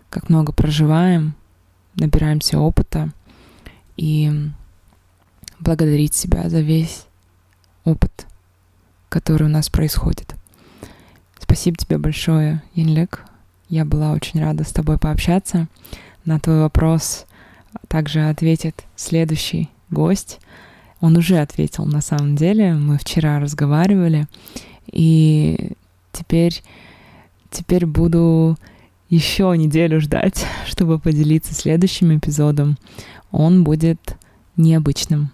как 0.10 0.30
много 0.30 0.52
проживаем, 0.52 1.36
набираемся 1.96 2.60
опыта 2.60 3.12
и 3.96 4.32
благодарить 5.60 6.14
себя 6.14 6.50
за 6.50 6.62
весь 6.62 7.06
опыт, 7.84 8.28
который 9.10 9.46
у 9.46 9.52
нас 9.52 9.70
происходит. 9.70 10.39
Спасибо 11.40 11.78
тебе 11.78 11.98
большое, 11.98 12.62
Янлек. 12.76 13.26
Я 13.70 13.86
была 13.86 14.12
очень 14.12 14.40
рада 14.40 14.64
с 14.64 14.72
тобой 14.72 14.98
пообщаться. 14.98 15.68
На 16.26 16.40
твой 16.40 16.60
вопрос 16.60 17.26
также 17.88 18.30
ответит 18.30 18.84
следующий 18.96 19.70
гость. 19.90 20.40
Он 21.02 21.18
уже 21.18 21.38
ответил 21.38 21.86
на 21.86 22.02
самом 22.02 22.36
деле. 22.36 22.74
Мы 22.74 22.98
вчера 22.98 23.40
разговаривали. 23.40 24.28
И 24.92 25.72
теперь, 26.12 26.62
теперь 27.52 27.86
буду 27.86 28.58
еще 29.10 29.56
неделю 29.56 30.02
ждать, 30.02 30.46
чтобы 30.68 31.00
поделиться 31.00 31.54
следующим 31.54 32.18
эпизодом. 32.18 32.78
Он 33.32 33.64
будет 33.64 34.18
необычным. 34.58 35.32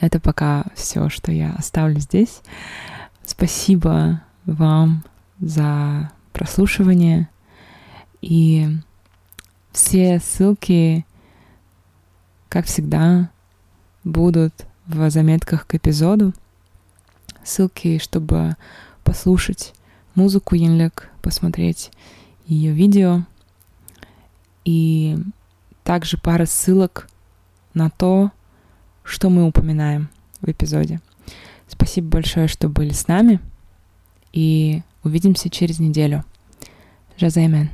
Это 0.00 0.20
пока 0.20 0.64
все, 0.74 1.08
что 1.08 1.32
я 1.32 1.52
оставлю 1.52 2.00
здесь. 2.00 2.40
Спасибо 3.24 4.22
вам 4.46 5.04
за 5.40 6.10
прослушивание. 6.32 7.28
И 8.22 8.68
все 9.72 10.18
ссылки 10.20 11.04
как 12.56 12.64
всегда, 12.64 13.30
будут 14.02 14.52
в 14.86 15.10
заметках 15.10 15.66
к 15.66 15.74
эпизоду 15.74 16.32
ссылки, 17.44 17.98
чтобы 17.98 18.56
послушать 19.04 19.74
музыку 20.14 20.54
Янлек, 20.54 21.10
посмотреть 21.20 21.90
ее 22.46 22.72
видео. 22.72 23.24
И 24.64 25.18
также 25.84 26.16
пара 26.16 26.46
ссылок 26.46 27.08
на 27.74 27.90
то, 27.90 28.30
что 29.02 29.28
мы 29.28 29.44
упоминаем 29.44 30.08
в 30.40 30.48
эпизоде. 30.48 31.00
Спасибо 31.68 32.08
большое, 32.08 32.48
что 32.48 32.68
были 32.68 32.94
с 32.94 33.06
нами. 33.06 33.38
И 34.36 34.82
увидимся 35.02 35.48
через 35.48 35.80
неделю. 35.80 36.22
Жазаймен. 37.16 37.70